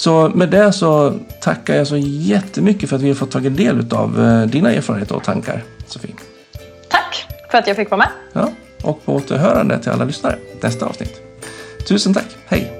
Så 0.00 0.28
med 0.34 0.48
det 0.48 0.72
så 0.72 1.14
tackar 1.40 1.74
jag 1.74 1.86
så 1.86 1.96
jättemycket 1.96 2.88
för 2.88 2.96
att 2.96 3.02
vi 3.02 3.08
har 3.08 3.14
fått 3.14 3.30
ta 3.30 3.40
del 3.40 3.86
av 3.90 4.20
eh, 4.20 4.42
dina 4.42 4.72
erfarenheter 4.72 5.16
och 5.16 5.24
tankar, 5.24 5.64
Sofie. 5.86 6.14
Tack! 6.88 7.26
för 7.50 7.58
att 7.58 7.66
jag 7.66 7.76
fick 7.76 7.90
vara 7.90 7.98
med. 7.98 8.08
Ja, 8.32 8.52
och 8.82 9.04
på 9.04 9.14
återhörande 9.14 9.78
till 9.78 9.90
alla 9.90 10.04
lyssnare 10.04 10.36
nästa 10.62 10.86
avsnitt. 10.86 11.20
Tusen 11.88 12.14
tack. 12.14 12.36
Hej! 12.46 12.79